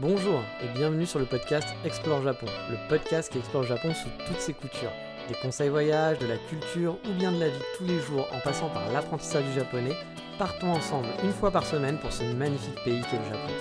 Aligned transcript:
Bonjour 0.00 0.42
et 0.64 0.78
bienvenue 0.78 1.04
sur 1.04 1.18
le 1.18 1.26
podcast 1.26 1.68
Explore 1.84 2.22
Japon, 2.22 2.46
le 2.70 2.88
podcast 2.88 3.30
qui 3.30 3.36
explore 3.36 3.64
Japon 3.64 3.92
sous 3.92 4.08
toutes 4.26 4.40
ses 4.40 4.54
coutures. 4.54 4.92
Des 5.28 5.34
conseils 5.34 5.68
voyage, 5.68 6.18
de 6.20 6.26
la 6.26 6.38
culture 6.38 6.96
ou 7.06 7.12
bien 7.18 7.30
de 7.30 7.38
la 7.38 7.48
vie 7.48 7.62
tous 7.76 7.84
les 7.84 7.98
jours 7.98 8.26
en 8.32 8.40
passant 8.40 8.70
par 8.70 8.90
l'apprentissage 8.94 9.44
du 9.44 9.52
japonais, 9.52 9.92
partons 10.38 10.72
ensemble 10.72 11.08
une 11.22 11.32
fois 11.32 11.50
par 11.50 11.66
semaine 11.66 11.98
pour 11.98 12.10
ce 12.14 12.22
magnifique 12.22 12.82
pays 12.82 13.02
qu'est 13.10 13.18
le 13.18 13.24
Japon. 13.24 13.52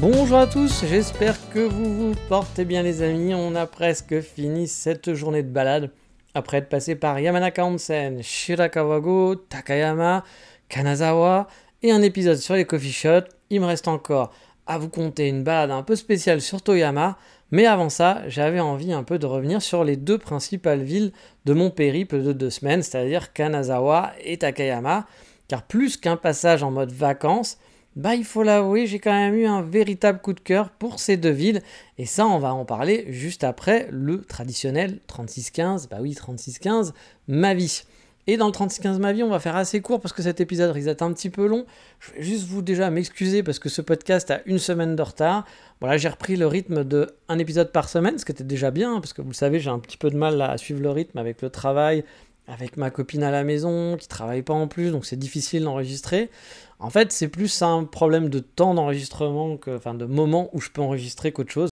Bonjour 0.00 0.38
à 0.38 0.48
tous, 0.48 0.84
j'espère 0.84 1.36
que 1.50 1.60
vous 1.60 1.94
vous 1.94 2.14
portez 2.28 2.64
bien 2.64 2.82
les 2.82 3.02
amis. 3.02 3.34
On 3.34 3.54
a 3.54 3.66
presque 3.66 4.20
fini 4.20 4.66
cette 4.66 5.14
journée 5.14 5.44
de 5.44 5.48
balade 5.48 5.92
après 6.34 6.58
être 6.58 6.68
passé 6.68 6.94
par 6.94 7.20
Yamanaka 7.20 7.64
Onsen, 7.64 8.22
Shirakawago, 8.22 9.36
Takayama, 9.36 10.24
Kanazawa 10.72 11.48
et 11.82 11.92
un 11.92 12.00
épisode 12.00 12.38
sur 12.38 12.54
les 12.54 12.64
coffee 12.64 12.92
shops. 12.92 13.28
Il 13.50 13.60
me 13.60 13.66
reste 13.66 13.88
encore 13.88 14.32
à 14.66 14.78
vous 14.78 14.88
conter 14.88 15.28
une 15.28 15.44
balade 15.44 15.70
un 15.70 15.82
peu 15.82 15.96
spéciale 15.96 16.40
sur 16.40 16.62
Toyama, 16.62 17.18
mais 17.50 17.66
avant 17.66 17.90
ça, 17.90 18.22
j'avais 18.26 18.60
envie 18.60 18.94
un 18.94 19.02
peu 19.02 19.18
de 19.18 19.26
revenir 19.26 19.60
sur 19.60 19.84
les 19.84 19.96
deux 19.96 20.16
principales 20.16 20.82
villes 20.82 21.12
de 21.44 21.52
mon 21.52 21.68
périple 21.68 22.22
de 22.22 22.32
deux 22.32 22.48
semaines, 22.48 22.82
c'est-à-dire 22.82 23.34
Kanazawa 23.34 24.12
et 24.24 24.38
Takayama, 24.38 25.06
car 25.46 25.62
plus 25.62 25.98
qu'un 25.98 26.16
passage 26.16 26.62
en 26.62 26.70
mode 26.70 26.92
vacances, 26.92 27.58
bah 27.94 28.14
il 28.14 28.24
faut 28.24 28.42
l'avouer, 28.42 28.86
j'ai 28.86 28.98
quand 28.98 29.12
même 29.12 29.34
eu 29.34 29.44
un 29.44 29.60
véritable 29.60 30.20
coup 30.20 30.32
de 30.32 30.40
cœur 30.40 30.70
pour 30.70 31.00
ces 31.00 31.18
deux 31.18 31.28
villes, 31.28 31.60
et 31.98 32.06
ça 32.06 32.26
on 32.26 32.38
va 32.38 32.54
en 32.54 32.64
parler 32.64 33.04
juste 33.10 33.44
après 33.44 33.88
le 33.90 34.22
traditionnel 34.22 35.00
3615, 35.06 35.90
bah 35.90 35.98
oui 36.00 36.14
3615, 36.14 36.94
ma 37.28 37.52
vie. 37.52 37.82
Et 38.28 38.36
dans 38.36 38.46
le 38.46 38.52
3615 38.52 39.00
ma 39.00 39.12
vie, 39.12 39.24
on 39.24 39.28
va 39.28 39.40
faire 39.40 39.56
assez 39.56 39.80
court 39.80 40.00
parce 40.00 40.12
que 40.12 40.22
cet 40.22 40.40
épisode 40.40 40.70
risque 40.70 40.86
d'être 40.86 41.02
un 41.02 41.12
petit 41.12 41.28
peu 41.28 41.44
long. 41.46 41.66
Je 41.98 42.12
vais 42.12 42.22
juste 42.22 42.46
vous 42.46 42.62
déjà 42.62 42.88
m'excuser 42.88 43.42
parce 43.42 43.58
que 43.58 43.68
ce 43.68 43.82
podcast 43.82 44.30
a 44.30 44.42
une 44.46 44.58
semaine 44.58 44.94
de 44.94 45.02
retard. 45.02 45.44
Voilà, 45.80 45.96
j'ai 45.96 46.08
repris 46.08 46.36
le 46.36 46.46
rythme 46.46 46.84
de 46.84 47.08
un 47.28 47.40
épisode 47.40 47.72
par 47.72 47.88
semaine, 47.88 48.18
ce 48.18 48.24
qui 48.24 48.30
était 48.30 48.44
déjà 48.44 48.70
bien, 48.70 49.00
parce 49.00 49.12
que 49.12 49.22
vous 49.22 49.30
le 49.30 49.34
savez, 49.34 49.58
j'ai 49.58 49.70
un 49.70 49.80
petit 49.80 49.96
peu 49.96 50.08
de 50.08 50.16
mal 50.16 50.40
à 50.40 50.56
suivre 50.56 50.80
le 50.80 50.90
rythme 50.90 51.18
avec 51.18 51.42
le 51.42 51.50
travail, 51.50 52.04
avec 52.46 52.76
ma 52.76 52.90
copine 52.90 53.24
à 53.24 53.32
la 53.32 53.42
maison 53.42 53.96
qui 53.96 54.06
travaille 54.06 54.42
pas 54.42 54.54
en 54.54 54.68
plus, 54.68 54.92
donc 54.92 55.04
c'est 55.04 55.18
difficile 55.18 55.64
d'enregistrer. 55.64 56.30
En 56.78 56.90
fait, 56.90 57.10
c'est 57.10 57.28
plus 57.28 57.62
un 57.62 57.82
problème 57.82 58.28
de 58.28 58.38
temps 58.38 58.74
d'enregistrement, 58.74 59.58
enfin 59.66 59.94
de 59.94 60.04
moment 60.04 60.48
où 60.52 60.60
je 60.60 60.70
peux 60.70 60.82
enregistrer 60.82 61.32
qu'autre 61.32 61.50
chose. 61.50 61.71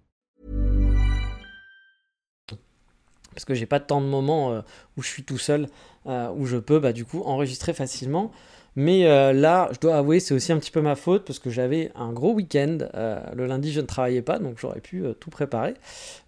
Parce 3.33 3.45
que 3.45 3.53
j'ai 3.53 3.65
pas 3.65 3.79
tant 3.79 4.01
de 4.01 4.07
moments 4.07 4.51
euh, 4.51 4.61
où 4.97 5.01
je 5.01 5.07
suis 5.07 5.23
tout 5.23 5.37
seul, 5.37 5.67
euh, 6.07 6.29
où 6.35 6.45
je 6.45 6.57
peux 6.57 6.79
bah, 6.79 6.93
du 6.93 7.05
coup 7.05 7.21
enregistrer 7.25 7.73
facilement. 7.73 8.31
Mais 8.77 9.05
euh, 9.05 9.33
là, 9.33 9.69
je 9.73 9.79
dois 9.79 9.97
avouer, 9.97 10.21
c'est 10.21 10.33
aussi 10.33 10.53
un 10.53 10.57
petit 10.57 10.71
peu 10.71 10.81
ma 10.81 10.95
faute 10.95 11.25
parce 11.25 11.39
que 11.39 11.49
j'avais 11.49 11.91
un 11.95 12.13
gros 12.13 12.33
week-end. 12.33 12.77
Le 13.35 13.45
lundi, 13.45 13.71
je 13.71 13.81
ne 13.81 13.85
travaillais 13.85 14.21
pas, 14.21 14.39
donc 14.39 14.59
j'aurais 14.59 14.79
pu 14.79 15.03
tout 15.19 15.29
préparer. 15.29 15.73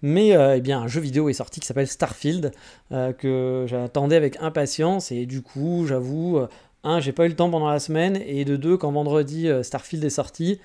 Mais 0.01 0.31
eh 0.31 0.59
bien, 0.59 0.81
un 0.81 0.87
jeu 0.87 0.99
vidéo 0.99 1.29
est 1.29 1.33
sorti 1.33 1.61
qui 1.61 1.67
s'appelle 1.67 1.87
Starfield, 1.87 2.51
que 2.91 3.65
j'attendais 3.65 4.17
avec 4.17 4.35
impatience. 4.41 5.09
Et 5.13 5.25
du 5.25 5.41
coup, 5.41 5.85
j'avoue, 5.87 6.41
un, 6.83 6.99
j'ai 6.99 7.13
pas 7.13 7.27
eu 7.27 7.29
le 7.29 7.35
temps 7.37 7.49
pendant 7.49 7.69
la 7.69 7.79
semaine. 7.79 8.21
Et 8.25 8.43
de 8.43 8.57
deux, 8.57 8.75
quand 8.75 8.91
vendredi, 8.91 9.47
Starfield 9.61 10.03
est 10.03 10.09
sorti, 10.09 10.59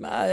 bah, 0.00 0.26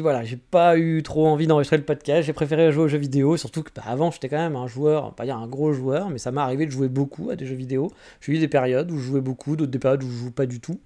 voilà, 0.00 0.24
j'ai 0.24 0.36
pas 0.36 0.76
eu 0.76 1.02
trop 1.02 1.28
envie 1.28 1.46
d'enregistrer 1.46 1.76
le 1.76 1.84
podcast, 1.84 2.26
j'ai 2.26 2.32
préféré 2.32 2.72
jouer 2.72 2.84
aux 2.84 2.88
jeux 2.88 2.98
vidéo, 2.98 3.36
surtout 3.36 3.62
que 3.62 3.70
bah, 3.74 3.82
avant 3.86 4.10
j'étais 4.10 4.28
quand 4.28 4.38
même 4.38 4.56
un 4.56 4.66
joueur, 4.66 5.14
pas 5.14 5.24
dire 5.24 5.36
un 5.36 5.46
gros 5.46 5.72
joueur, 5.72 6.10
mais 6.10 6.18
ça 6.18 6.32
m'est 6.32 6.40
arrivé 6.40 6.66
de 6.66 6.72
jouer 6.72 6.88
beaucoup 6.88 7.30
à 7.30 7.36
des 7.36 7.46
jeux 7.46 7.54
vidéo. 7.54 7.92
J'ai 8.20 8.32
eu 8.32 8.38
des 8.38 8.48
périodes 8.48 8.90
où 8.90 8.98
je 8.98 9.04
jouais 9.04 9.20
beaucoup, 9.20 9.54
d'autres 9.54 9.70
des 9.70 9.78
périodes 9.78 10.02
où 10.02 10.10
je 10.10 10.16
joue 10.16 10.32
pas 10.32 10.46
du 10.46 10.60
tout. 10.60 10.80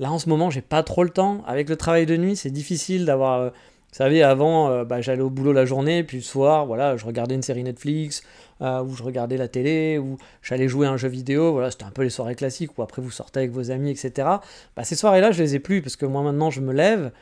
Là 0.00 0.12
en 0.12 0.18
ce 0.18 0.28
moment 0.28 0.50
j'ai 0.50 0.60
pas 0.60 0.82
trop 0.82 1.02
le 1.02 1.10
temps, 1.10 1.42
avec 1.46 1.68
le 1.68 1.76
travail 1.76 2.04
de 2.04 2.16
nuit 2.16 2.36
c'est 2.36 2.50
difficile 2.50 3.04
d'avoir... 3.04 3.40
Euh, 3.40 3.50
vous 3.90 3.96
savez, 3.96 4.22
avant, 4.22 4.68
euh, 4.68 4.84
bah, 4.84 5.00
j'allais 5.00 5.22
au 5.22 5.30
boulot 5.30 5.52
la 5.52 5.64
journée, 5.64 6.04
puis 6.04 6.18
le 6.18 6.22
soir, 6.22 6.66
voilà, 6.66 6.98
je 6.98 7.06
regardais 7.06 7.34
une 7.34 7.42
série 7.42 7.64
Netflix, 7.64 8.22
euh, 8.60 8.82
ou 8.82 8.94
je 8.94 9.02
regardais 9.02 9.38
la 9.38 9.48
télé, 9.48 9.96
ou 9.96 10.18
j'allais 10.42 10.68
jouer 10.68 10.86
à 10.86 10.90
un 10.90 10.98
jeu 10.98 11.08
vidéo, 11.08 11.52
voilà, 11.52 11.70
c'était 11.70 11.84
un 11.84 11.90
peu 11.90 12.02
les 12.02 12.10
soirées 12.10 12.34
classiques, 12.34 12.76
où 12.76 12.82
après 12.82 13.00
vous 13.00 13.10
sortez 13.10 13.40
avec 13.40 13.50
vos 13.50 13.70
amis, 13.70 13.90
etc. 13.90 14.28
Bah, 14.76 14.84
ces 14.84 14.94
soirées-là, 14.94 15.32
je 15.32 15.42
les 15.42 15.54
ai 15.54 15.58
plus, 15.58 15.80
parce 15.80 15.96
que 15.96 16.04
moi 16.04 16.22
maintenant, 16.22 16.50
je 16.50 16.60
me 16.60 16.74
lève, 16.74 17.12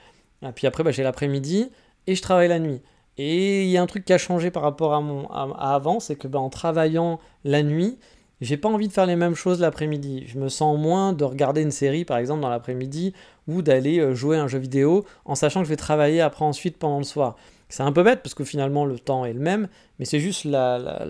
et 0.42 0.52
puis 0.52 0.66
après, 0.66 0.82
bah, 0.82 0.90
j'ai 0.90 1.02
l'après-midi 1.02 1.70
et 2.06 2.14
je 2.14 2.22
travaille 2.22 2.48
la 2.48 2.58
nuit. 2.58 2.80
Et 3.18 3.64
il 3.64 3.70
y 3.70 3.78
a 3.78 3.82
un 3.82 3.86
truc 3.86 4.04
qui 4.04 4.12
a 4.12 4.18
changé 4.18 4.50
par 4.50 4.62
rapport 4.62 4.94
à, 4.94 5.00
mon, 5.00 5.26
à, 5.30 5.74
avant, 5.74 6.00
c'est 6.00 6.16
que 6.16 6.28
bah, 6.28 6.38
en 6.38 6.50
travaillant 6.50 7.18
la 7.44 7.62
nuit, 7.62 7.98
j'ai 8.40 8.58
pas 8.58 8.68
envie 8.68 8.88
de 8.88 8.92
faire 8.92 9.06
les 9.06 9.16
mêmes 9.16 9.34
choses 9.34 9.60
l'après-midi. 9.60 10.24
Je 10.26 10.38
me 10.38 10.48
sens 10.48 10.78
moins 10.78 11.12
de 11.14 11.24
regarder 11.24 11.62
une 11.62 11.70
série, 11.70 12.04
par 12.04 12.18
exemple, 12.18 12.42
dans 12.42 12.50
l'après-midi, 12.50 13.14
ou 13.48 13.62
d'aller 13.62 13.98
euh, 13.98 14.14
jouer 14.14 14.36
à 14.36 14.42
un 14.42 14.48
jeu 14.48 14.58
vidéo, 14.58 15.06
en 15.24 15.34
sachant 15.34 15.60
que 15.60 15.64
je 15.64 15.70
vais 15.70 15.76
travailler 15.76 16.20
après 16.20 16.44
ensuite 16.44 16.76
pendant 16.76 16.98
le 16.98 17.04
soir. 17.04 17.36
C'est 17.68 17.82
un 17.82 17.92
peu 17.92 18.04
bête 18.04 18.22
parce 18.22 18.34
que 18.34 18.44
finalement 18.44 18.84
le 18.84 18.98
temps 18.98 19.24
est 19.24 19.32
le 19.32 19.40
même, 19.40 19.68
mais 19.98 20.04
c'est 20.04 20.20
juste 20.20 20.44
la, 20.44 20.78
la, 20.78 21.04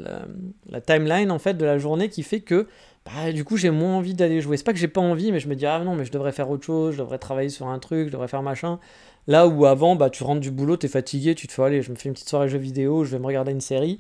la, 0.71 0.81
timeline 0.81 1.31
en 1.31 1.39
fait 1.39 1.53
de 1.53 1.67
la 1.67 1.77
journée 1.77 2.09
qui 2.09 2.23
fait 2.23 2.41
que 2.41 2.67
bah, 3.05 3.31
du 3.31 3.45
coup 3.45 3.59
j'ai 3.59 3.69
moins 3.69 3.95
envie 3.97 4.15
d'aller 4.15 4.41
jouer. 4.41 4.57
C'est 4.57 4.65
pas 4.65 4.73
que 4.73 4.79
j'ai 4.79 4.89
pas 4.89 5.03
envie, 5.03 5.33
mais 5.33 5.41
je 5.41 5.49
me 5.49 5.55
dis 5.55 5.67
ah 5.67 5.81
non 5.81 5.95
mais 5.95 6.07
je 6.07 6.13
devrais 6.13 6.33
faire 6.33 6.49
autre 6.49 6.65
chose, 6.65 6.95
je 6.95 6.99
devrais 6.99 7.19
travailler 7.19 7.51
sur 7.51 7.67
un 7.69 7.79
truc, 7.79 8.07
je 8.07 8.13
devrais 8.13 8.29
faire 8.29 8.43
machin. 8.43 8.79
Là 9.27 9.49
où 9.49 9.67
avant, 9.67 9.97
bah, 9.97 10.11
tu 10.11 10.23
rentres 10.23 10.41
du 10.41 10.51
boulot, 10.51 10.77
tu 10.77 10.87
es 10.87 10.89
fatigué, 10.89 11.35
tu 11.35 11.47
te 11.47 11.53
fais 11.53 11.63
allez, 11.63 11.83
je 11.83 11.91
me 11.91 11.97
fais 11.97 12.09
une 12.09 12.15
petite 12.15 12.29
soirée 12.29 12.49
jeux 12.49 12.59
vidéo, 12.59 13.05
je 13.05 13.11
vais 13.11 13.19
me 13.19 13.27
regarder 13.27 13.53
une 13.53 13.61
série. 13.61 13.99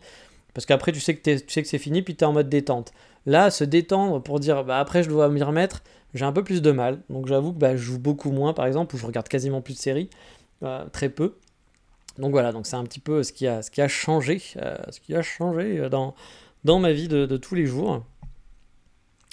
Parce 0.55 0.67
qu'après, 0.67 0.93
tu 0.93 1.01
sais 1.01 1.17
que, 1.17 1.21
tu 1.21 1.45
sais 1.49 1.63
que 1.63 1.69
c'est 1.69 1.79
fini, 1.79 2.03
puis 2.03 2.17
tu 2.17 2.25
es 2.25 2.27
en 2.27 2.33
mode 2.33 2.49
détente. 2.49 2.93
Là, 3.27 3.51
se 3.51 3.65
détendre 3.65 4.23
pour 4.23 4.41
dire 4.41 4.65
bah, 4.65 4.79
après, 4.79 5.03
je 5.03 5.09
dois 5.09 5.29
m'y 5.29 5.43
remettre, 5.43 5.83
j'ai 6.15 6.25
un 6.25 6.33
peu 6.33 6.45
plus 6.45 6.63
de 6.63 6.71
mal. 6.71 7.01
Donc 7.11 7.27
j'avoue 7.27 7.53
que 7.53 7.59
bah, 7.59 7.77
je 7.77 7.83
joue 7.83 7.99
beaucoup 7.99 8.31
moins, 8.31 8.53
par 8.53 8.67
exemple, 8.67 8.95
ou 8.95 8.99
je 8.99 9.07
regarde 9.07 9.29
quasiment 9.29 9.61
plus 9.61 9.75
de 9.75 9.79
séries, 9.79 10.11
euh, 10.63 10.85
très 10.93 11.09
peu. 11.09 11.37
Donc 12.19 12.31
voilà, 12.31 12.53
donc 12.53 12.67
c'est 12.67 12.77
un 12.77 12.85
petit 12.85 13.01
peu 13.01 13.23
ce 13.23 13.33
qui 13.33 13.47
a, 13.47 13.63
ce 13.63 13.71
qui 13.71 13.83
a 13.83 13.89
changé, 13.89 14.41
euh, 14.57 14.77
ce 14.91 15.01
qui 15.01 15.15
a 15.15 15.23
changé 15.23 15.79
euh, 15.79 15.89
dans, 15.89 16.15
dans 16.65 16.79
ma 16.79 16.93
vie 16.93 17.09
de, 17.09 17.27
de 17.27 17.37
tous 17.37 17.55
les 17.55 17.67
jours. 17.67 18.03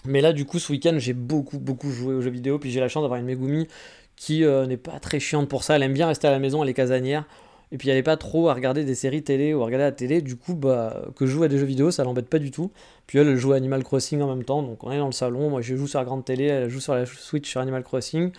Mais 0.06 0.20
là, 0.20 0.34
du 0.34 0.46
coup, 0.46 0.60
ce 0.60 0.72
week-end, 0.72 0.96
j'ai 0.98 1.14
beaucoup, 1.14 1.60
beaucoup 1.60 1.90
joué 1.90 2.14
aux 2.14 2.22
jeux 2.22 2.30
vidéo. 2.30 2.60
Puis 2.60 2.72
j'ai 2.72 2.80
la 2.80 2.90
chance 2.90 3.04
d'avoir 3.04 3.20
une 3.20 3.26
Megumi 3.26 3.68
qui 4.16 4.44
euh, 4.44 4.66
n'est 4.66 4.78
pas 4.78 5.00
très 5.00 5.20
chiante 5.20 5.50
pour 5.50 5.64
ça. 5.64 5.76
Elle 5.76 5.84
aime 5.84 5.94
bien 5.94 6.08
rester 6.08 6.28
à 6.28 6.32
la 6.32 6.40
maison, 6.40 6.64
elle 6.64 6.70
est 6.70 6.74
casanière. 6.74 7.26
Et 7.72 7.78
puis 7.78 7.90
elle 7.90 7.96
n'est 7.96 8.04
pas 8.04 8.18
trop 8.18 8.50
à 8.50 8.54
regarder 8.54 8.84
des 8.86 8.94
séries 8.94 9.24
télé 9.24 9.54
ou 9.54 9.62
à 9.62 9.66
regarder 9.66 9.86
la 9.86 9.92
télé. 9.92 10.22
Du 10.22 10.36
coup, 10.36 10.54
bah, 10.54 11.06
que 11.16 11.26
je 11.26 11.32
joue 11.32 11.44
à 11.44 11.48
des 11.48 11.58
jeux 11.58 11.66
vidéo, 11.66 11.90
ça 11.90 12.04
l'embête 12.04 12.30
pas 12.30 12.40
du 12.40 12.52
tout. 12.52 12.72
Puis 13.08 13.18
elle, 13.18 13.36
joue 13.36 13.54
à 13.54 13.56
Animal 13.56 13.84
Crossing 13.84 14.22
en 14.22 14.28
même 14.28 14.44
temps. 14.44 14.62
Donc 14.62 14.84
on 14.84 14.92
est 14.92 15.00
dans 15.00 15.08
le 15.08 15.12
salon. 15.12 15.50
Moi, 15.50 15.62
je 15.62 15.76
joue 15.76 15.88
sur 15.88 16.00
la 16.00 16.06
grande 16.06 16.24
télé. 16.24 16.46
Elle 16.46 16.70
joue 16.70 16.80
sur 16.80 16.94
la 16.94 17.06
Switch 17.08 17.50
sur 17.50 17.62
Animal 17.62 17.84
Crossing. 17.84 18.32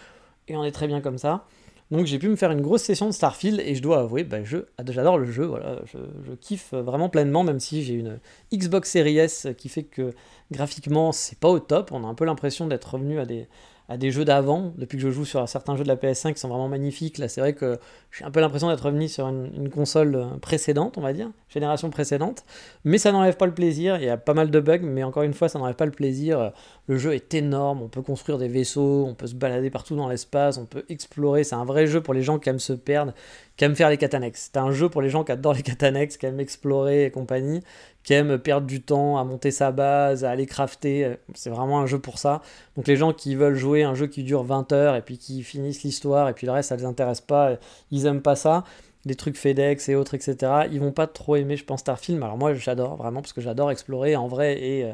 Et 0.46 0.56
on 0.56 0.64
est 0.64 0.72
très 0.72 0.86
bien 0.86 1.00
comme 1.00 1.18
ça. 1.18 1.46
Donc 1.90 2.06
j'ai 2.06 2.18
pu 2.18 2.28
me 2.28 2.36
faire 2.36 2.50
une 2.50 2.62
grosse 2.62 2.82
session 2.82 3.06
de 3.06 3.12
Starfield 3.12 3.60
et 3.60 3.74
je 3.74 3.82
dois 3.82 4.00
avouer, 4.00 4.24
bah, 4.24 4.38
j'adore 4.42 5.18
le 5.18 5.30
jeu, 5.30 5.44
voilà, 5.44 5.80
je, 5.84 5.98
je, 6.26 6.32
kiffe 6.32 6.72
vraiment 6.72 7.10
pleinement, 7.10 7.44
même 7.44 7.60
si 7.60 7.84
j'ai 7.84 7.92
une 7.92 8.18
Xbox 8.52 8.90
Series 8.90 9.18
S 9.18 9.48
qui 9.58 9.68
fait 9.68 9.82
que 9.82 10.14
graphiquement 10.50 11.12
c'est 11.12 11.38
pas 11.38 11.48
au 11.50 11.58
top, 11.58 11.92
on 11.92 12.02
a 12.02 12.06
un 12.06 12.14
peu 12.14 12.24
l'impression 12.24 12.66
d'être 12.66 12.94
revenu 12.94 13.20
à 13.20 13.26
des, 13.26 13.46
à 13.88 13.98
des 13.98 14.10
jeux 14.10 14.24
d'avant, 14.24 14.72
depuis 14.78 14.96
que 14.96 15.02
je 15.02 15.10
joue 15.10 15.24
sur 15.24 15.46
certains 15.48 15.76
jeux 15.76 15.82
de 15.82 15.88
la 15.88 15.96
PS5 15.96 16.34
qui 16.34 16.40
sont 16.40 16.48
vraiment 16.48 16.68
magnifiques. 16.68 17.18
Là, 17.18 17.28
c'est 17.28 17.40
vrai 17.40 17.52
que 17.52 17.78
j'ai 18.12 18.24
un 18.24 18.30
peu 18.30 18.40
l'impression 18.40 18.68
d'être 18.68 18.84
revenu 18.84 19.08
sur 19.08 19.26
une, 19.28 19.68
console 19.68 20.14
euh, 20.14 20.24
précédente, 20.40 20.96
on 20.96 21.02
va 21.02 21.12
dire, 21.12 21.30
génération 21.48 21.90
précédente. 21.90 22.44
Mais 22.84 22.96
ça 22.96 23.12
n'enlève 23.12 23.36
pas 23.36 23.46
le 23.46 23.54
plaisir. 23.54 23.96
Il 23.96 24.04
y 24.04 24.08
a 24.08 24.16
pas 24.16 24.32
mal 24.32 24.50
de 24.50 24.60
bugs, 24.60 24.78
mais 24.82 25.04
encore 25.04 25.22
une 25.22 25.34
fois, 25.34 25.48
ça 25.48 25.58
n'enlève 25.58 25.76
pas 25.76 25.84
le 25.84 25.92
plaisir. 25.92 26.52
Le 26.86 26.98
jeu 26.98 27.14
est 27.14 27.32
énorme. 27.34 27.82
On 27.82 27.88
peut 27.88 28.02
construire 28.02 28.38
des 28.38 28.48
vaisseaux, 28.48 29.06
on 29.06 29.14
peut 29.14 29.26
se 29.26 29.34
balader 29.34 29.70
partout 29.70 29.96
dans 29.96 30.08
l'espace, 30.08 30.58
on 30.58 30.66
peut 30.66 30.84
explorer. 30.88 31.44
C'est 31.44 31.54
un 31.54 31.64
vrai 31.64 31.86
jeu 31.86 32.02
pour 32.02 32.14
les 32.14 32.22
gens 32.22 32.38
qui 32.38 32.48
aiment 32.50 32.58
se 32.58 32.74
perdre, 32.74 33.14
qui 33.56 33.64
aiment 33.64 33.76
faire 33.76 33.88
les 33.88 33.96
catanex. 33.96 34.50
C'est 34.52 34.58
un 34.58 34.70
jeu 34.70 34.88
pour 34.88 35.00
les 35.00 35.08
gens 35.08 35.24
qui 35.24 35.32
adorent 35.32 35.54
les 35.54 35.62
catanex, 35.62 36.16
qui 36.16 36.26
aiment 36.26 36.40
explorer 36.40 37.06
et 37.06 37.10
compagnie 37.10 37.62
qui 38.04 38.12
aime 38.12 38.38
perdre 38.38 38.66
du 38.66 38.82
temps 38.82 39.16
à 39.16 39.24
monter 39.24 39.50
sa 39.50 39.72
base, 39.72 40.24
à 40.24 40.30
aller 40.30 40.46
crafter. 40.46 41.16
C'est 41.34 41.50
vraiment 41.50 41.80
un 41.80 41.86
jeu 41.86 41.98
pour 41.98 42.18
ça. 42.18 42.42
Donc 42.76 42.86
les 42.86 42.96
gens 42.96 43.12
qui 43.12 43.34
veulent 43.34 43.56
jouer 43.56 43.82
un 43.82 43.94
jeu 43.94 44.06
qui 44.06 44.22
dure 44.22 44.44
20 44.44 44.72
heures 44.72 44.94
et 44.94 45.02
puis 45.02 45.18
qui 45.18 45.42
finissent 45.42 45.82
l'histoire 45.82 46.28
et 46.28 46.34
puis 46.34 46.46
le 46.46 46.52
reste 46.52 46.68
ça 46.68 46.76
les 46.76 46.84
intéresse 46.84 47.22
pas, 47.22 47.56
ils 47.90 48.06
aiment 48.06 48.22
pas 48.22 48.36
ça. 48.36 48.64
Les 49.06 49.16
trucs 49.16 49.36
FedEx 49.36 49.88
et 49.88 49.96
autres, 49.96 50.14
etc. 50.14 50.36
Ils 50.70 50.80
vont 50.80 50.92
pas 50.92 51.06
trop 51.06 51.36
aimer, 51.36 51.56
je 51.56 51.64
pense, 51.64 51.80
Starfield. 51.80 52.22
Alors 52.22 52.38
moi 52.38 52.54
j'adore 52.54 52.96
vraiment 52.96 53.20
parce 53.20 53.32
que 53.32 53.40
j'adore 53.40 53.70
explorer 53.70 54.16
en 54.16 54.28
vrai 54.28 54.62
et, 54.62 54.84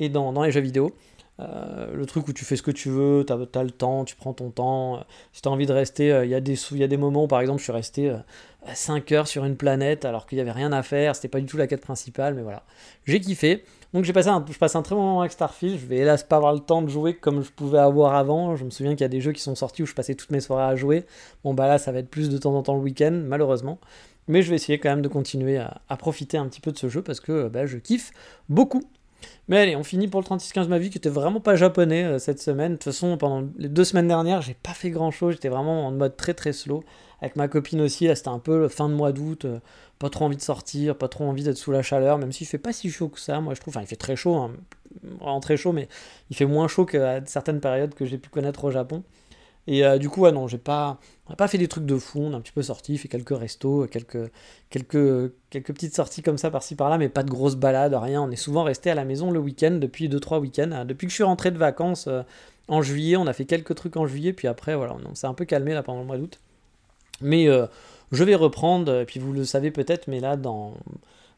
euh, 0.00 0.08
dans, 0.08 0.42
les 0.42 0.52
jeux 0.52 0.60
vidéo. 0.60 0.92
Le 1.38 2.04
truc 2.06 2.28
où 2.28 2.32
tu 2.32 2.44
fais 2.44 2.56
ce 2.56 2.62
que 2.62 2.70
tu 2.70 2.90
veux, 2.90 3.24
tu 3.26 3.32
as, 3.32 3.62
le 3.62 3.70
temps, 3.70 4.04
tu 4.04 4.16
prends 4.16 4.32
ton 4.32 4.50
temps. 4.50 5.04
si 5.32 5.42
tu 5.42 5.48
as 5.48 5.52
envie 5.52 5.66
de 5.66 5.72
rester, 5.72 6.08
il 6.24 6.30
y, 6.30 6.34
a 6.34 6.40
des, 6.40 6.58
y 6.72 6.82
a 6.82 6.88
des 6.88 6.96
moments 6.96 7.24
où, 7.24 7.28
par 7.28 7.40
exemple, 7.40 7.58
je 7.58 7.64
suis 7.64 7.72
resté 7.72 8.12
5 8.74 9.12
heures 9.12 9.28
sur 9.28 9.44
une 9.44 9.56
planète 9.56 10.04
alors 10.04 10.26
qu'il 10.26 10.36
n'y 10.36 10.42
avait 10.42 10.52
rien 10.52 10.72
à 10.72 10.82
faire, 10.82 11.14
c'était 11.14 11.28
pas 11.28 11.40
du 11.40 11.46
tout 11.46 11.56
la 11.56 11.66
quête 11.66 11.80
principale, 11.80 12.34
mais 12.34 12.42
voilà. 12.42 12.62
J'ai 13.04 13.20
kiffé. 13.20 13.64
Donc 13.94 14.04
j'ai 14.04 14.12
passé 14.12 14.28
un, 14.28 14.44
je 14.50 14.58
passe 14.58 14.76
un 14.76 14.82
très 14.82 14.94
bon 14.94 15.02
moment 15.02 15.20
avec 15.20 15.32
Starfield. 15.32 15.78
Je 15.78 15.86
vais 15.86 15.98
hélas 15.98 16.22
pas 16.22 16.36
avoir 16.36 16.52
le 16.52 16.60
temps 16.60 16.82
de 16.82 16.88
jouer 16.88 17.14
comme 17.14 17.42
je 17.42 17.50
pouvais 17.50 17.78
avoir 17.78 18.14
avant. 18.14 18.54
Je 18.54 18.64
me 18.64 18.70
souviens 18.70 18.92
qu'il 18.92 19.02
y 19.02 19.04
a 19.04 19.08
des 19.08 19.20
jeux 19.20 19.32
qui 19.32 19.40
sont 19.40 19.54
sortis 19.54 19.82
où 19.82 19.86
je 19.86 19.94
passais 19.94 20.14
toutes 20.14 20.30
mes 20.30 20.40
soirées 20.40 20.70
à 20.70 20.76
jouer. 20.76 21.06
Bon 21.42 21.54
bah 21.54 21.66
là 21.66 21.78
ça 21.78 21.90
va 21.90 22.00
être 22.00 22.10
plus 22.10 22.28
de 22.28 22.36
temps 22.36 22.54
en 22.54 22.62
temps 22.62 22.74
le 22.74 22.82
week-end, 22.82 23.22
malheureusement. 23.24 23.78
Mais 24.26 24.42
je 24.42 24.50
vais 24.50 24.56
essayer 24.56 24.78
quand 24.78 24.90
même 24.90 25.00
de 25.00 25.08
continuer 25.08 25.56
à, 25.56 25.96
profiter 25.96 26.36
un 26.36 26.46
petit 26.48 26.60
peu 26.60 26.70
de 26.70 26.76
ce 26.76 26.90
jeu 26.90 27.00
parce 27.00 27.20
que 27.20 27.48
bah, 27.48 27.64
je 27.64 27.78
kiffe 27.78 28.10
beaucoup. 28.50 28.82
Mais 29.48 29.58
allez, 29.58 29.76
on 29.76 29.82
finit 29.82 30.08
pour 30.08 30.20
le 30.20 30.26
36-15 30.26 30.68
ma 30.68 30.78
vie 30.78 30.90
qui 30.90 30.98
était 30.98 31.08
vraiment 31.08 31.40
pas 31.40 31.56
japonais 31.56 32.04
euh, 32.04 32.18
cette 32.18 32.40
semaine. 32.40 32.72
De 32.72 32.76
toute 32.76 32.84
façon, 32.84 33.16
pendant 33.16 33.48
les 33.56 33.68
deux 33.68 33.84
semaines 33.84 34.08
dernières, 34.08 34.42
j'ai 34.42 34.54
pas 34.54 34.74
fait 34.74 34.90
grand 34.90 35.10
chose. 35.10 35.34
J'étais 35.34 35.48
vraiment 35.48 35.86
en 35.86 35.90
mode 35.90 36.16
très 36.16 36.34
très 36.34 36.52
slow. 36.52 36.84
Avec 37.20 37.34
ma 37.34 37.48
copine 37.48 37.80
aussi, 37.80 38.06
là 38.06 38.14
c'était 38.14 38.28
un 38.28 38.38
peu 38.38 38.68
fin 38.68 38.88
de 38.88 38.94
mois 38.94 39.12
d'août. 39.12 39.44
Euh, 39.44 39.58
pas 39.98 40.10
trop 40.10 40.26
envie 40.26 40.36
de 40.36 40.42
sortir, 40.42 40.96
pas 40.96 41.08
trop 41.08 41.24
envie 41.24 41.42
d'être 41.42 41.56
sous 41.56 41.72
la 41.72 41.82
chaleur, 41.82 42.18
même 42.18 42.30
s'il 42.30 42.46
fait 42.46 42.58
pas 42.58 42.72
si 42.72 42.90
chaud 42.90 43.08
que 43.08 43.18
ça, 43.18 43.40
moi 43.40 43.54
je 43.54 43.60
trouve. 43.60 43.72
Enfin, 43.76 43.82
il 43.82 43.88
fait 43.88 43.96
très 43.96 44.14
chaud, 44.14 44.36
hein, 44.36 44.52
vraiment 45.02 45.40
très 45.40 45.56
chaud, 45.56 45.72
mais 45.72 45.88
il 46.30 46.36
fait 46.36 46.46
moins 46.46 46.68
chaud 46.68 46.84
qu'à 46.86 47.24
certaines 47.26 47.60
périodes 47.60 47.94
que 47.94 48.04
j'ai 48.04 48.18
pu 48.18 48.28
connaître 48.28 48.64
au 48.64 48.70
Japon. 48.70 49.02
Et 49.68 49.84
euh, 49.84 49.98
du 49.98 50.08
coup, 50.08 50.22
ouais, 50.22 50.32
non, 50.32 50.48
j'ai 50.48 50.56
pas, 50.56 50.98
on 51.26 51.30
n'a 51.30 51.36
pas 51.36 51.46
fait 51.46 51.58
des 51.58 51.68
trucs 51.68 51.84
de 51.84 51.98
fou, 51.98 52.20
on 52.20 52.32
a 52.32 52.36
un 52.38 52.40
petit 52.40 52.54
peu 52.54 52.62
sorti, 52.62 52.96
fait 52.96 53.08
quelques 53.08 53.36
restos, 53.36 53.86
quelques, 53.86 54.30
quelques, 54.70 55.30
quelques 55.50 55.74
petites 55.74 55.94
sorties 55.94 56.22
comme 56.22 56.38
ça 56.38 56.50
par-ci 56.50 56.74
par-là, 56.74 56.96
mais 56.96 57.10
pas 57.10 57.22
de 57.22 57.28
grosses 57.28 57.56
balades, 57.56 57.92
rien. 57.92 58.22
On 58.22 58.30
est 58.30 58.36
souvent 58.36 58.62
resté 58.62 58.90
à 58.90 58.94
la 58.94 59.04
maison 59.04 59.30
le 59.30 59.38
week-end 59.38 59.72
depuis 59.72 60.08
2-3 60.08 60.40
week-ends. 60.40 60.86
Depuis 60.86 61.06
que 61.06 61.10
je 61.10 61.16
suis 61.16 61.24
rentré 61.24 61.50
de 61.50 61.58
vacances 61.58 62.06
euh, 62.08 62.22
en 62.68 62.80
juillet, 62.80 63.18
on 63.18 63.26
a 63.26 63.34
fait 63.34 63.44
quelques 63.44 63.74
trucs 63.74 63.98
en 63.98 64.06
juillet, 64.06 64.32
puis 64.32 64.48
après, 64.48 64.74
voilà, 64.74 64.96
on 65.06 65.14
s'est 65.14 65.26
un 65.26 65.34
peu 65.34 65.44
calmé 65.44 65.74
là 65.74 65.82
pendant 65.82 66.00
le 66.00 66.06
mois 66.06 66.16
d'août. 66.16 66.40
Mais 67.20 67.46
euh, 67.46 67.66
je 68.10 68.24
vais 68.24 68.36
reprendre, 68.36 69.02
et 69.02 69.04
puis 69.04 69.20
vous 69.20 69.34
le 69.34 69.44
savez 69.44 69.70
peut-être, 69.70 70.08
mais 70.08 70.20
là, 70.20 70.36
dans, 70.36 70.72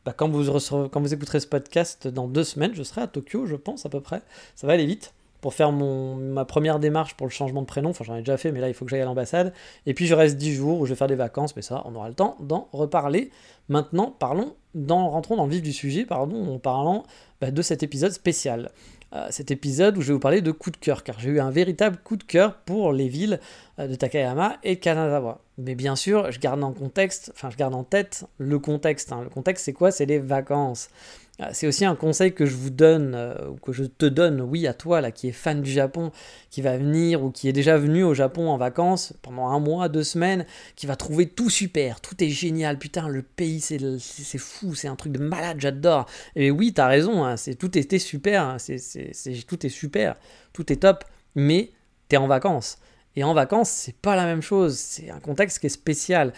bah, 0.05 0.15
quand, 0.17 0.29
vous 0.29 0.88
quand 0.88 1.00
vous 1.00 1.12
écouterez 1.12 1.41
ce 1.41 1.49
podcast, 1.49 2.06
dans 2.06 2.29
deux 2.29 2.44
semaines, 2.44 2.77
je 2.77 2.85
serai 2.85 3.00
à 3.00 3.06
Tokyo, 3.09 3.47
je 3.47 3.56
pense, 3.56 3.87
à 3.87 3.88
peu 3.88 4.00
près. 4.00 4.23
Ça 4.55 4.69
va 4.69 4.75
aller 4.75 4.87
vite 4.87 5.15
pour 5.41 5.55
faire 5.55 5.73
ma 5.73 6.45
première 6.45 6.79
démarche 6.79 7.15
pour 7.15 7.27
le 7.27 7.33
changement 7.33 7.63
de 7.63 7.67
prénom. 7.67 7.91
Enfin, 7.91 8.05
j'en 8.05 8.17
ai 8.17 8.21
déjà 8.21 8.37
fait, 8.37 8.53
mais 8.53 8.61
là, 8.61 8.69
il 8.69 8.75
faut 8.75 8.85
que 8.85 8.91
j'aille 8.91 9.01
à 9.01 9.05
l'ambassade. 9.05 9.53
Et 9.87 9.95
puis, 9.95 10.07
je 10.07 10.15
reste 10.15 10.37
10 10.37 10.55
jours 10.55 10.81
où 10.81 10.87
je 10.87 10.91
vais 10.91 10.97
faire 10.97 11.07
des 11.09 11.15
vacances, 11.15 11.57
mais 11.57 11.63
ça, 11.63 11.83
on 11.87 11.95
aura 11.95 12.09
le 12.09 12.15
temps 12.15 12.37
d'en 12.41 12.69
reparler. 12.73 13.31
Maintenant, 13.69 14.15
parlons, 14.19 14.55
dans, 14.75 15.09
rentrons 15.11 15.37
dans 15.37 15.47
le 15.47 15.53
vif 15.53 15.63
du 15.63 15.73
sujet, 15.73 16.05
pardon, 16.05 16.55
en 16.55 16.59
parlant 16.59 17.05
bah, 17.41 17.51
de 17.51 17.63
cet 17.63 17.83
épisode 17.83 18.13
spécial. 18.13 18.71
Euh, 19.13 19.27
cet 19.31 19.51
épisode 19.51 19.99
où 19.99 20.03
je 20.03 20.09
vais 20.09 20.13
vous 20.13 20.21
parler 20.21 20.41
de 20.41 20.53
coup 20.53 20.71
de 20.71 20.77
cœur, 20.77 21.03
car 21.03 21.19
j'ai 21.19 21.31
eu 21.31 21.41
un 21.41 21.51
véritable 21.51 21.97
coup 21.97 22.17
de 22.17 22.23
cœur 22.23 22.55
pour 22.59 22.93
les 22.93 23.09
villes 23.09 23.41
euh, 23.81 23.89
de 23.89 23.97
Takayama 23.97 24.59
et 24.63 24.77
Kanazawa. 24.77 25.41
Mais 25.59 25.75
bien 25.75 25.97
sûr, 25.97 26.31
je 26.31 26.39
garde 26.39 26.63
en 26.63 26.73
contexte, 26.73 27.33
enfin 27.35 27.51
je 27.51 27.57
garde 27.57 27.75
en 27.75 27.83
tête 27.83 28.25
le 28.39 28.61
contexte. 28.61 29.11
Hein. 29.11 29.23
Le 29.25 29.29
contexte, 29.29 29.65
c'est 29.65 29.73
quoi? 29.73 29.91
C'est 29.91 30.07
les 30.07 30.21
vacances. 30.21 30.91
Euh, 31.41 31.49
c'est 31.53 31.67
aussi 31.67 31.85
un 31.85 31.95
conseil 31.95 32.33
que 32.35 32.45
je 32.45 32.55
vous 32.55 32.71
donne, 32.71 33.15
euh, 33.15 33.49
ou 33.49 33.57
que 33.57 33.73
je 33.73 33.85
te 33.85 34.07
donne, 34.07 34.41
oui, 34.41 34.67
à 34.67 34.75
toi, 34.75 35.01
là, 35.01 35.11
qui 35.11 35.29
est 35.29 35.33
fan 35.33 35.63
du 35.63 35.71
Japon, 35.71 36.11
qui 36.51 36.61
va 36.61 36.77
venir, 36.77 37.25
ou 37.25 37.31
qui 37.31 37.49
est 37.49 37.53
déjà 37.53 37.79
venu 37.79 38.03
au 38.03 38.15
Japon 38.15 38.51
en 38.51 38.59
vacances 38.59 39.15
pendant 39.23 39.49
un 39.49 39.59
mois, 39.59 39.89
deux 39.89 40.05
semaines, 40.05 40.45
qui 40.77 40.87
va 40.87 40.97
trouver 40.97 41.27
tout 41.29 41.51
super, 41.51 42.01
tout 42.01 42.23
est 42.23 42.29
génial, 42.29 42.79
putain, 42.79 43.09
le 43.09 43.23
pays, 43.23 43.61
c'est 43.61 44.39
fou, 44.39 44.75
c'est 44.75 44.89
un 44.89 44.97
truc 44.97 45.13
de 45.13 45.21
malade, 45.21 45.59
j'adore. 45.61 46.07
Et 46.37 46.51
oui, 46.51 46.73
t'as 46.75 46.89
raison, 46.89 47.25
hein, 47.25 47.37
c'est 47.37 47.55
tout 47.55 47.77
était 47.79 47.99
super, 47.99 48.43
hein, 48.45 48.57
c'est 48.59 49.47
tout 49.47 49.65
est 49.65 49.71
super, 49.71 50.17
tout 50.53 50.73
est 50.73 50.77
top, 50.77 51.05
mais 51.35 51.71
t'es 52.09 52.17
en 52.17 52.27
vacances. 52.27 52.79
Et 53.17 53.25
en 53.25 53.35
vacances, 53.35 53.71
c'est 53.71 53.97
pas 53.97 54.15
la 54.15 54.25
même 54.25 54.43
chose, 54.43 54.77
c'est 54.77 55.11
un 55.11 55.19
contexte 55.19 55.59
qui 55.59 55.67
est 55.67 55.71
spécial 55.71 56.33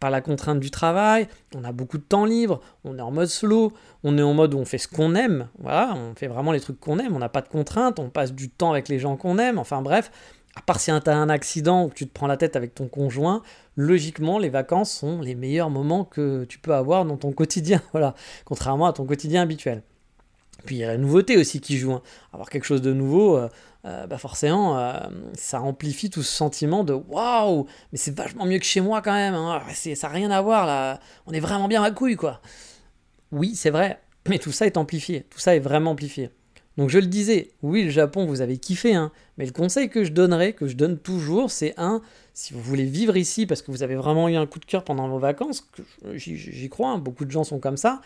par 0.00 0.10
la 0.10 0.20
contrainte 0.20 0.60
du 0.60 0.70
travail, 0.70 1.28
on 1.54 1.64
a 1.64 1.72
beaucoup 1.72 1.98
de 1.98 2.02
temps 2.02 2.24
libre, 2.24 2.60
on 2.84 2.98
est 2.98 3.02
en 3.02 3.10
mode 3.10 3.28
slow, 3.28 3.72
on 4.04 4.18
est 4.18 4.22
en 4.22 4.34
mode 4.34 4.54
où 4.54 4.58
on 4.58 4.64
fait 4.64 4.78
ce 4.78 4.88
qu'on 4.88 5.14
aime, 5.14 5.48
voilà, 5.58 5.94
on 5.96 6.14
fait 6.14 6.26
vraiment 6.26 6.52
les 6.52 6.60
trucs 6.60 6.78
qu'on 6.78 6.98
aime, 6.98 7.14
on 7.16 7.18
n'a 7.18 7.28
pas 7.28 7.40
de 7.40 7.48
contraintes, 7.48 7.98
on 7.98 8.10
passe 8.10 8.32
du 8.32 8.50
temps 8.50 8.72
avec 8.72 8.88
les 8.88 8.98
gens 8.98 9.16
qu'on 9.16 9.38
aime, 9.38 9.58
enfin 9.58 9.82
bref, 9.82 10.10
à 10.56 10.62
part 10.62 10.80
si 10.80 10.90
tu 10.90 11.10
as 11.10 11.16
un 11.16 11.28
accident 11.28 11.84
ou 11.84 11.88
que 11.88 11.94
tu 11.94 12.06
te 12.06 12.12
prends 12.12 12.26
la 12.26 12.36
tête 12.36 12.56
avec 12.56 12.74
ton 12.74 12.88
conjoint, 12.88 13.42
logiquement, 13.76 14.38
les 14.38 14.48
vacances 14.48 14.90
sont 14.90 15.20
les 15.20 15.34
meilleurs 15.34 15.70
moments 15.70 16.04
que 16.04 16.44
tu 16.44 16.58
peux 16.58 16.74
avoir 16.74 17.04
dans 17.04 17.16
ton 17.16 17.32
quotidien, 17.32 17.82
voilà, 17.92 18.14
contrairement 18.44 18.86
à 18.86 18.92
ton 18.92 19.04
quotidien 19.04 19.42
habituel. 19.42 19.82
Puis 20.64 20.76
il 20.76 20.78
y 20.78 20.84
a 20.84 20.88
la 20.88 20.98
nouveauté 20.98 21.36
aussi 21.36 21.60
qui 21.60 21.76
joue. 21.76 21.92
Hein. 21.92 22.02
Avoir 22.32 22.48
quelque 22.48 22.64
chose 22.64 22.82
de 22.82 22.92
nouveau, 22.92 23.36
euh, 23.36 23.48
euh, 23.86 24.06
bah 24.08 24.18
forcément, 24.18 24.78
euh, 24.78 24.98
ça 25.34 25.60
amplifie 25.60 26.10
tout 26.10 26.24
ce 26.24 26.32
sentiment 26.32 26.82
de 26.82 26.92
waouh, 26.92 27.66
mais 27.92 27.98
c'est 27.98 28.16
vachement 28.16 28.44
mieux 28.44 28.58
que 28.58 28.64
chez 28.64 28.80
moi 28.80 29.00
quand 29.00 29.12
même. 29.12 29.34
Hein. 29.34 29.62
ça 29.72 30.08
n'a 30.08 30.12
rien 30.12 30.30
à 30.32 30.42
voir 30.42 30.66
là. 30.66 30.98
On 31.26 31.32
est 31.32 31.40
vraiment 31.40 31.68
bien 31.68 31.82
à 31.84 31.92
couille 31.92 32.16
quoi. 32.16 32.40
Oui, 33.30 33.54
c'est 33.54 33.70
vrai, 33.70 34.00
mais 34.28 34.38
tout 34.38 34.50
ça 34.50 34.66
est 34.66 34.76
amplifié. 34.76 35.22
Tout 35.30 35.38
ça 35.38 35.54
est 35.54 35.60
vraiment 35.60 35.92
amplifié. 35.92 36.30
Donc 36.76 36.90
je 36.90 36.98
le 36.98 37.06
disais, 37.06 37.52
oui, 37.62 37.84
le 37.84 37.90
Japon, 37.90 38.26
vous 38.26 38.40
avez 38.40 38.58
kiffé, 38.58 38.94
hein, 38.94 39.12
mais 39.38 39.46
le 39.46 39.52
conseil 39.52 39.88
que 39.88 40.04
je 40.04 40.12
donnerais, 40.12 40.52
que 40.52 40.66
je 40.66 40.76
donne 40.76 40.98
toujours, 40.98 41.50
c'est 41.50 41.72
un, 41.78 42.02
si 42.34 42.52
vous 42.52 42.60
voulez 42.60 42.84
vivre 42.84 43.16
ici 43.16 43.46
parce 43.46 43.62
que 43.62 43.70
vous 43.70 43.82
avez 43.82 43.94
vraiment 43.94 44.28
eu 44.28 44.34
un 44.36 44.46
coup 44.46 44.58
de 44.58 44.66
cœur 44.66 44.84
pendant 44.84 45.08
vos 45.08 45.18
vacances, 45.18 45.70
j'y 46.14 46.68
crois, 46.68 46.98
beaucoup 46.98 47.24
de 47.24 47.30
gens 47.30 47.44
sont 47.44 47.60
comme 47.60 47.78
ça, 47.78 48.02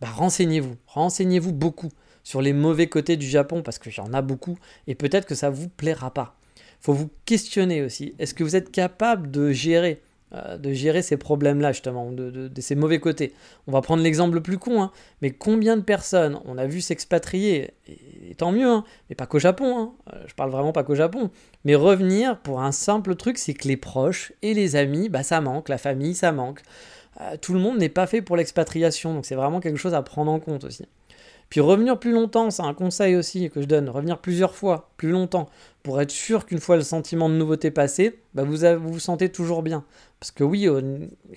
bah 0.00 0.08
renseignez-vous, 0.14 0.76
renseignez-vous 0.86 1.52
beaucoup 1.52 1.90
sur 2.24 2.42
les 2.42 2.52
mauvais 2.52 2.88
côtés 2.88 3.16
du 3.16 3.28
Japon, 3.28 3.62
parce 3.62 3.78
que 3.78 3.90
j'en 3.90 4.12
a 4.12 4.22
beaucoup, 4.22 4.58
et 4.88 4.94
peut-être 4.94 5.26
que 5.26 5.34
ça 5.34 5.50
vous 5.50 5.68
plaira 5.68 6.12
pas. 6.12 6.36
faut 6.80 6.94
vous 6.94 7.10
questionner 7.24 7.82
aussi. 7.82 8.14
Est-ce 8.18 8.34
que 8.34 8.42
vous 8.42 8.56
êtes 8.56 8.72
capable 8.72 9.30
de 9.30 9.52
gérer 9.52 10.00
euh, 10.34 10.58
de 10.58 10.72
gérer 10.72 11.02
ces 11.02 11.16
problèmes-là, 11.16 11.70
justement, 11.70 12.10
de, 12.10 12.50
ces 12.58 12.74
mauvais 12.74 12.98
côtés? 12.98 13.32
On 13.68 13.72
va 13.72 13.82
prendre 13.82 14.02
l'exemple 14.02 14.34
le 14.34 14.42
plus 14.42 14.58
con, 14.58 14.82
hein, 14.82 14.90
mais 15.22 15.30
combien 15.30 15.76
de 15.76 15.82
personnes 15.82 16.40
on 16.44 16.58
a 16.58 16.66
vu 16.66 16.80
s'expatrier, 16.80 17.70
et, 17.86 18.34
tant 18.34 18.50
mieux, 18.50 18.66
hein, 18.66 18.84
mais 19.08 19.14
pas 19.14 19.26
qu'au 19.26 19.38
Japon, 19.38 19.78
hein, 19.78 19.92
euh, 20.12 20.24
je 20.26 20.34
parle 20.34 20.50
vraiment 20.50 20.72
pas 20.72 20.82
qu'au 20.82 20.96
Japon, 20.96 21.30
mais 21.64 21.76
revenir 21.76 22.38
pour 22.40 22.62
un 22.62 22.72
simple 22.72 23.14
truc, 23.14 23.38
c'est 23.38 23.54
que 23.54 23.68
les 23.68 23.76
proches 23.76 24.32
et 24.42 24.54
les 24.54 24.74
amis, 24.74 25.08
bah 25.08 25.22
ça 25.22 25.40
manque, 25.40 25.68
la 25.68 25.78
famille, 25.78 26.14
ça 26.14 26.32
manque. 26.32 26.62
Euh, 27.20 27.36
tout 27.40 27.52
le 27.52 27.60
monde 27.60 27.78
n'est 27.78 27.88
pas 27.88 28.06
fait 28.06 28.22
pour 28.22 28.36
l'expatriation, 28.36 29.14
donc 29.14 29.26
c'est 29.26 29.36
vraiment 29.36 29.60
quelque 29.60 29.78
chose 29.78 29.94
à 29.94 30.02
prendre 30.02 30.32
en 30.32 30.40
compte 30.40 30.64
aussi. 30.64 30.86
Puis 31.54 31.60
revenir 31.60 32.00
plus 32.00 32.10
longtemps, 32.10 32.50
c'est 32.50 32.64
un 32.64 32.74
conseil 32.74 33.14
aussi 33.14 33.48
que 33.48 33.62
je 33.62 33.66
donne, 33.66 33.88
revenir 33.88 34.18
plusieurs 34.18 34.56
fois, 34.56 34.90
plus 34.96 35.12
longtemps, 35.12 35.48
pour 35.84 36.00
être 36.00 36.10
sûr 36.10 36.46
qu'une 36.46 36.58
fois 36.58 36.74
le 36.74 36.82
sentiment 36.82 37.28
de 37.28 37.36
nouveauté 37.36 37.70
passé, 37.70 38.18
bah 38.34 38.42
vous, 38.42 38.56
vous 38.80 38.98
sentez 38.98 39.28
toujours 39.28 39.62
bien. 39.62 39.84
Parce 40.18 40.32
que 40.32 40.42
oui, 40.42 40.66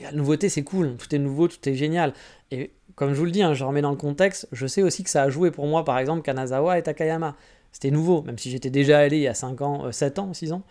la 0.02 0.12
nouveauté 0.14 0.50
c'est 0.50 0.64
cool, 0.64 0.96
tout 0.98 1.14
est 1.14 1.20
nouveau, 1.20 1.48
tout 1.48 1.70
est 1.70 1.76
génial. 1.76 2.14
Et 2.50 2.72
comme 2.96 3.14
je 3.14 3.20
vous 3.20 3.26
le 3.26 3.32
dis, 3.32 3.44
hein, 3.44 3.54
je 3.54 3.64
remets 3.64 3.84
dans 3.84 3.92
le 3.92 3.96
contexte, 3.96 4.48
je 4.54 4.66
sais 4.66 4.82
aussi 4.82 5.04
que 5.04 5.12
ça 5.12 5.22
a 5.22 5.30
joué 5.30 5.52
pour 5.52 5.68
moi 5.68 5.86
par 5.86 6.00
exemple 6.00 6.24
Kanazawa 6.24 6.80
et 6.80 6.82
Takayama. 6.82 7.36
C'était 7.72 7.92
nouveau, 7.92 8.24
même 8.24 8.40
si 8.40 8.50
j'étais 8.50 8.72
déjà 8.72 8.98
allé 8.98 9.18
il 9.18 9.24
y 9.24 9.28
a 9.28 9.36
5 9.36 9.62
ans, 9.62 9.92
7 9.92 10.18
euh, 10.18 10.22
ans, 10.24 10.34
6 10.34 10.52
ans. 10.52 10.64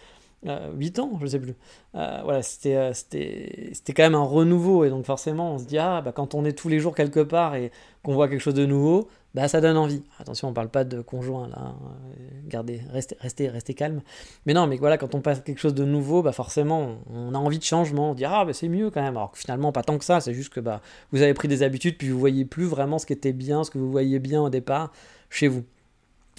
8 0.45 0.99
euh, 0.99 1.03
ans, 1.03 1.19
je 1.21 1.27
sais 1.27 1.39
plus. 1.39 1.55
Euh, 1.95 2.21
voilà, 2.25 2.43
c'était, 2.43 2.93
c'était, 2.95 3.93
quand 3.95 4.03
même 4.03 4.15
un 4.15 4.25
renouveau, 4.25 4.85
et 4.85 4.91
donc 4.91 5.05
forcément, 5.05 5.55
on 5.55 5.59
se 5.59 5.65
dit, 5.65 5.79
ah, 5.79 6.03
bah, 6.03 6.13
quand 6.13 6.35
on 6.35 6.45
est 6.45 6.53
tous 6.53 6.69
les 6.69 6.79
jours 6.79 6.95
quelque 6.95 7.21
part 7.21 7.55
et 7.55 7.71
qu'on 8.03 8.15
voit 8.15 8.29
quelque 8.29 8.41
chose 8.41 8.55
de 8.55 8.67
nouveau, 8.67 9.09
bah, 9.37 9.49
ça 9.49 9.61
donne 9.61 9.77
envie. 9.77 10.03
Attention, 10.19 10.49
on 10.49 10.55
parle 10.55 10.71
pas 10.71 10.85
de 10.85 11.03
conjoint, 11.03 11.47
là, 11.49 11.59
hein. 11.59 11.77
gardez, 12.49 12.81
restez, 12.91 13.19
restez, 13.21 13.49
restez 13.49 13.75
calme. 13.75 14.01
Mais 14.47 14.55
non, 14.55 14.67
mais 14.67 14.79
voilà, 14.79 14.97
quand 14.97 15.15
on 15.15 15.21
passe 15.21 15.43
quelque 15.43 15.61
chose 15.61 15.75
de 15.75 15.85
nouveau, 15.85 16.23
bah, 16.23 16.33
forcément, 16.33 16.97
on 17.13 17.35
a 17.35 17.39
envie 17.39 17.59
de 17.59 17.63
changement, 17.63 18.13
on 18.13 18.15
dit, 18.15 18.25
ah, 18.25 18.47
bah, 18.47 18.55
c'est 18.55 18.69
mieux 18.69 18.91
quand 18.91 19.03
même, 19.03 19.19
alors 19.19 19.33
que 19.33 19.39
finalement, 19.39 19.73
pas 19.73 19.83
tant 19.83 19.99
que 19.99 20.07
ça, 20.07 20.23
c'est 20.23 20.33
juste 20.33 20.55
que 20.55 20.61
bah, 20.61 20.81
vous 21.13 21.21
avez 21.21 21.35
pris 21.35 21.49
des 21.49 21.63
habitudes, 21.63 21.99
puis 21.99 22.09
vous 22.09 22.19
voyez 22.19 22.47
plus 22.47 22.65
vraiment 22.65 22.99
ce 22.99 23.05
qui 23.05 23.13
était 23.13 23.35
bien, 23.35 23.63
ce 23.63 23.71
que 23.71 23.77
vous 23.77 23.91
voyez 23.91 24.21
bien 24.21 24.41
au 24.41 24.49
départ 24.49 24.91
chez 25.29 25.49
vous. 25.49 25.65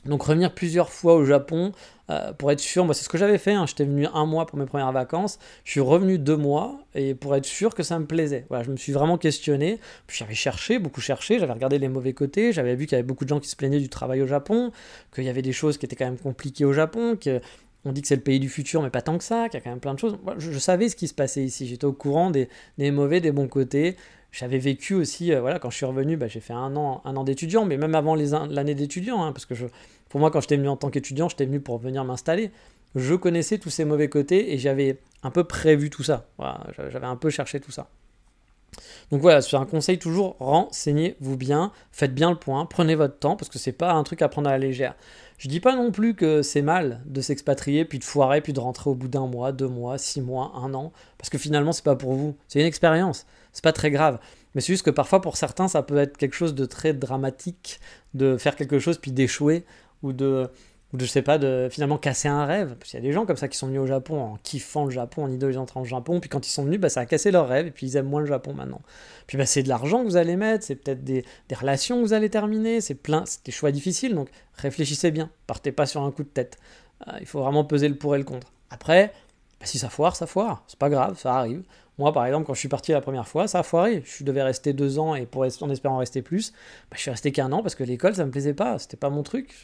Donc 0.07 0.23
revenir 0.23 0.53
plusieurs 0.53 0.89
fois 0.89 1.15
au 1.15 1.25
Japon 1.25 1.71
euh, 2.09 2.31
pour 2.33 2.51
être 2.51 2.59
sûr, 2.59 2.85
moi 2.85 2.93
c'est 2.93 3.03
ce 3.03 3.09
que 3.09 3.17
j'avais 3.17 3.37
fait, 3.37 3.51
hein. 3.51 3.65
j'étais 3.67 3.83
venu 3.83 4.07
un 4.13 4.25
mois 4.25 4.45
pour 4.45 4.57
mes 4.57 4.65
premières 4.65 4.91
vacances, 4.93 5.39
je 5.65 5.71
suis 5.71 5.81
revenu 5.81 6.17
deux 6.17 6.37
mois 6.37 6.79
et 6.95 7.13
pour 7.13 7.35
être 7.35 7.45
sûr 7.45 7.75
que 7.75 7.83
ça 7.83 7.99
me 7.99 8.05
plaisait. 8.05 8.45
Voilà, 8.47 8.63
je 8.63 8.71
me 8.71 8.77
suis 8.77 8.93
vraiment 8.93 9.17
questionné, 9.17 9.79
puis 10.07 10.17
j'avais 10.17 10.33
cherché, 10.33 10.79
beaucoup 10.79 11.01
cherché, 11.01 11.39
j'avais 11.39 11.53
regardé 11.53 11.79
les 11.79 11.89
mauvais 11.89 12.13
côtés, 12.13 12.53
j'avais 12.53 12.75
vu 12.75 12.85
qu'il 12.85 12.93
y 12.93 12.99
avait 12.99 13.07
beaucoup 13.07 13.25
de 13.25 13.29
gens 13.29 13.39
qui 13.39 13.49
se 13.49 13.57
plaignaient 13.57 13.79
du 13.79 13.89
travail 13.89 14.21
au 14.21 14.27
Japon, 14.27 14.71
qu'il 15.13 15.25
y 15.25 15.29
avait 15.29 15.41
des 15.41 15.51
choses 15.51 15.77
qui 15.77 15.85
étaient 15.85 15.97
quand 15.97 16.05
même 16.05 16.17
compliquées 16.17 16.65
au 16.65 16.73
Japon, 16.73 17.17
que 17.19 17.41
on 17.87 17.91
dit 17.91 18.01
que 18.01 18.07
c'est 18.07 18.15
le 18.15 18.21
pays 18.21 18.39
du 18.39 18.49
futur, 18.49 18.81
mais 18.81 18.89
pas 18.89 19.01
tant 19.01 19.17
que 19.17 19.23
ça, 19.23 19.49
qu'il 19.49 19.59
y 19.59 19.61
a 19.61 19.63
quand 19.63 19.69
même 19.69 19.79
plein 19.79 19.93
de 19.93 19.99
choses. 19.99 20.17
je, 20.37 20.59
savais 20.59 20.89
ce 20.89 20.95
qui 20.95 21.07
se 21.07 21.13
passait 21.13 21.43
ici, 21.43 21.67
j'étais 21.67 21.85
au 21.85 21.93
courant 21.93 22.31
des, 22.31 22.49
mauvais, 22.91 23.21
des 23.21 23.31
bons 23.31 23.47
côtés. 23.47 23.95
J'avais 24.37 24.59
vécu 24.59 24.93
aussi, 24.93 25.33
euh, 25.33 25.41
voilà, 25.41 25.57
quand 25.57 25.71
je 25.71 25.77
suis 25.77 25.85
revenu, 25.87 26.15
bah, 26.15 26.27
j'ai 26.27 26.41
fait 26.41 26.53
un 26.53 26.75
an, 26.75 27.01
un 27.05 27.15
an 27.15 27.23
d'étudiant, 27.23 27.65
mais 27.65 27.75
même 27.75 27.95
avant 27.95 28.13
l'année 28.13 28.75
d'étudiant, 28.75 29.23
hein, 29.23 29.31
parce 29.31 29.47
que 29.47 29.55
pour 30.09 30.19
moi, 30.19 30.29
quand 30.29 30.41
j'étais 30.41 30.57
venu 30.57 30.69
en 30.69 30.77
tant 30.77 30.91
qu'étudiant, 30.91 31.27
j'étais 31.27 31.47
venu 31.47 31.59
pour 31.59 31.79
venir 31.79 32.05
m'installer. 32.05 32.51
Je 32.93 33.15
connaissais 33.15 33.57
tous 33.57 33.71
ces 33.71 33.83
mauvais 33.83 34.09
côtés 34.09 34.53
et 34.53 34.59
j'avais 34.59 34.99
un 35.23 35.31
peu 35.31 35.43
prévu 35.43 35.89
tout 35.89 36.03
ça. 36.03 36.27
j'avais 36.77 37.07
un 37.07 37.15
peu 37.15 37.31
cherché 37.31 37.59
tout 37.59 37.71
ça. 37.71 37.89
Donc 39.09 39.21
voilà, 39.21 39.41
c'est 39.41 39.57
un 39.57 39.65
conseil 39.65 39.97
toujours, 39.97 40.35
renseignez-vous 40.39 41.35
bien, 41.35 41.71
faites 41.91 42.13
bien 42.13 42.29
le 42.29 42.37
point, 42.37 42.67
prenez 42.67 42.93
votre 42.93 43.17
temps, 43.17 43.37
parce 43.37 43.49
que 43.49 43.57
c'est 43.57 43.71
pas 43.71 43.93
un 43.93 44.03
truc 44.03 44.21
à 44.21 44.29
prendre 44.29 44.49
à 44.49 44.51
la 44.51 44.59
légère. 44.59 44.95
Je 45.39 45.47
dis 45.47 45.59
pas 45.59 45.75
non 45.75 45.91
plus 45.91 46.13
que 46.13 46.43
c'est 46.43 46.61
mal 46.61 47.01
de 47.05 47.21
s'expatrier, 47.21 47.85
puis 47.85 47.97
de 47.97 48.03
foirer, 48.03 48.41
puis 48.41 48.53
de 48.53 48.59
rentrer 48.59 48.91
au 48.91 48.95
bout 48.95 49.07
d'un 49.07 49.25
mois, 49.25 49.51
deux 49.51 49.67
mois, 49.67 49.97
six 49.97 50.21
mois, 50.21 50.51
un 50.55 50.75
an, 50.75 50.91
parce 51.17 51.31
que 51.31 51.39
finalement 51.39 51.71
c'est 51.71 51.83
pas 51.83 51.95
pour 51.95 52.13
vous. 52.13 52.35
C'est 52.47 52.59
une 52.59 52.67
expérience. 52.67 53.25
C'est 53.57 53.63
pas 53.63 53.73
très 53.73 53.89
grave. 53.89 54.19
Mais 54.53 54.61
c'est 54.61 54.71
juste 54.71 54.85
que 54.85 54.91
parfois 54.91 55.19
pour 55.19 55.35
certains 55.35 55.67
ça 55.67 55.81
peut 55.81 55.97
être 55.97 56.15
quelque 56.15 56.35
chose 56.35 56.53
de 56.53 56.65
très 56.65 56.93
dramatique 56.93 57.79
de 58.13 58.37
faire 58.37 58.55
quelque 58.55 58.77
chose 58.77 58.99
puis 58.99 59.11
d'échouer 59.11 59.65
ou 60.03 60.13
de 60.13 60.51
je 60.93 61.05
sais 61.05 61.23
pas, 61.23 61.39
de 61.39 61.67
finalement 61.71 61.97
casser 61.97 62.27
un 62.27 62.45
rêve. 62.45 62.75
Parce 62.75 62.91
qu'il 62.91 62.99
y 62.99 63.03
a 63.03 63.05
des 63.05 63.11
gens 63.11 63.25
comme 63.25 63.35
ça 63.35 63.47
qui 63.47 63.57
sont 63.57 63.65
venus 63.65 63.81
au 63.81 63.87
Japon 63.87 64.21
en 64.21 64.37
kiffant 64.37 64.85
le 64.85 64.91
Japon, 64.91 65.23
en 65.23 65.31
idolisant 65.31 65.65
le 65.75 65.83
Japon, 65.83 66.19
puis 66.19 66.29
quand 66.29 66.47
ils 66.47 66.51
sont 66.51 66.63
venus, 66.63 66.79
bah, 66.79 66.89
ça 66.89 67.01
a 67.01 67.05
cassé 67.07 67.31
leur 67.31 67.47
rêve, 67.47 67.65
et 67.65 67.71
puis 67.71 67.87
ils 67.87 67.97
aiment 67.97 68.07
moins 68.07 68.21
le 68.21 68.27
Japon 68.27 68.53
maintenant. 68.53 68.81
Puis 69.25 69.37
bah, 69.37 69.47
c'est 69.47 69.63
de 69.63 69.69
l'argent 69.69 70.03
que 70.03 70.07
vous 70.07 70.17
allez 70.17 70.35
mettre, 70.35 70.63
c'est 70.63 70.75
peut-être 70.75 71.03
des, 71.03 71.25
des, 71.49 71.55
relations 71.55 71.97
que 71.97 72.03
vous 72.03 72.13
allez 72.13 72.29
terminer, 72.29 72.79
c'est 72.79 72.95
plein, 72.95 73.25
c'est 73.25 73.45
des 73.45 73.51
choix 73.51 73.71
difficiles, 73.71 74.15
donc 74.15 74.29
réfléchissez 74.53 75.11
bien, 75.11 75.29
partez 75.45 75.73
pas 75.73 75.87
sur 75.87 76.03
un 76.03 76.11
coup 76.11 76.23
de 76.23 76.29
tête. 76.29 76.57
Euh, 77.07 77.17
il 77.19 77.25
faut 77.25 77.41
vraiment 77.41 77.65
peser 77.65 77.89
le 77.89 77.95
pour 77.95 78.15
et 78.15 78.17
le 78.17 78.23
contre. 78.23 78.53
Après, 78.69 79.11
bah, 79.59 79.65
si 79.65 79.79
ça 79.79 79.89
foire, 79.89 80.15
ça 80.15 80.25
foire, 80.25 80.63
c'est 80.67 80.79
pas 80.79 80.89
grave, 80.89 81.19
ça 81.19 81.35
arrive. 81.35 81.63
Moi, 81.97 82.13
par 82.13 82.25
exemple, 82.25 82.45
quand 82.45 82.53
je 82.53 82.59
suis 82.59 82.67
parti 82.67 82.91
la 82.91 83.01
première 83.01 83.27
fois, 83.27 83.47
ça 83.47 83.59
a 83.59 83.63
foiré. 83.63 84.03
Je 84.05 84.23
devais 84.23 84.43
rester 84.43 84.73
deux 84.73 84.99
ans 84.99 85.15
et 85.15 85.25
pour, 85.25 85.43
en 85.43 85.69
espérant 85.69 85.97
rester 85.97 86.21
plus, 86.21 86.51
bah, 86.91 86.95
je 86.95 87.01
suis 87.01 87.11
resté 87.11 87.31
qu'un 87.31 87.51
an 87.51 87.63
parce 87.63 87.73
que 87.73 87.83
l'école, 87.83 88.13
ça 88.13 88.25
me 88.25 88.31
plaisait 88.31 88.53
pas. 88.53 88.77
C'était 88.77 88.97
pas 88.97 89.09
mon 89.09 89.23
truc. 89.23 89.55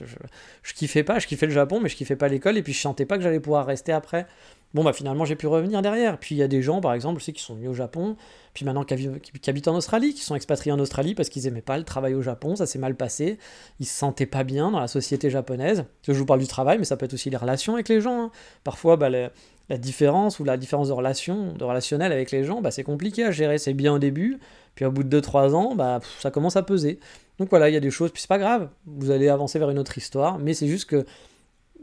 Je, 0.63 0.73
kiffais 0.73 1.03
pas. 1.03 1.19
Je 1.19 1.27
kiffais 1.27 1.45
le 1.45 1.51
Japon, 1.51 1.79
mais 1.79 1.89
je 1.89 1.95
kiffais 1.95 2.15
pas 2.15 2.27
l'école 2.27 2.57
et 2.57 2.63
puis 2.63 2.73
je 2.73 2.79
sentais 2.79 3.05
pas 3.05 3.17
que 3.17 3.23
j'allais 3.23 3.39
pouvoir 3.39 3.67
rester 3.67 3.91
après. 3.91 4.25
Bon, 4.73 4.83
bah 4.83 4.93
finalement, 4.93 5.23
j'ai 5.23 5.35
pu 5.35 5.45
revenir 5.45 5.83
derrière. 5.83 6.17
Puis 6.17 6.33
il 6.33 6.39
y 6.39 6.41
a 6.41 6.47
des 6.47 6.63
gens, 6.63 6.81
par 6.81 6.95
exemple, 6.95 7.21
je 7.23 7.29
qui 7.29 7.43
sont 7.43 7.53
venus 7.53 7.69
au 7.69 7.73
Japon, 7.75 8.17
puis 8.55 8.65
maintenant 8.65 8.83
qui, 8.83 8.95
qui 9.39 9.49
habitent 9.51 9.67
en 9.67 9.75
Australie, 9.75 10.15
qui 10.15 10.21
sont 10.21 10.35
expatriés 10.35 10.71
en 10.71 10.79
Australie 10.79 11.13
parce 11.13 11.29
qu'ils 11.29 11.45
aimaient 11.45 11.61
pas 11.61 11.77
le 11.77 11.83
travail 11.83 12.15
au 12.15 12.23
Japon, 12.23 12.55
ça 12.55 12.65
s'est 12.65 12.79
mal 12.79 12.95
passé. 12.95 13.37
Ils 13.79 13.85
se 13.85 13.95
sentaient 13.95 14.25
pas 14.25 14.43
bien 14.43 14.71
dans 14.71 14.79
la 14.79 14.87
société 14.87 15.29
japonaise. 15.29 15.85
Je 16.07 16.13
vous 16.13 16.25
parle 16.25 16.39
du 16.39 16.47
travail, 16.47 16.79
mais 16.79 16.85
ça 16.85 16.97
peut 16.97 17.05
être 17.05 17.13
aussi 17.13 17.29
les 17.29 17.37
relations 17.37 17.75
avec 17.75 17.87
les 17.87 18.01
gens. 18.01 18.23
Hein. 18.23 18.31
Parfois, 18.63 18.97
bah, 18.97 19.11
les, 19.11 19.29
la 19.69 19.77
différence 19.77 20.39
ou 20.39 20.43
la 20.43 20.57
différence 20.57 20.89
de 20.89 20.93
relation, 20.93 21.53
de 21.53 21.63
relationnel 21.63 22.11
avec 22.11 22.31
les 22.31 22.43
gens, 22.43 22.61
bah, 22.61 22.71
c'est 22.71 22.83
compliqué 22.83 23.23
à 23.23 23.31
gérer. 23.31 23.57
C'est 23.57 23.73
bien 23.73 23.93
au 23.93 23.99
début, 23.99 24.39
puis 24.75 24.85
au 24.85 24.91
bout 24.91 25.03
de 25.03 25.19
2-3 25.19 25.53
ans, 25.53 25.75
bah, 25.75 25.99
ça 26.19 26.31
commence 26.31 26.55
à 26.55 26.63
peser. 26.63 26.99
Donc 27.39 27.49
voilà, 27.49 27.69
il 27.69 27.73
y 27.73 27.77
a 27.77 27.79
des 27.79 27.91
choses, 27.91 28.11
puis 28.11 28.21
c'est 28.21 28.27
pas 28.27 28.37
grave, 28.37 28.69
vous 28.85 29.09
allez 29.09 29.29
avancer 29.29 29.57
vers 29.57 29.69
une 29.69 29.79
autre 29.79 29.97
histoire, 29.97 30.37
mais 30.37 30.53
c'est 30.53 30.67
juste 30.67 30.85
que 30.85 31.05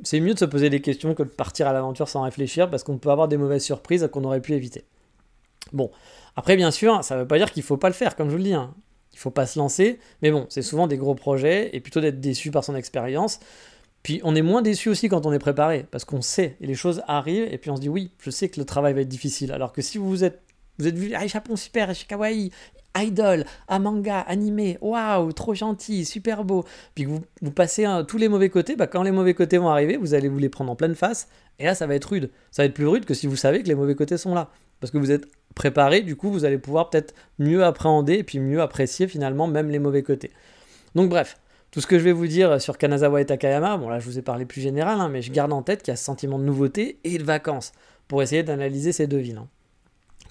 c'est 0.02 0.20
mieux 0.20 0.34
de 0.34 0.38
se 0.38 0.44
poser 0.44 0.70
des 0.70 0.80
questions 0.80 1.14
que 1.14 1.22
de 1.22 1.28
partir 1.28 1.66
à 1.66 1.72
l'aventure 1.72 2.08
sans 2.08 2.22
réfléchir, 2.22 2.70
parce 2.70 2.84
qu'on 2.84 2.98
peut 2.98 3.10
avoir 3.10 3.28
des 3.28 3.36
mauvaises 3.36 3.64
surprises 3.64 4.08
qu'on 4.12 4.24
aurait 4.24 4.40
pu 4.40 4.52
éviter. 4.52 4.84
Bon, 5.72 5.90
après 6.36 6.56
bien 6.56 6.70
sûr, 6.70 7.02
ça 7.02 7.16
ne 7.16 7.20
veut 7.22 7.26
pas 7.26 7.38
dire 7.38 7.50
qu'il 7.50 7.62
faut 7.62 7.76
pas 7.76 7.88
le 7.88 7.94
faire, 7.94 8.16
comme 8.16 8.28
je 8.28 8.32
vous 8.32 8.38
le 8.38 8.44
dis. 8.44 8.54
Hein. 8.54 8.74
Il 9.12 9.18
faut 9.18 9.30
pas 9.30 9.46
se 9.46 9.58
lancer, 9.58 9.98
mais 10.22 10.30
bon, 10.30 10.46
c'est 10.48 10.62
souvent 10.62 10.86
des 10.86 10.96
gros 10.96 11.14
projets, 11.14 11.70
et 11.74 11.80
plutôt 11.80 12.00
d'être 12.00 12.20
déçu 12.20 12.50
par 12.50 12.62
son 12.62 12.76
expérience. 12.76 13.40
Puis 14.02 14.20
on 14.24 14.34
est 14.34 14.42
moins 14.42 14.62
déçu 14.62 14.88
aussi 14.88 15.08
quand 15.08 15.26
on 15.26 15.32
est 15.32 15.38
préparé, 15.38 15.86
parce 15.90 16.04
qu'on 16.04 16.22
sait, 16.22 16.56
et 16.60 16.66
les 16.66 16.74
choses 16.74 17.02
arrivent, 17.06 17.48
et 17.52 17.58
puis 17.58 17.70
on 17.70 17.76
se 17.76 17.80
dit 17.80 17.88
oui, 17.88 18.12
je 18.18 18.30
sais 18.30 18.48
que 18.48 18.58
le 18.58 18.64
travail 18.64 18.94
va 18.94 19.02
être 19.02 19.08
difficile. 19.08 19.52
Alors 19.52 19.72
que 19.72 19.82
si 19.82 19.98
vous 19.98 20.24
êtes, 20.24 20.40
vous 20.78 20.86
êtes 20.86 20.96
vu, 20.96 21.12
ah, 21.14 21.26
Japon 21.26 21.56
super, 21.56 21.92
kawaii, 22.06 22.50
idol, 22.96 23.44
un 23.68 23.78
manga, 23.78 24.20
animé, 24.20 24.78
waouh, 24.80 25.32
trop 25.32 25.54
gentil, 25.54 26.04
super 26.04 26.44
beau, 26.44 26.64
puis 26.94 27.04
que 27.04 27.10
vous, 27.10 27.20
vous 27.42 27.50
passez 27.50 27.86
tous 28.08 28.16
les 28.16 28.28
mauvais 28.28 28.48
côtés, 28.48 28.74
bah, 28.74 28.86
quand 28.86 29.02
les 29.02 29.12
mauvais 29.12 29.34
côtés 29.34 29.58
vont 29.58 29.68
arriver, 29.68 29.96
vous 29.96 30.14
allez 30.14 30.28
vous 30.28 30.38
les 30.38 30.48
prendre 30.48 30.72
en 30.72 30.76
pleine 30.76 30.94
face, 30.94 31.28
et 31.58 31.64
là 31.66 31.74
ça 31.74 31.86
va 31.86 31.94
être 31.94 32.06
rude. 32.06 32.30
Ça 32.50 32.62
va 32.62 32.66
être 32.66 32.74
plus 32.74 32.86
rude 32.86 33.04
que 33.04 33.14
si 33.14 33.26
vous 33.26 33.36
savez 33.36 33.62
que 33.62 33.68
les 33.68 33.74
mauvais 33.74 33.94
côtés 33.94 34.16
sont 34.16 34.34
là. 34.34 34.50
Parce 34.80 34.90
que 34.90 34.98
vous 34.98 35.10
êtes 35.10 35.26
préparé, 35.54 36.00
du 36.00 36.16
coup 36.16 36.30
vous 36.30 36.46
allez 36.46 36.56
pouvoir 36.56 36.88
peut-être 36.88 37.14
mieux 37.38 37.64
appréhender, 37.64 38.14
et 38.14 38.24
puis 38.24 38.38
mieux 38.38 38.62
apprécier 38.62 39.08
finalement 39.08 39.46
même 39.46 39.68
les 39.68 39.78
mauvais 39.78 40.02
côtés. 40.02 40.30
Donc 40.94 41.10
bref, 41.10 41.38
tout 41.70 41.80
ce 41.80 41.86
que 41.86 41.98
je 41.98 42.04
vais 42.04 42.12
vous 42.12 42.26
dire 42.26 42.60
sur 42.60 42.78
Kanazawa 42.78 43.20
et 43.20 43.26
Takayama, 43.26 43.76
bon 43.76 43.88
là 43.88 44.00
je 44.00 44.04
vous 44.04 44.18
ai 44.18 44.22
parlé 44.22 44.44
plus 44.44 44.60
général, 44.60 45.00
hein, 45.00 45.08
mais 45.08 45.22
je 45.22 45.30
garde 45.30 45.52
en 45.52 45.62
tête 45.62 45.82
qu'il 45.82 45.92
y 45.92 45.94
a 45.94 45.96
ce 45.96 46.04
sentiment 46.04 46.38
de 46.38 46.44
nouveauté 46.44 46.98
et 47.04 47.18
de 47.18 47.24
vacances 47.24 47.72
pour 48.08 48.22
essayer 48.22 48.42
d'analyser 48.42 48.92
ces 48.92 49.06
deux 49.06 49.18
villes. 49.18 49.38
Hein. 49.38 49.48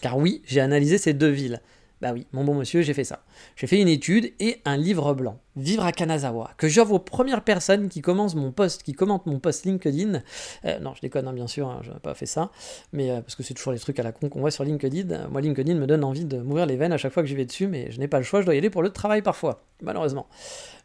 Car 0.02 0.18
oui, 0.18 0.42
j'ai 0.46 0.62
analysé 0.62 0.98
ces 0.98 1.14
deux 1.14 1.30
villes. 1.30 1.62
Bah 2.02 2.12
oui, 2.14 2.26
mon 2.32 2.46
bon 2.46 2.54
monsieur, 2.54 2.82
j'ai 2.82 2.94
fait 2.94 3.04
ça. 3.04 3.24
J'ai 3.58 3.68
fait 3.68 3.82
une 3.82 3.90
étude 3.90 4.32
et 4.40 4.62
un 4.64 4.78
livre 4.78 5.14
blanc, 5.14 5.38
Vivre 5.58 5.84
à 5.84 5.92
Kanazawa, 5.92 6.52
que 6.56 6.70
j'offre 6.70 6.94
aux 6.94 7.00
premières 7.00 7.44
personnes 7.44 7.90
qui 7.90 8.00
commencent 8.00 8.36
mon 8.36 8.54
post, 8.54 8.84
qui 8.84 8.94
commentent 8.94 9.26
mon 9.26 9.40
post 9.40 9.66
LinkedIn. 9.66 10.22
Euh, 10.64 10.80
non, 10.80 10.94
je 10.96 11.02
déconne, 11.02 11.28
hein, 11.28 11.34
bien 11.34 11.48
sûr, 11.48 11.78
je 11.84 11.92
n'ai 11.92 12.00
pas 12.00 12.14
fait 12.14 12.26
ça, 12.26 12.52
mais 12.94 13.12
euh, 13.12 13.20
parce 13.20 13.36
que 13.36 13.44
c'est 13.44 13.54
toujours 13.54 13.74
les 13.74 13.80
trucs 13.80 14.00
à 14.00 14.04
la 14.04 14.14
con 14.14 14.30
qu'on 14.30 14.40
voit 14.40 14.52
sur 14.52 14.64
LinkedIn. 14.64 15.28
Moi, 15.28 15.42
LinkedIn 15.42 15.76
me 15.76 15.88
donne 15.88 16.06
envie 16.06 16.24
de 16.24 16.38
m'ouvrir 16.38 16.66
les 16.66 16.78
veines 16.78 16.94
à 16.94 16.98
chaque 16.98 17.12
fois 17.12 17.22
que 17.22 17.28
j'y 17.28 17.36
vais 17.36 17.46
dessus, 17.46 17.68
mais 17.68 17.92
je 17.92 18.00
n'ai 18.00 18.08
pas 18.08 18.18
le 18.18 18.24
choix, 18.24 18.40
je 18.40 18.46
dois 18.46 18.56
y 18.56 18.58
aller 18.58 18.70
pour 18.70 18.82
le 18.82 18.92
travail 18.92 19.22
parfois, 19.22 19.62
malheureusement. 19.82 20.28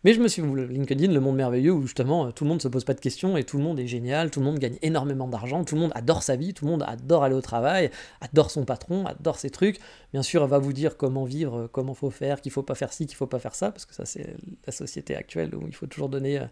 Mais 0.04 0.12
je 0.12 0.20
me 0.20 0.28
suis 0.28 0.42
LinkedIn, 0.42 1.10
le 1.12 1.20
monde 1.20 1.36
merveilleux 1.36 1.72
où 1.72 1.82
justement 1.82 2.26
euh, 2.26 2.30
tout 2.30 2.44
le 2.44 2.50
monde 2.50 2.60
se 2.60 2.68
pose 2.68 2.84
pas 2.84 2.92
de 2.92 3.00
questions 3.00 3.38
et 3.38 3.44
tout 3.44 3.56
le 3.56 3.64
monde 3.64 3.80
est 3.80 3.86
génial, 3.86 4.30
tout 4.30 4.40
le 4.40 4.44
monde 4.44 4.58
gagne 4.58 4.76
énormément 4.82 5.26
d'argent, 5.28 5.64
tout 5.64 5.76
le 5.76 5.80
monde 5.80 5.92
adore 5.94 6.22
sa 6.22 6.36
vie, 6.36 6.52
tout 6.52 6.66
le 6.66 6.70
monde 6.70 6.84
adore 6.86 7.24
aller 7.24 7.34
au 7.34 7.40
travail, 7.40 7.90
adore 8.20 8.50
son 8.50 8.66
patron, 8.66 9.06
adore 9.06 9.38
ses 9.38 9.48
trucs. 9.48 9.80
Bien 10.12 10.22
sûr, 10.22 10.42
elle 10.44 10.50
va 10.50 10.58
vous 10.58 10.74
dire 10.74 10.98
comment 10.98 11.24
vivre, 11.24 11.68
comment 11.72 11.94
faut 11.94 12.10
faire, 12.10 12.42
qu'il 12.42 12.52
faut 12.52 12.62
pas 12.62 12.74
faire 12.74 12.92
ci, 12.92 13.06
qu'il 13.06 13.16
faut 13.16 13.26
pas 13.26 13.38
faire 13.38 13.54
ça, 13.54 13.70
parce 13.70 13.86
que 13.86 13.94
ça 13.94 14.04
c'est 14.04 14.36
la 14.66 14.72
société 14.72 15.16
actuelle 15.16 15.54
où 15.54 15.66
il 15.66 15.74
faut 15.74 15.86
toujours 15.86 16.10
donner, 16.10 16.38
euh, 16.38 16.44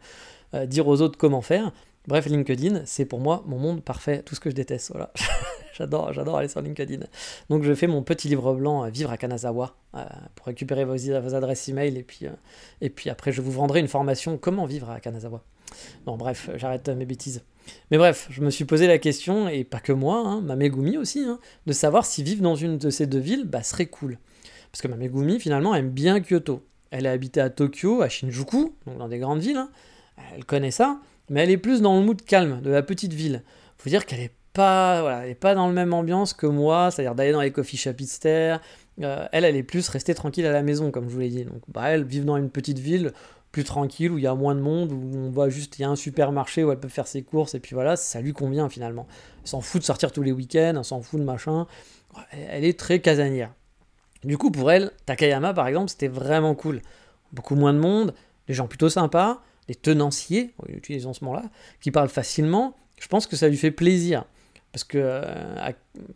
euh, 0.55 0.67
dire 0.67 0.89
aux 0.89 1.03
autres 1.03 1.19
comment 1.19 1.43
faire. 1.43 1.73
Bref, 2.09 2.27
LinkedIn, 2.27 2.83
c'est 2.85 3.05
pour 3.05 3.21
moi 3.21 3.45
mon 3.47 3.59
monde 3.59 3.83
parfait, 3.83 4.23
tout 4.23 4.35
ce 4.35 4.41
que 4.41 4.51
je 4.51 4.55
déteste. 4.55 4.91
Voilà. 4.93 5.13
j'adore, 5.75 6.13
j'adore 6.13 6.37
aller 6.39 6.49
sur 6.49 6.61
LinkedIn. 6.61 7.07
Donc 7.49 7.63
je 7.63 7.75
fais 7.75 7.87
mon 7.87 8.03
petit 8.03 8.29
livre 8.29 8.55
blanc 8.55 8.89
Vivre 8.91 9.11
à 9.11 9.17
Kanazawa 9.17 9.77
pour 10.35 10.47
récupérer 10.47 10.85
vos, 10.85 10.97
vos, 10.97 11.35
adresses 11.35 11.69
email 11.69 11.97
et 11.97 12.03
puis, 12.03 12.27
et 12.81 12.91
puis 12.91 13.11
après 13.11 13.31
je 13.31 13.41
vous 13.41 13.53
vendrai 13.53 13.81
une 13.81 13.89
formation 13.89 14.37
comment 14.37 14.67
vivre 14.67 14.91
à 14.91 15.01
Kanazawa. 15.01 15.43
Non, 16.07 16.17
bref, 16.17 16.51
j'arrête 16.57 16.89
mes 16.89 17.07
bêtises. 17.07 17.43
Mais 17.91 17.99
bref, 17.99 18.27
je 18.31 18.41
me 18.41 18.51
suis 18.51 18.65
posé 18.65 18.87
la 18.87 18.99
question, 18.99 19.49
et 19.49 19.65
pas 19.65 19.81
que 19.81 19.93
moi, 19.93 20.19
hein, 20.19 20.41
ma 20.41 20.57
Megumi 20.57 20.97
aussi, 20.97 21.21
hein, 21.21 21.39
de 21.67 21.73
savoir 21.73 22.05
si 22.05 22.23
vivre 22.23 22.43
dans 22.43 22.57
une 22.57 22.79
de 22.79 22.91
ces 22.91 23.07
deux 23.07 23.19
villes 23.19 23.45
bah, 23.45 23.63
serait 23.63 23.87
cool. 23.87 24.19
Parce 24.71 24.83
que 24.83 24.89
ma 24.89 24.97
Megumi, 24.97 25.39
finalement, 25.39 25.75
aime 25.75 25.91
bien 25.91 26.21
Kyoto. 26.21 26.65
Elle 26.91 27.07
a 27.07 27.13
habité 27.13 27.41
à 27.41 27.51
Tokyo, 27.51 28.03
à 28.03 28.09
Shinjuku, 28.09 28.75
donc 28.87 28.99
dans 28.99 29.09
des 29.09 29.19
grandes 29.19 29.41
villes. 29.41 29.57
Hein. 29.57 29.71
Elle 30.35 30.45
connaît 30.45 30.71
ça, 30.71 31.01
mais 31.31 31.43
elle 31.43 31.51
est 31.51 31.59
plus 31.59 31.81
dans 31.81 31.99
le 31.99 32.05
mood 32.05 32.23
calme 32.23 32.61
de 32.61 32.71
la 32.71 32.83
petite 32.83 33.13
ville. 33.13 33.43
Faut 33.79 33.91
dire 33.91 34.07
qu'elle 34.07 34.21
est 34.21 34.35
pas, 34.53 35.01
voilà, 35.01 35.25
elle 35.25 35.31
est 35.31 35.35
pas 35.35 35.55
dans 35.55 35.67
le 35.67 35.73
même 35.73 35.95
ambiance 35.95 36.35
que 36.35 36.47
moi, 36.47 36.91
c'est-à-dire 36.91 37.15
d'aller 37.15 37.33
dans 37.33 37.41
les 37.41 37.53
coffee 37.53 37.77
shops 37.77 38.27
euh, 39.01 39.27
elle, 39.33 39.45
elle 39.45 39.57
est 39.57 39.63
plus 39.63 39.89
restée 39.89 40.15
tranquille 40.15 40.45
à 40.47 40.53
la 40.53 40.63
maison, 40.63 40.91
comme 40.91 41.09
je 41.09 41.15
vous 41.15 41.21
l'ai 41.21 41.31
dit. 41.31 41.45
Donc, 41.45 41.63
bah, 41.69 41.89
elle 41.89 42.05
vit 42.05 42.21
dans 42.21 42.37
une 42.37 42.51
petite 42.51 42.79
ville, 42.79 43.13
plus 43.51 43.65
tranquille, 43.65 44.11
où 44.11 44.19
il 44.19 44.25
y 44.25 44.27
a 44.27 44.35
moins 44.35 44.55
de 44.55 44.61
monde, 44.61 44.93
où 44.93 45.17
on 45.17 45.31
voit 45.31 45.49
juste, 45.49 45.79
il 45.79 45.83
y 45.83 45.85
a 45.85 45.89
un 45.89 45.97
supermarché 45.97 46.63
où 46.63 46.71
elle 46.71 46.81
peut 46.81 46.89
faire 46.89 47.07
ses 47.07 47.23
courses, 47.23 47.55
et 47.55 47.61
puis 47.61 47.75
voilà, 47.75 47.97
ça 47.97 48.21
lui 48.21 48.33
convient 48.33 48.69
finalement. 48.69 49.07
Elle 49.43 49.49
s'en 49.49 49.61
fout 49.61 49.81
de 49.81 49.87
sortir 49.87 50.13
tous 50.13 50.23
les 50.23 50.33
week-ends, 50.33 50.75
elle 50.77 50.85
s'en 50.85 51.01
fout 51.01 51.21
de 51.21 51.25
machin. 51.25 51.67
Elle 52.33 52.65
est 52.65 52.79
très 52.79 53.01
casanière. 53.01 53.53
Du 54.25 54.39
coup, 54.39 54.51
pour 54.51 54.71
elle, 54.71 54.93
Takayama, 55.07 55.55
par 55.55 55.67
exemple, 55.67 55.89
c'était 55.89 56.09
vraiment 56.09 56.55
cool. 56.55 56.81
Beaucoup 57.33 57.57
moins 57.57 57.73
de 57.73 57.79
monde, 57.79 58.15
des 58.47 58.55
gens 58.55 58.69
plutôt 58.69 58.91
sympas, 58.91 59.43
des 59.69 59.75
tenanciers, 59.75 60.55
utilisons 60.69 61.13
ce 61.13 61.25
mot-là, 61.25 61.45
qui 61.81 61.91
parlent 61.91 62.09
facilement. 62.09 62.77
Je 62.99 63.09
pense 63.09 63.27
que 63.27 63.37
ça 63.37 63.49
lui 63.49 63.57
fait 63.57 63.71
plaisir. 63.71 64.25
Parce 64.73 64.85
que 64.85 64.97
euh, 64.99 65.73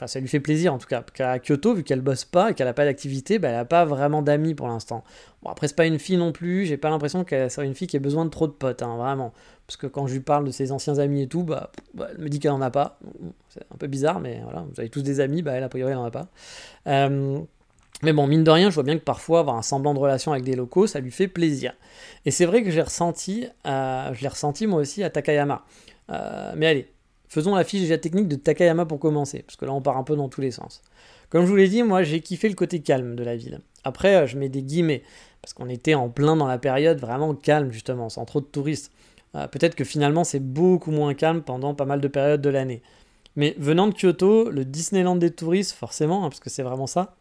ça 0.07 0.19
lui 0.19 0.29
fait 0.29 0.41
plaisir 0.41 0.73
en 0.73 0.79
tout 0.79 0.87
cas. 0.87 1.05
Qu'à 1.13 1.39
Kyoto, 1.39 1.75
vu 1.75 1.85
qu'elle 1.85 2.01
bosse 2.01 2.25
pas 2.25 2.51
et 2.51 2.55
qu'elle 2.55 2.67
n'a 2.67 2.73
pas 2.73 2.87
d'activité, 2.87 3.39
bah, 3.39 3.49
elle 3.49 3.55
n'a 3.55 3.65
pas 3.67 3.85
vraiment 3.85 4.23
d'amis 4.23 4.55
pour 4.55 4.67
l'instant. 4.67 5.05
Bon, 5.43 5.51
après, 5.51 5.69
c'est 5.69 5.77
pas 5.77 5.85
une 5.85 5.99
fille 5.99 6.17
non 6.17 6.33
plus. 6.33 6.65
J'ai 6.65 6.79
pas 6.79 6.89
l'impression 6.89 7.23
qu'elle 7.23 7.51
soit 7.51 7.65
une 7.65 7.75
fille 7.75 7.87
qui 7.87 7.97
ait 7.97 8.01
besoin 8.01 8.25
de 8.25 8.31
trop 8.31 8.47
de 8.47 8.53
potes, 8.53 8.83
hein, 8.83 8.97
vraiment. 8.97 9.35
Parce 9.67 9.77
que 9.77 9.87
quand 9.87 10.07
je 10.07 10.15
lui 10.15 10.21
parle 10.21 10.45
de 10.45 10.51
ses 10.51 10.73
anciens 10.73 10.99
amis 10.99 11.23
et 11.23 11.27
tout, 11.27 11.43
bah, 11.43 11.71
bah 11.93 12.09
elle 12.13 12.19
me 12.19 12.29
dit 12.31 12.41
qu'elle 12.41 12.53
en 12.53 12.63
a 12.63 12.71
pas. 12.71 12.99
C'est 13.51 13.65
un 13.75 13.77
peu 13.77 13.89
bizarre, 13.89 14.21
mais 14.21 14.41
voilà, 14.43 14.65
vous 14.73 14.81
avez 14.81 14.89
tous 14.89 15.03
des 15.03 15.21
amis, 15.21 15.43
bah, 15.43 15.53
elle 15.53 15.65
a 15.65 15.69
priori 15.69 15.93
elle 15.93 15.99
en 15.99 16.05
a 16.05 16.11
pas. 16.11 16.29
Euh, 16.87 17.39
mais 18.03 18.13
bon, 18.13 18.27
mine 18.27 18.45
de 18.45 18.51
rien, 18.51 18.71
je 18.71 18.75
vois 18.75 18.85
bien 18.85 18.99
que 18.99 19.05
parfois 19.05 19.41
avoir 19.41 19.57
un 19.57 19.63
semblant 19.63 19.95
de 19.95 19.99
relation 19.99 20.33
avec 20.33 20.45
des 20.45 20.55
locaux, 20.55 20.87
ça 20.87 21.01
lui 21.01 21.11
fait 21.11 21.29
plaisir. 21.29 21.73
Et 22.25 22.31
c'est 22.31 22.45
vrai 22.45 22.63
que 22.63 22.71
j'ai 22.71 22.83
ressenti, 22.83 23.47
euh, 23.67 24.13
je 24.13 24.21
l'ai 24.21 24.29
ressenti 24.29 24.67
moi 24.67 24.81
aussi 24.81 25.03
à 25.03 25.11
Takayama. 25.11 25.65
mais 26.09 26.67
allez, 26.67 26.89
Faisons 27.29 27.55
la 27.55 27.65
fiche 27.65 27.81
déjà 27.81 27.99
technique 27.99 28.29
de 28.29 28.37
Takayama 28.37 28.87
pour 28.87 29.01
commencer, 29.01 29.43
parce 29.43 29.57
que 29.57 29.65
là 29.65 29.73
on 29.73 29.81
part 29.81 29.97
un 29.97 30.05
peu 30.05 30.17
dans 30.17 30.29
tous 30.29 30.41
les 30.41 30.53
sens. 30.53 30.83
Comme 31.29 31.45
je 31.45 31.51
vous 31.51 31.57
l'ai 31.57 31.69
dit, 31.69 31.83
moi 31.83 32.03
j'ai 32.03 32.21
kiffé 32.21 32.49
le 32.49 32.55
côté 32.55 32.81
calme 32.81 33.17
de 33.17 33.25
la 33.25 33.37
ville. 33.37 33.61
Après, 33.85 34.17
euh, 34.17 34.27
je 34.27 34.39
mets 34.39 34.49
des 34.49 34.63
guillemets, 34.63 35.03
parce 35.43 35.53
qu'on 35.53 35.69
était 35.69 35.95
en 35.95 36.09
plein 36.09 36.37
dans 36.37 36.47
la 36.47 36.59
période 36.59 37.01
vraiment 37.01 37.35
calme 37.35 37.73
justement, 37.73 38.09
sans 38.09 38.25
trop 38.25 38.41
de 38.41 38.47
touristes. 38.47 38.93
Euh, 39.35 39.49
peut-être 39.49 39.75
que 39.75 39.85
finalement 39.85 40.23
c'est 40.23 40.41
beaucoup 40.41 40.93
moins 40.93 41.15
calme 41.15 41.43
pendant 41.43 41.75
pas 41.75 41.85
mal 41.85 42.01
de 42.01 42.09
périodes 42.09 42.41
de 42.41 42.49
l'année. 42.49 42.83
Mais 43.35 43.55
venant 43.59 43.89
de 43.89 43.95
Kyoto, 43.95 44.51
le 44.51 44.65
Disneyland 44.65 45.17
des 45.17 45.31
touristes, 45.31 45.73
forcément, 45.73 46.25
hein, 46.25 46.29
parce 46.29 46.41
que 46.41 46.49
c'est 46.49 46.63
vraiment 46.63 46.87
ça, 46.87 47.17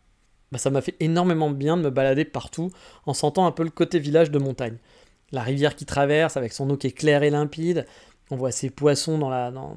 bah, 0.52 0.58
ça 0.58 0.70
m'a 0.70 0.82
fait 0.82 0.96
énormément 1.00 1.50
bien 1.50 1.78
de 1.78 1.84
me 1.84 1.90
balader 1.90 2.25
partout 2.25 2.72
en 3.06 3.14
sentant 3.14 3.46
un 3.46 3.52
peu 3.52 3.64
le 3.64 3.70
côté 3.70 4.00
village 4.00 4.32
de 4.32 4.40
montagne. 4.40 4.78
La 5.32 5.42
rivière 5.42 5.75
qui 5.75 5.86
traverse 5.86 6.38
avec 6.38 6.54
son 6.54 6.70
eau 6.70 6.78
qui 6.78 6.88
est 6.88 6.92
claire 6.92 7.24
et 7.24 7.30
limpide, 7.30 7.86
on 8.32 8.36
voit 8.36 8.52
ces 8.52 8.70
poissons 8.70 9.18
dans 9.18 9.30
la, 9.30 9.52
dans, 9.52 9.75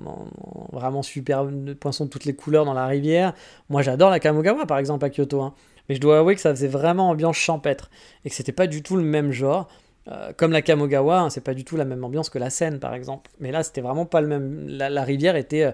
vraiment 0.73 1.03
super 1.03 1.47
poissons 1.81 2.07
de 2.07 2.11
toutes 2.11 2.25
les 2.25 2.35
couleurs 2.35 2.65
dans 2.65 2.75
la 2.75 2.87
rivière. 2.87 3.35
Moi, 3.69 3.83
j'adore 3.83 4.11
la 4.11 4.21
Kamogawa, 4.21 4.67
par 4.67 4.79
exemple, 4.79 5.05
à 5.05 5.11
Kyoto. 5.11 5.43
Hein. 5.43 5.55
Mais 5.89 5.95
je 5.95 6.01
dois 6.01 6.19
avouer 6.19 6.35
que 6.35 6.41
ça 6.41 6.51
faisait 6.51 6.69
vraiment 6.69 7.11
ambiance 7.11 7.37
champêtre 7.37 7.91
et 8.25 8.31
que 8.31 8.35
c'était 8.35 8.53
pas 8.53 8.67
du 8.67 8.83
tout 8.83 8.97
le 8.97 9.03
même 9.03 9.33
genre. 9.33 9.69
Euh, 10.11 10.33
comme 10.35 10.53
la 10.53 10.63
Kamogawa, 10.63 11.21
hein, 11.21 11.31
c'est 11.31 11.43
pas 11.43 11.53
du 11.53 11.65
tout 11.65 11.77
la 11.77 11.85
même 11.85 12.03
ambiance 12.03 12.31
que 12.31 12.39
la 12.39 12.49
Seine 12.49 12.79
par 12.79 12.95
exemple. 12.95 13.31
Mais 13.41 13.53
là, 13.53 13.63
c'était 13.63 13.83
vraiment 13.83 14.07
pas 14.07 14.23
le 14.23 14.29
même. 14.29 14.67
La, 14.69 15.05
rivière 15.05 15.37
était. 15.37 15.65
Euh, 15.65 15.73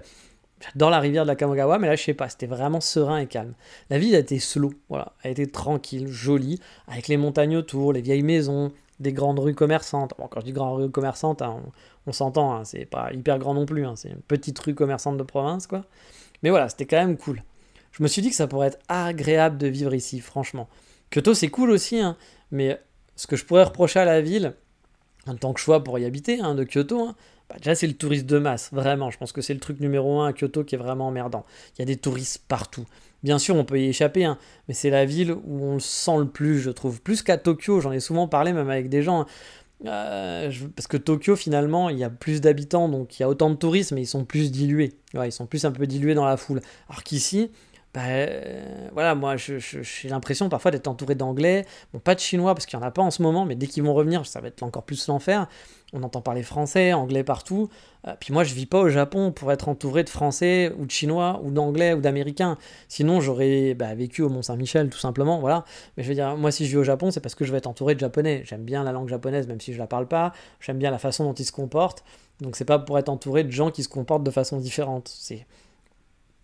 dans 0.75 0.91
la 0.91 1.01
rivière 1.01 1.25
de 1.25 1.29
la 1.29 1.37
Kamogawa, 1.37 1.79
mais 1.79 1.89
là, 1.89 1.97
je 1.97 2.03
sais 2.03 2.15
pas, 2.15 2.29
c'était 2.29 2.47
vraiment 2.47 2.81
serein 2.81 3.19
et 3.19 3.27
calme. 3.27 3.55
La 3.91 3.99
ville 3.99 4.15
a 4.15 4.19
été 4.19 4.39
slow, 4.39 4.73
voilà, 4.89 5.13
elle 5.23 5.33
était 5.33 5.47
tranquille, 5.47 6.09
jolie, 6.09 6.61
avec 6.89 7.09
les 7.09 7.17
montagnes 7.17 7.57
autour, 7.57 7.93
les 7.93 8.01
vieilles 8.01 8.23
maisons, 8.23 8.73
des 9.01 9.13
grandes 9.13 9.39
rues 9.39 9.55
commerçantes. 9.55 10.15
Bon, 10.19 10.29
quand 10.29 10.41
je 10.41 10.47
dis 10.47 10.53
grandes 10.53 10.81
rues 10.81 10.91
commerçantes, 10.91 11.43
hein, 11.43 11.61
on, 12.07 12.13
s'entend, 12.13 12.55
hein, 12.55 12.65
c'est 12.65 12.85
pas 12.85 13.13
hyper 13.13 13.39
grand 13.39 13.55
non 13.55 13.67
plus, 13.67 13.85
c'est 13.97 14.11
une 14.11 14.23
petite 14.23 14.59
rue 14.59 14.75
commerçante 14.75 15.17
de 15.17 15.23
province, 15.23 15.67
quoi. 15.67 15.85
Mais 16.43 16.51
voilà, 16.51 16.69
c'était 16.69 16.87
quand 16.87 16.99
même 16.99 17.17
cool. 17.17 17.43
Je 17.93 18.03
me 18.03 18.09
suis 18.09 18.23
dit 18.23 18.31
que 18.31 18.37
ça 18.37 18.47
pourrait 18.47 18.69
être 18.69 18.81
agréable 18.89 19.57
de 19.57 19.67
vivre 19.67 19.95
ici, 19.95 20.21
franchement. 20.21 20.69
Kyoto, 21.11 21.33
c'est 21.35 21.49
cool 21.49 21.71
aussi, 21.71 22.01
mais 22.51 22.81
ce 23.17 23.27
que 23.27 23.37
je 23.37 23.45
pourrais 23.45 23.63
reprocher 23.63 24.01
à 24.01 24.05
la 24.05 24.21
ville, 24.21 24.55
en 25.27 25.37
tant 25.37 25.53
que 25.53 25.61
choix 25.61 25.83
pour 25.83 25.99
y 25.99 26.05
habiter, 26.05 26.41
hein, 26.41 26.55
de 26.55 26.65
Kyoto, 26.65 27.09
hein, 27.09 27.15
bah, 27.49 27.57
déjà 27.59 27.75
c'est 27.75 27.87
le 27.87 27.95
tourisme 27.95 28.27
de 28.27 28.39
masse, 28.39 28.71
vraiment. 28.73 29.11
Je 29.11 29.19
pense 29.19 29.33
que 29.33 29.41
c'est 29.41 29.55
le 29.55 29.61
truc 29.61 29.81
numéro 29.81 30.21
un 30.21 30.29
à 30.29 30.33
Kyoto 30.33 30.65
qui 30.65 30.75
est 30.75 30.79
vraiment 30.79 31.09
emmerdant. 31.09 31.45
Il 31.77 31.81
y 31.81 31.83
a 31.83 31.87
des 31.87 31.97
touristes 31.97 32.45
partout. 32.49 32.85
Bien 33.23 33.39
sûr, 33.39 33.57
on 33.57 33.65
peut 33.65 33.81
y 33.81 33.87
échapper, 33.87 34.25
hein, 34.25 34.39
mais 34.69 34.75
c'est 34.75 34.91
la 34.91 35.05
ville 35.05 35.33
où 35.33 35.65
on 35.65 35.75
le 35.75 35.81
sent 35.81 36.19
le 36.19 36.29
plus, 36.29 36.61
je 36.61 36.71
trouve. 36.71 37.01
Plus 37.01 37.23
qu'à 37.23 37.39
Tokyo, 37.39 37.81
j'en 37.81 37.93
ai 37.93 38.01
souvent 38.01 38.29
parlé 38.29 38.53
même 38.53 38.69
avec 38.69 38.89
des 38.89 39.03
gens. 39.03 39.27
Euh, 39.87 40.51
parce 40.77 40.87
que 40.87 40.97
Tokyo, 40.97 41.37
finalement, 41.37 41.91
il 41.91 41.99
y 41.99 42.05
a 42.05 42.11
plus 42.11 42.41
d'habitants, 42.41 42.89
donc 42.89 43.19
il 43.19 43.23
y 43.23 43.25
a 43.25 43.29
autant 43.29 43.51
de 43.51 43.57
touristes, 43.57 43.93
mais 43.93 44.03
ils 44.03 44.07
sont 44.07 44.25
plus 44.25 44.51
dilués. 44.51 44.95
ils 45.15 45.33
sont 45.33 45.47
plus 45.47 45.65
un 45.65 45.73
peu 45.73 45.87
dilués 45.87 46.15
dans 46.15 46.25
la 46.25 46.37
foule. 46.37 46.61
Alors 46.89 47.03
qu'ici, 47.03 47.51
bah, 47.95 48.01
euh, 48.07 48.89
voilà, 48.93 49.15
moi 49.15 49.37
j'ai 49.37 50.09
l'impression 50.09 50.49
parfois 50.49 50.73
d'être 50.73 50.89
entouré 50.89 51.15
d'anglais, 51.15 51.65
bon 51.93 52.01
pas 52.01 52.17
de 52.17 52.21
chinois 52.21 52.53
parce 52.53 52.67
qu'il 52.67 52.77
n'y 52.77 52.85
en 52.85 52.89
a 52.89 52.91
pas 52.91 53.03
en 53.03 53.13
ce 53.13 53.23
moment, 53.23 53.45
mais 53.45 53.55
dès 53.55 53.69
qu'ils 53.69 53.85
vont 53.85 53.95
revenir, 53.95 54.27
ça 54.27 54.41
va 54.41 54.49
être 54.49 54.65
encore 54.65 54.83
plus 54.83 55.07
l'enfer. 55.07 55.47
On 55.97 56.03
entend 56.03 56.21
parler 56.21 56.43
français, 56.43 56.93
anglais 56.93 57.23
partout. 57.23 57.69
Euh, 58.07 58.15
puis 58.19 58.33
moi 58.33 58.43
je 58.43 58.53
vis 58.53 58.67
pas 58.67 58.81
au 58.81 58.89
Japon 58.89 59.31
pour 59.31 59.53
être 59.53 59.69
entouré 59.69 60.03
de 60.03 60.09
français 60.09 60.73
ou 60.77 60.87
de 60.87 60.91
chinois 60.91 61.41
ou 61.45 61.53
d'anglais 61.53 61.95
ou 61.95 62.01
d'américains. 62.01 62.59
Sinon 62.89 63.21
j'aurais 63.21 63.75
bah, 63.75 63.95
vécu 63.95 64.23
au 64.23 64.29
Mont 64.29 64.43
Saint-Michel 64.43 64.91
tout 64.91 64.99
simplement, 64.99 65.39
voilà. 65.39 65.65
Mais 65.97 66.03
je 66.03 66.09
veux 66.09 66.15
dire, 66.15 66.37
moi 66.37 66.51
si 66.51 66.67
je 66.67 66.71
vis 66.71 66.77
au 66.79 66.85
Japon, 66.85 67.13
c'est 67.13 67.21
parce 67.21 67.37
que 67.37 67.45
je 67.45 67.53
vais 67.53 67.59
être 67.59 67.69
entouré 67.69 67.95
de 67.95 68.01
japonais. 68.01 68.43
J'aime 68.45 68.65
bien 68.65 68.83
la 68.83 68.91
langue 68.91 69.09
japonaise 69.09 69.47
même 69.47 69.61
si 69.61 69.73
je 69.73 69.79
la 69.79 69.87
parle 69.87 70.09
pas. 70.09 70.33
J'aime 70.61 70.79
bien 70.79 70.91
la 70.91 70.99
façon 70.99 71.25
dont 71.25 71.33
ils 71.33 71.47
se 71.47 71.53
comportent. 71.53 72.05
Donc 72.41 72.57
c'est 72.57 72.65
pas 72.65 72.81
pour 72.81 72.99
être 72.99 73.09
entouré 73.09 73.45
de 73.45 73.53
gens 73.53 73.71
qui 73.71 73.85
se 73.85 73.89
comportent 73.89 74.25
de 74.25 74.31
façon 74.33 74.59
différente. 74.59 75.17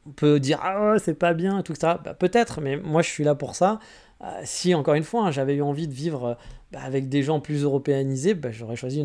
On 0.06 0.12
peut 0.12 0.40
dire 0.40 0.60
ah 0.62 0.94
c'est 0.98 1.14
pas 1.14 1.34
bien 1.34 1.62
tout 1.62 1.74
ça 1.74 2.00
bah, 2.02 2.14
peut-être 2.14 2.60
mais 2.60 2.76
moi 2.76 3.02
je 3.02 3.08
suis 3.08 3.24
là 3.24 3.34
pour 3.34 3.54
ça 3.54 3.80
euh, 4.22 4.40
si 4.44 4.74
encore 4.74 4.94
une 4.94 5.02
fois 5.02 5.26
hein, 5.26 5.30
j'avais 5.30 5.54
eu 5.54 5.62
envie 5.62 5.88
de 5.88 5.92
vivre 5.92 6.24
euh, 6.24 6.34
bah, 6.72 6.80
avec 6.82 7.10
des 7.10 7.22
gens 7.22 7.40
plus 7.40 7.64
européanisés 7.64 8.32
bah, 8.32 8.50
j'aurais 8.50 8.76
choisi 8.76 9.04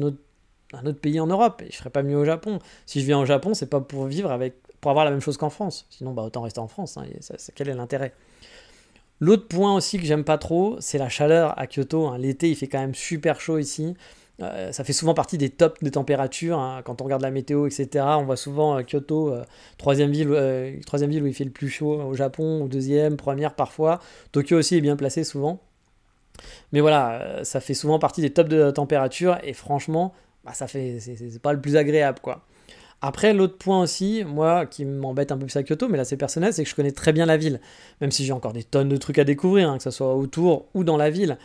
un 0.73 0.85
autre 0.85 0.99
pays 0.99 1.19
en 1.19 1.27
Europe 1.27 1.61
et 1.65 1.71
je 1.71 1.77
serais 1.77 1.89
pas 1.89 2.03
mieux 2.03 2.17
au 2.17 2.25
Japon 2.25 2.59
si 2.85 3.01
je 3.01 3.05
viens 3.05 3.19
au 3.19 3.25
Japon 3.25 3.53
c'est 3.53 3.69
pas 3.69 3.81
pour 3.81 4.05
vivre 4.05 4.31
avec 4.31 4.55
pour 4.81 4.91
avoir 4.91 5.05
la 5.05 5.11
même 5.11 5.21
chose 5.21 5.37
qu'en 5.37 5.49
France 5.49 5.85
sinon 5.89 6.13
bah 6.13 6.23
autant 6.23 6.41
rester 6.41 6.59
en 6.59 6.67
France 6.67 6.97
hein, 6.97 7.05
quel 7.55 7.69
est 7.69 7.73
l'intérêt? 7.73 8.13
L'autre 9.21 9.47
point 9.47 9.73
aussi 9.73 9.97
que 9.97 10.05
j'aime 10.05 10.25
pas 10.25 10.37
trop, 10.37 10.75
c'est 10.79 10.97
la 10.97 11.07
chaleur 11.07 11.57
à 11.57 11.67
Kyoto. 11.67 12.07
Hein. 12.07 12.17
L'été, 12.17 12.49
il 12.49 12.55
fait 12.55 12.67
quand 12.67 12.79
même 12.79 12.95
super 12.95 13.39
chaud 13.39 13.57
ici. 13.57 13.95
Euh, 14.41 14.73
ça 14.73 14.83
fait 14.83 14.91
souvent 14.91 15.13
partie 15.13 15.37
des 15.37 15.49
tops 15.49 15.81
de 15.81 15.89
température. 15.89 16.59
Hein. 16.59 16.81
Quand 16.83 17.01
on 17.01 17.05
regarde 17.05 17.21
la 17.21 17.31
météo, 17.31 17.65
etc., 17.65 18.05
on 18.19 18.23
voit 18.23 18.35
souvent 18.35 18.77
euh, 18.77 18.81
Kyoto, 18.81 19.31
euh, 19.31 19.43
troisième, 19.77 20.11
ville, 20.11 20.81
troisième 20.85 21.09
ville 21.09 21.23
où 21.23 21.27
il 21.27 21.33
fait 21.33 21.45
le 21.45 21.51
plus 21.51 21.69
chaud 21.69 22.01
au 22.01 22.13
Japon, 22.13 22.61
ou 22.61 22.67
deuxième, 22.67 23.15
première 23.15 23.55
parfois. 23.55 24.01
Tokyo 24.33 24.57
aussi 24.57 24.75
est 24.75 24.81
bien 24.81 24.97
placé 24.97 25.23
souvent. 25.23 25.61
Mais 26.73 26.81
voilà, 26.81 27.45
ça 27.45 27.61
fait 27.61 27.73
souvent 27.73 27.97
partie 27.97 28.19
des 28.19 28.31
tops 28.31 28.49
de 28.49 28.69
température 28.69 29.37
et 29.43 29.53
franchement, 29.53 30.13
bah, 30.45 30.53
ça 30.53 30.67
fait, 30.67 30.99
c'est 30.99 31.41
pas 31.41 31.53
le 31.53 31.59
plus 31.59 31.75
agréable 31.75 32.19
quoi. 32.21 32.45
Après, 33.01 33.33
l'autre 33.33 33.57
point 33.57 33.81
aussi, 33.81 34.23
moi, 34.25 34.65
qui 34.65 34.85
m'embête 34.85 35.31
un 35.31 35.37
peu 35.37 35.45
plus 35.45 35.57
à 35.57 35.63
Kyoto, 35.63 35.89
mais 35.89 35.97
là 35.97 36.05
c'est 36.05 36.17
personnel, 36.17 36.53
c'est 36.53 36.63
que 36.63 36.69
je 36.69 36.75
connais 36.75 36.91
très 36.91 37.13
bien 37.13 37.25
la 37.25 37.37
ville. 37.37 37.59
Même 38.01 38.11
si 38.11 38.25
j'ai 38.25 38.31
encore 38.31 38.53
des 38.53 38.63
tonnes 38.63 38.89
de 38.89 38.97
trucs 38.97 39.19
à 39.19 39.23
découvrir, 39.23 39.69
hein, 39.69 39.77
que 39.77 39.83
ce 39.83 39.91
soit 39.91 40.15
autour 40.15 40.67
ou 40.73 40.83
dans 40.83 40.97
la 40.97 41.09
ville. 41.09 41.37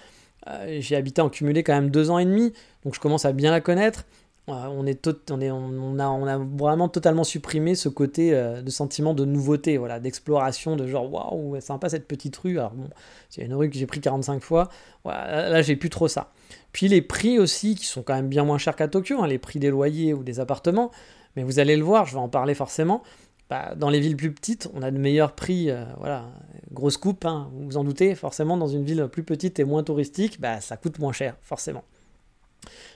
Euh, 0.48 0.78
j'ai 0.80 0.96
habité 0.96 1.20
en 1.20 1.28
cumulé 1.28 1.62
quand 1.62 1.74
même 1.74 1.90
deux 1.90 2.10
ans 2.10 2.18
et 2.18 2.24
demi, 2.24 2.52
donc 2.84 2.94
je 2.94 3.00
commence 3.00 3.24
à 3.24 3.32
bien 3.32 3.50
la 3.50 3.60
connaître. 3.60 4.06
On, 4.50 4.86
est 4.86 5.06
on, 5.30 6.26
a, 6.26 6.38
vraiment 6.38 6.88
totalement 6.88 7.24
supprimé 7.24 7.74
ce 7.74 7.88
côté 7.88 8.34
euh, 8.34 8.62
de 8.62 8.70
sentiment 8.70 9.14
de 9.14 9.24
nouveauté, 9.24 9.76
voilà, 9.76 10.00
d'exploration, 10.00 10.76
de 10.76 10.86
genre 10.86 11.12
waouh, 11.12 11.60
sympa 11.60 11.88
cette 11.88 12.06
petite 12.06 12.36
rue. 12.36 12.58
Alors 12.58 12.72
bon, 12.72 12.88
c'est 13.28 13.42
une 13.42 13.54
rue 13.54 13.70
que 13.70 13.76
j'ai 13.76 13.86
pris 13.86 14.00
45 14.00 14.42
fois, 14.42 14.68
là 15.04 15.62
j'ai 15.62 15.76
plus 15.76 15.90
trop 15.90 16.08
ça. 16.08 16.32
Puis 16.72 16.88
les 16.88 17.02
prix 17.02 17.38
aussi, 17.38 17.74
qui 17.74 17.86
sont 17.86 18.02
quand 18.02 18.14
même 18.14 18.28
bien 18.28 18.44
moins 18.44 18.58
chers 18.58 18.76
qu'à 18.76 18.88
Tokyo, 18.88 19.22
hein, 19.22 19.26
les 19.26 19.38
prix 19.38 19.58
des 19.58 19.70
loyers 19.70 20.14
ou 20.14 20.22
des 20.22 20.40
appartements, 20.40 20.90
mais 21.36 21.42
vous 21.42 21.58
allez 21.58 21.76
le 21.76 21.84
voir, 21.84 22.06
je 22.06 22.12
vais 22.14 22.20
en 22.20 22.28
parler 22.28 22.54
forcément. 22.54 23.02
Bah, 23.48 23.74
dans 23.74 23.90
les 23.90 23.98
villes 23.98 24.16
plus 24.16 24.32
petites, 24.32 24.70
on 24.74 24.82
a 24.82 24.92
de 24.92 24.98
meilleurs 24.98 25.32
prix. 25.32 25.70
Euh, 25.70 25.84
voilà, 25.98 26.26
grosse 26.70 26.96
coupe, 26.96 27.24
hein, 27.24 27.50
vous 27.52 27.64
vous 27.64 27.76
en 27.76 27.84
doutez, 27.84 28.14
forcément, 28.14 28.56
dans 28.56 28.68
une 28.68 28.84
ville 28.84 29.08
plus 29.10 29.24
petite 29.24 29.58
et 29.58 29.64
moins 29.64 29.82
touristique, 29.82 30.40
bah, 30.40 30.60
ça 30.60 30.76
coûte 30.76 31.00
moins 31.00 31.12
cher, 31.12 31.36
forcément. 31.42 31.82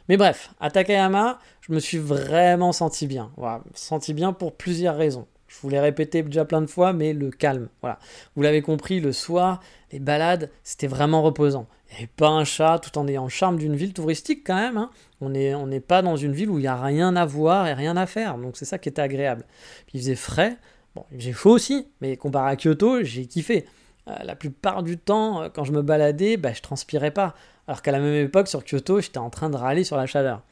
Mais 0.09 0.17
bref, 0.17 0.51
à 0.61 0.71
Takayama, 0.71 1.39
je 1.61 1.73
me 1.73 1.79
suis 1.79 1.99
vraiment 1.99 2.73
senti 2.73 3.07
bien. 3.07 3.31
Voilà, 3.37 3.63
senti 3.75 4.15
bien 4.15 4.33
pour 4.33 4.55
plusieurs 4.55 4.97
raisons. 4.97 5.27
Je 5.49 5.57
vous 5.61 5.69
l'ai 5.69 5.81
répété 5.81 6.23
déjà 6.23 6.45
plein 6.45 6.61
de 6.61 6.67
fois, 6.67 6.93
mais 6.93 7.13
le 7.13 7.31
calme. 7.31 7.69
Voilà. 7.81 7.99
Vous 8.35 8.43
l'avez 8.43 8.61
compris, 8.61 9.01
le 9.01 9.13
soir, 9.13 9.61
les 9.93 10.01
balades, 10.01 10.51
c'était 10.65 10.89
vraiment 10.89 11.23
reposant. 11.23 11.67
Il 11.89 11.93
n'y 11.93 11.99
avait 11.99 12.13
pas 12.17 12.29
un 12.29 12.45
chat, 12.45 12.81
tout 12.81 12.99
en 12.99 13.07
ayant 13.07 13.25
le 13.25 13.31
charme 13.31 13.57
d'une 13.57 13.77
ville 13.77 13.93
touristique 13.93 14.43
quand 14.45 14.57
même. 14.57 14.77
Hein. 14.77 14.91
On 15.21 15.31
n'est 15.31 15.55
on 15.55 15.69
pas 15.81 16.03
dans 16.03 16.17
une 16.17 16.33
ville 16.33 16.51
où 16.51 16.59
il 16.59 16.63
n'y 16.63 16.67
a 16.67 16.81
rien 16.81 17.15
à 17.15 17.25
voir 17.25 17.69
et 17.69 17.73
rien 17.73 17.97
à 17.97 18.07
faire. 18.07 18.37
Donc 18.37 18.57
c'est 18.57 18.65
ça 18.65 18.79
qui 18.79 18.89
était 18.89 19.03
agréable. 19.03 19.45
Il 19.93 20.01
faisait 20.01 20.17
frais. 20.17 20.57
Bon, 20.97 21.05
il 21.13 21.21
faisait 21.21 21.33
chaud 21.33 21.53
aussi, 21.53 21.87
mais 22.01 22.17
comparé 22.17 22.51
à 22.51 22.57
Kyoto, 22.57 23.05
j'ai 23.05 23.27
kiffé. 23.27 23.65
Euh, 24.09 24.15
la 24.23 24.37
plupart 24.37 24.83
du 24.83 24.99
temps, 24.99 25.43
euh, 25.43 25.49
quand 25.49 25.65
je 25.65 25.73
me 25.73 25.83
baladais, 25.83 26.37
bah, 26.37 26.53
je 26.53 26.61
transpirais 26.61 27.11
pas. 27.11 27.35
Alors 27.67 27.83
qu'à 27.83 27.93
la 27.93 27.99
même 27.99 28.25
époque, 28.25 28.49
sur 28.49 28.63
Kyoto, 28.65 29.01
j'étais 29.01 29.19
en 29.19 29.31
train 29.31 29.51
de 29.51 29.57
râler 29.57 29.85
sur 29.85 29.97
la 29.97 30.07
chaleur. 30.07 30.43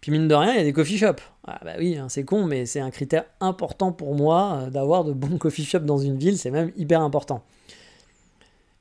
Puis 0.00 0.12
mine 0.12 0.28
de 0.28 0.34
rien, 0.34 0.52
il 0.52 0.58
y 0.58 0.60
a 0.60 0.64
des 0.64 0.72
coffee 0.72 0.98
shops. 0.98 1.22
Ah 1.46 1.60
bah 1.64 1.72
oui, 1.78 1.96
hein, 1.96 2.08
c'est 2.08 2.24
con, 2.24 2.44
mais 2.44 2.66
c'est 2.66 2.80
un 2.80 2.90
critère 2.90 3.24
important 3.40 3.92
pour 3.92 4.14
moi 4.14 4.60
euh, 4.62 4.70
d'avoir 4.70 5.04
de 5.04 5.12
bons 5.12 5.38
coffee 5.38 5.64
shops 5.64 5.80
dans 5.84 5.98
une 5.98 6.16
ville, 6.16 6.38
c'est 6.38 6.50
même 6.50 6.70
hyper 6.76 7.00
important. 7.00 7.42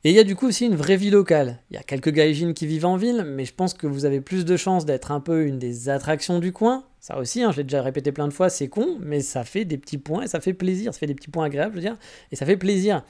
Et 0.04 0.10
il 0.10 0.16
y 0.16 0.20
a 0.20 0.24
du 0.24 0.36
coup 0.36 0.46
aussi 0.46 0.68
une 0.68 0.76
vraie 0.76 0.98
vie 0.98 1.10
locale. 1.10 1.58
Il 1.72 1.76
y 1.76 1.80
a 1.80 1.84
quelques 1.84 2.12
gaijins 2.12 2.54
qui 2.54 2.68
vivent 2.68 2.86
en 2.86 2.96
ville, 2.96 3.24
mais 3.26 3.44
je 3.44 3.56
pense 3.56 3.74
que 3.74 3.88
vous 3.88 4.06
avez 4.06 4.22
plus 4.22 4.46
de 4.46 4.56
chances 4.56 4.86
d'être 4.86 5.12
un 5.12 5.20
peu 5.20 5.48
une 5.48 5.58
des 5.58 5.90
attractions 5.90 6.38
du 6.38 6.52
coin. 6.52 6.84
Ça 7.00 7.18
aussi, 7.18 7.42
hein, 7.42 7.52
je 7.52 7.58
l'ai 7.58 7.64
déjà 7.64 7.82
répété 7.82 8.12
plein 8.12 8.28
de 8.28 8.34
fois, 8.34 8.50
c'est 8.50 8.68
con, 8.68 8.98
mais 9.00 9.22
ça 9.22 9.44
fait 9.44 9.66
des 9.66 9.80
petits 9.80 9.98
points 9.98 10.22
et 10.22 10.28
ça 10.28 10.40
fait 10.40 10.54
plaisir. 10.54 10.94
Ça 10.94 11.00
fait 11.00 11.08
des 11.08 11.16
petits 11.16 11.32
points 11.32 11.46
agréables, 11.46 11.72
je 11.72 11.78
veux 11.78 11.88
dire, 11.88 11.98
et 12.32 12.36
ça 12.36 12.46
fait 12.46 12.56
plaisir. 12.56 13.04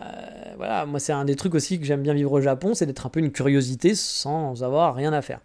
Euh, 0.00 0.54
voilà, 0.56 0.86
moi 0.86 1.00
c'est 1.00 1.12
un 1.12 1.24
des 1.24 1.36
trucs 1.36 1.54
aussi 1.54 1.78
que 1.78 1.84
j'aime 1.84 2.02
bien 2.02 2.14
vivre 2.14 2.32
au 2.32 2.40
Japon, 2.40 2.74
c'est 2.74 2.86
d'être 2.86 3.06
un 3.06 3.10
peu 3.10 3.20
une 3.20 3.32
curiosité 3.32 3.94
sans 3.94 4.62
avoir 4.62 4.94
rien 4.94 5.12
à 5.12 5.22
faire. 5.22 5.40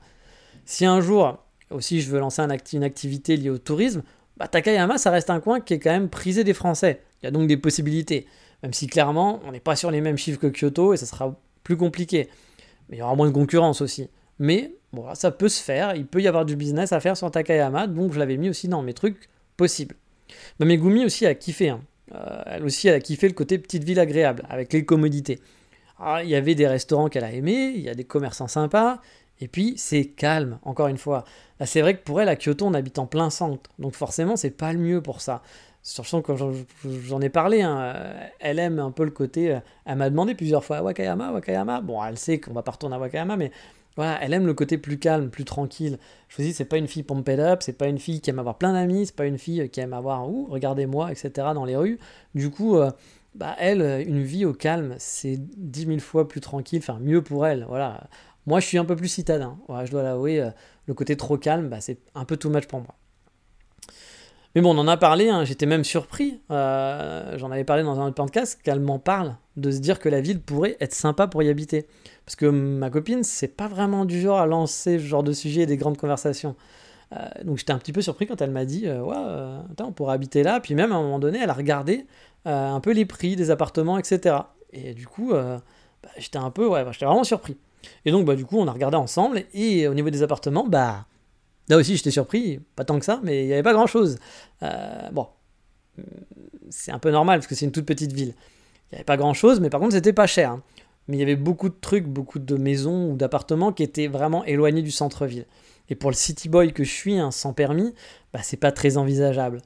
Si 0.66 0.86
un 0.86 1.02
jour 1.02 1.44
aussi 1.72 2.02
je 2.02 2.10
veux 2.10 2.20
lancer 2.20 2.42
une 2.74 2.84
activité 2.84 3.38
liée 3.38 3.50
au 3.50 3.58
tourisme, 3.58 4.04
bah, 4.38 4.48
Takayama, 4.48 4.98
ça 4.98 5.12
reste 5.12 5.30
un 5.30 5.40
coin 5.40 5.60
qui 5.60 5.74
est 5.74 5.80
quand 5.80 5.92
même 5.92 6.10
prisé 6.10 6.44
des 6.44 6.54
Français. 6.54 7.02
Il 7.22 7.26
y 7.26 7.28
a 7.28 7.32
donc 7.32 7.48
des 7.48 7.58
possibilités. 7.58 8.26
Même 8.64 8.74
si 8.74 8.88
clairement, 8.88 9.42
on 9.46 9.52
n'est 9.52 9.60
pas 9.60 9.76
sur 9.76 9.92
les 9.92 10.02
mêmes 10.02 10.18
chiffres 10.18 10.40
que 10.40 10.48
Kyoto 10.48 10.94
et 10.94 10.98
ça 10.98 11.06
sera 11.06 11.38
plus 11.64 11.78
compliqué. 11.78 12.30
Mais 12.88 12.98
il 12.98 13.00
y 13.00 13.04
aura 13.04 13.16
moins 13.16 13.28
de 13.28 13.34
concurrence 13.34 13.82
aussi. 13.82 14.10
Mais 14.40 14.74
bon, 14.94 15.06
ça 15.16 15.32
peut 15.32 15.50
se 15.50 15.62
faire, 15.62 15.96
il 15.96 16.06
peut 16.06 16.22
y 16.22 16.28
avoir 16.28 16.46
du 16.46 16.56
business 16.56 16.94
à 16.94 17.00
faire 17.02 17.18
sur 17.18 17.30
Takayama, 17.30 17.88
donc 17.88 18.14
je 18.14 18.20
l'avais 18.20 18.38
mis 18.38 18.50
aussi 18.50 18.70
dans 18.70 18.82
mes 18.82 18.94
trucs 18.94 19.30
possibles. 19.58 19.96
Bah, 20.60 20.66
Megumi 20.66 21.06
aussi 21.06 21.26
a 21.26 21.36
kiffé. 21.36 21.70
Hein. 21.70 21.82
Euh, 22.14 22.42
elle 22.46 22.64
aussi, 22.66 22.88
elle 22.88 22.96
a 22.96 23.00
kiffé 23.00 23.28
le 23.28 23.34
côté 23.34 23.58
petite 23.58 23.84
ville 23.84 24.00
agréable, 24.00 24.44
avec 24.50 24.74
les 24.74 24.86
commodités. 24.86 25.40
Ah, 26.00 26.24
il 26.24 26.30
y 26.30 26.36
avait 26.36 26.56
des 26.56 26.68
restaurants 26.68 27.10
qu'elle 27.10 27.24
a 27.24 27.32
aimés, 27.32 27.74
il 27.76 27.82
y 27.82 27.90
a 27.90 27.94
des 27.94 28.06
commerçants 28.06 28.48
sympas, 28.48 29.00
et 29.42 29.48
puis 29.48 29.74
c'est 29.78 30.06
calme, 30.06 30.60
encore 30.64 30.88
une 30.88 30.98
fois. 30.98 31.26
C'est 31.66 31.82
vrai 31.82 31.98
que 31.98 32.04
pour 32.04 32.22
elle, 32.22 32.30
à 32.30 32.36
Kyoto, 32.36 32.66
on 32.66 32.74
habite 32.74 33.00
en 33.00 33.06
plein 33.06 33.30
centre. 33.30 33.70
Donc 33.80 33.96
forcément, 33.96 34.36
c'est 34.36 34.50
pas 34.52 34.74
le 34.74 34.80
mieux 34.80 35.02
pour 35.02 35.22
ça. 35.22 35.42
Surtout 35.82 36.22
quand 36.22 36.36
j'en 36.38 37.22
ai 37.22 37.30
parlé, 37.30 37.62
hein, 37.62 37.94
elle 38.40 38.60
aime 38.60 38.80
un 38.80 38.92
peu 38.92 39.06
le 39.06 39.12
côté. 39.12 39.54
Euh, 39.56 39.60
elle 39.86 39.98
m'a 39.98 40.10
demandé 40.10 40.36
plusieurs 40.36 40.64
fois 40.64 40.82
Wakayama, 40.82 41.32
Wakayama? 41.32 41.82
Bon, 41.82 42.04
elle 42.04 42.18
sait 42.18 42.40
qu'on 42.40 42.54
va 42.54 42.64
pas 42.64 42.72
retourner 42.72 42.96
à 42.96 43.00
Wakayama, 43.00 43.38
mais 43.38 43.52
voilà, 44.00 44.18
elle 44.24 44.32
aime 44.32 44.46
le 44.46 44.54
côté 44.54 44.78
plus 44.78 44.98
calme, 44.98 45.30
plus 45.30 45.44
tranquille. 45.44 46.00
Je 46.30 46.38
vous 46.38 46.44
dis, 46.44 46.54
c'est 46.54 46.64
pas 46.64 46.78
une 46.78 46.88
fille 46.88 47.04
pumped 47.04 47.38
up, 47.38 47.62
c'est 47.62 47.78
pas 47.78 47.88
une 47.88 48.00
fille 48.00 48.22
qui 48.22 48.30
aime 48.30 48.40
avoir 48.40 48.58
plein 48.58 48.72
d'amis, 48.72 49.08
c'est 49.08 49.16
pas 49.16 49.26
une 49.26 49.38
fille 49.38 49.70
qui 49.70 49.82
aime 49.82 49.92
avoir, 49.92 50.30
ouh, 50.30 50.46
regardez-moi, 50.50 51.12
etc. 51.12 51.50
dans 51.54 51.66
les 51.66 51.76
rues. 51.76 52.00
Du 52.34 52.50
coup, 52.50 52.78
euh, 52.78 52.92
bah, 53.36 53.58
elle, 53.60 53.82
une 54.08 54.24
vie 54.24 54.46
au 54.46 54.54
calme, 54.54 54.96
c'est 55.00 55.36
dix 55.58 55.86
mille 55.86 56.00
fois 56.00 56.30
plus 56.30 56.40
tranquille, 56.40 56.80
enfin 56.82 56.98
mieux 57.02 57.22
pour 57.22 57.46
elle. 57.46 57.66
Voilà. 57.68 58.08
Moi, 58.46 58.62
je 58.62 58.68
suis 58.68 58.78
un 58.78 58.86
peu 58.86 58.96
plus 58.96 59.10
citadin. 59.10 59.58
je 59.84 59.92
dois 59.92 60.02
l'avouer, 60.02 60.40
euh, 60.40 60.50
le 60.86 60.94
côté 60.94 61.18
trop 61.18 61.38
calme, 61.38 61.68
bah, 61.68 61.82
c'est 61.82 62.00
un 62.16 62.24
peu 62.24 62.38
too 62.38 62.50
much 62.50 62.68
pour 62.68 62.80
moi. 62.80 62.96
Mais 64.56 64.62
bon, 64.62 64.76
on 64.76 64.80
en 64.80 64.88
a 64.88 64.98
parlé, 64.98 65.30
hein, 65.30 65.46
j'étais 65.46 65.68
même 65.68 65.84
surpris, 65.84 66.42
euh, 66.50 67.38
j'en 67.38 67.52
avais 67.52 67.64
parlé 67.64 67.84
dans 67.84 68.00
un 68.00 68.08
autre 68.08 68.16
podcast, 68.16 68.60
qu'elle 68.64 68.80
m'en 68.80 68.98
parle, 68.98 69.36
de 69.58 69.70
se 69.70 69.78
dire 69.78 70.00
que 70.00 70.10
la 70.10 70.22
ville 70.22 70.42
pourrait 70.42 70.76
être 70.80 70.96
sympa 70.96 71.28
pour 71.28 71.44
y 71.44 71.50
habiter. 71.50 71.86
Parce 72.26 72.36
que 72.36 72.48
ma 72.48 72.90
copine, 72.90 73.24
c'est 73.24 73.56
pas 73.56 73.68
vraiment 73.68 74.06
du 74.06 74.20
genre 74.20 74.40
à 74.40 74.48
lancer 74.48 74.98
ce 74.98 75.04
genre 75.04 75.24
de 75.24 75.34
sujet 75.34 75.62
et 75.62 75.66
des 75.68 75.78
grandes 75.78 75.98
conversations. 75.98 76.56
Euh, 77.14 77.18
donc 77.44 77.58
j'étais 77.58 77.74
un 77.74 77.78
petit 77.78 77.94
peu 77.94 78.02
surpris 78.02 78.26
quand 78.26 78.42
elle 78.42 78.52
m'a 78.52 78.66
dit, 78.66 78.90
ouais, 78.90 79.16
attends, 79.72 79.90
on 79.90 79.92
pourrait 79.92 80.16
habiter 80.16 80.42
là. 80.42 80.60
Puis 80.60 80.74
même 80.74 80.92
à 80.92 80.96
un 80.96 81.02
moment 81.02 81.20
donné, 81.20 81.40
elle 81.42 81.50
a 81.50 81.54
regardé 81.54 82.08
un 82.46 82.80
peu 82.80 82.92
les 82.92 83.06
prix 83.06 83.36
des 83.36 83.52
appartements, 83.52 84.00
etc. 84.00 84.36
Et 84.74 84.94
du 84.96 85.06
coup, 85.06 85.32
bah, 85.32 86.10
j'étais 86.18 86.38
un 86.38 86.50
peu, 86.50 86.68
ouais, 86.68 86.84
j'étais 86.92 87.06
vraiment 87.06 87.24
surpris. 87.24 87.58
Et 88.06 88.12
donc, 88.12 88.26
bah, 88.26 88.36
du 88.36 88.46
coup, 88.46 88.58
on 88.58 88.68
a 88.68 88.72
regardé 88.72 88.98
ensemble, 88.98 89.44
et 89.54 89.88
au 89.88 89.94
niveau 89.94 90.10
des 90.10 90.24
appartements, 90.24 90.68
bah, 90.68 91.06
Là 91.70 91.78
aussi, 91.78 91.96
j'étais 91.96 92.12
surpris, 92.12 92.60
pas 92.76 92.84
tant 92.84 92.98
que 92.98 93.06
ça, 93.06 93.20
mais 93.24 93.44
il 93.44 93.48
n'y 93.48 93.54
avait 93.54 93.64
pas 93.64 93.74
grand-chose. 93.74 94.18
Euh, 94.64 95.10
bon, 95.12 95.28
c'est 96.72 96.92
un 96.92 96.98
peu 97.00 97.12
normal 97.12 97.40
parce 97.40 97.48
que 97.48 97.54
c'est 97.54 97.66
une 97.66 97.72
toute 97.72 97.86
petite 97.86 98.12
ville. 98.12 98.34
Il 98.92 98.96
n'y 98.96 98.98
avait 98.98 99.04
pas 99.04 99.18
grand-chose, 99.18 99.60
mais 99.60 99.70
par 99.70 99.80
contre, 99.80 99.94
c'était 99.94 100.14
pas 100.14 100.26
cher. 100.26 100.52
Hein. 100.52 100.64
Mais 101.08 101.18
il 101.18 101.20
y 101.20 101.24
avait 101.24 101.36
beaucoup 101.36 101.70
de 101.70 101.76
trucs, 101.80 102.06
beaucoup 102.06 102.40
de 102.40 102.56
maisons 102.56 103.12
ou 103.12 103.16
d'appartements 103.16 103.72
qui 103.72 103.84
étaient 103.84 104.08
vraiment 104.08 104.44
éloignés 104.46 104.82
du 104.82 104.92
centre-ville. 104.92 105.46
Et 105.90 105.96
pour 105.96 106.10
le 106.10 106.16
city 106.16 106.50
boy 106.50 106.74
que 106.74 106.84
je 106.84 106.92
suis, 106.92 107.20
hein, 107.20 107.32
sans 107.32 107.54
permis, 107.54 107.94
bah, 108.34 108.40
c'est 108.42 108.58
pas 108.58 108.72
très 108.72 108.98
envisageable. 108.98 109.62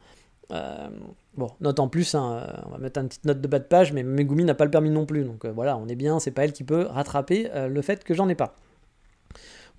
Euh, 0.52 0.90
bon, 1.38 1.52
note 1.62 1.80
en 1.80 1.88
plus, 1.88 2.16
hein, 2.16 2.64
on 2.66 2.72
va 2.72 2.78
mettre 2.80 3.00
une 3.00 3.08
petite 3.08 3.26
note 3.26 3.40
de 3.40 3.48
bas 3.48 3.60
de 3.60 3.66
page, 3.66 3.94
mais 3.94 4.04
Megumi 4.04 4.44
n'a 4.44 4.56
pas 4.56 4.66
le 4.66 4.72
permis 4.72 4.90
non 4.90 5.06
plus. 5.06 5.24
Donc 5.24 5.46
euh, 5.46 5.52
voilà, 5.54 5.78
on 5.78 5.88
est 5.88 5.96
bien, 5.96 6.20
c'est 6.20 6.32
pas 6.32 6.44
elle 6.44 6.54
qui 6.54 6.66
peut 6.66 6.86
rattraper 6.90 7.50
le 7.70 7.82
fait 7.82 8.04
que 8.04 8.14
j'en 8.14 8.28
ai 8.28 8.36
pas. 8.36 8.58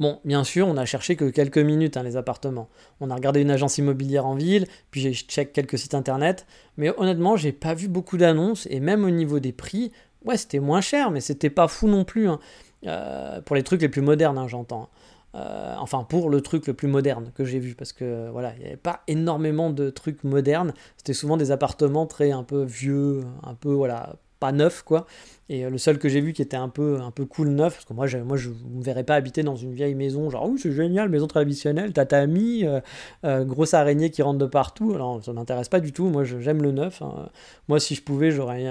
Bon, 0.01 0.19
bien 0.25 0.43
sûr, 0.43 0.67
on 0.67 0.77
a 0.77 0.85
cherché 0.85 1.15
que 1.15 1.31
quelques 1.31 1.59
minutes 1.59 1.97
hein, 1.97 2.03
les 2.03 2.17
appartements. 2.17 2.69
On 3.01 3.11
a 3.11 3.15
regardé 3.15 3.41
une 3.41 3.51
agence 3.51 3.79
immobilière 3.79 4.27
en 4.27 4.35
ville, 4.35 4.67
puis 4.91 5.01
j'ai 5.01 5.15
check 5.15 5.53
quelques 5.53 5.79
sites 5.79 5.95
internet, 5.95 6.47
mais 6.77 6.91
honnêtement, 6.99 7.37
j'ai 7.37 7.53
pas 7.53 7.75
vu 7.75 7.87
beaucoup 7.87 8.17
d'annonces 8.17 8.67
et 8.71 8.81
même 8.81 9.05
au 9.05 9.11
niveau 9.11 9.39
des 9.39 9.53
prix, 9.53 9.93
ouais, 10.25 10.37
c'était 10.37 10.59
moins 10.59 10.81
cher, 10.81 11.11
mais 11.11 11.21
c'était 11.21 11.51
pas 11.51 11.69
fou 11.69 11.87
non 11.87 12.05
plus. 12.05 12.29
Hein. 12.29 12.41
Euh, 12.87 13.41
pour 13.41 13.57
les 13.57 13.63
trucs 13.63 13.83
les 13.83 13.89
plus 13.89 14.03
modernes, 14.03 14.37
hein, 14.37 14.49
j'entends. 14.49 14.91
Euh, 15.37 15.75
enfin, 15.79 16.05
pour 16.05 16.31
le 16.31 16.41
truc 16.41 16.67
le 16.67 16.75
plus 16.75 16.87
moderne 16.87 17.33
que 17.35 17.45
j'ai 17.45 17.59
vu, 17.59 17.75
parce 17.75 17.93
que 17.93 18.29
voilà, 18.31 18.53
il 18.57 18.61
n'y 18.61 18.67
avait 18.67 18.77
pas 18.77 19.03
énormément 19.09 19.71
de 19.71 19.91
trucs 19.91 20.23
modernes. 20.25 20.73
C'était 20.97 21.15
souvent 21.15 21.37
des 21.37 21.51
appartements 21.51 22.07
très 22.07 22.31
un 22.31 22.45
peu 22.45 22.63
vieux, 22.65 23.23
un 23.43 23.55
peu 23.55 23.73
voilà, 23.73 24.17
pas 24.45 24.53
neufs 24.53 24.83
quoi. 24.83 25.07
Et 25.49 25.65
euh, 25.65 25.71
le 25.71 25.79
seul 25.79 25.99
que 25.99 26.09
j'ai 26.09 26.21
vu 26.21 26.33
qui 26.33 26.43
était 26.43 26.57
un 26.57 26.69
peu, 26.69 27.01
un 27.01 27.11
peu 27.11 27.25
cool 27.25 27.49
neuf, 27.49 27.75
parce 27.75 27.85
que 27.85 27.93
moi, 27.93 28.07
je, 28.07 28.19
ne 28.19 28.25
me 28.25 28.83
verrais 28.83 29.05
pas 29.05 29.15
habiter 29.15 29.43
dans 29.43 29.57
une 29.57 29.73
vieille 29.73 29.95
maison, 29.95 30.31
genre, 30.31 30.47
oh, 30.49 30.57
c'est 30.59 30.73
génial, 30.73 31.09
maison 31.09 31.27
traditionnelle, 31.27 31.93
tatami, 31.93 32.65
euh, 32.65 32.81
euh, 33.25 33.45
grosse 33.45 33.75
araignée 33.75 34.11
qui 34.11 34.23
rentre 34.23 34.39
de 34.39 34.47
partout. 34.47 34.93
Alors, 34.95 35.23
ça 35.23 35.33
m'intéresse 35.33 35.69
pas 35.69 35.81
du 35.81 35.93
tout. 35.93 36.09
Moi, 36.09 36.25
j'aime 36.25 36.63
le 36.63 36.73
neuf. 36.73 37.03
Hein. 37.03 37.29
Moi, 37.69 37.79
si 37.79 37.95
je 37.95 38.03
pouvais, 38.03 38.31
j'aurais 38.31 38.65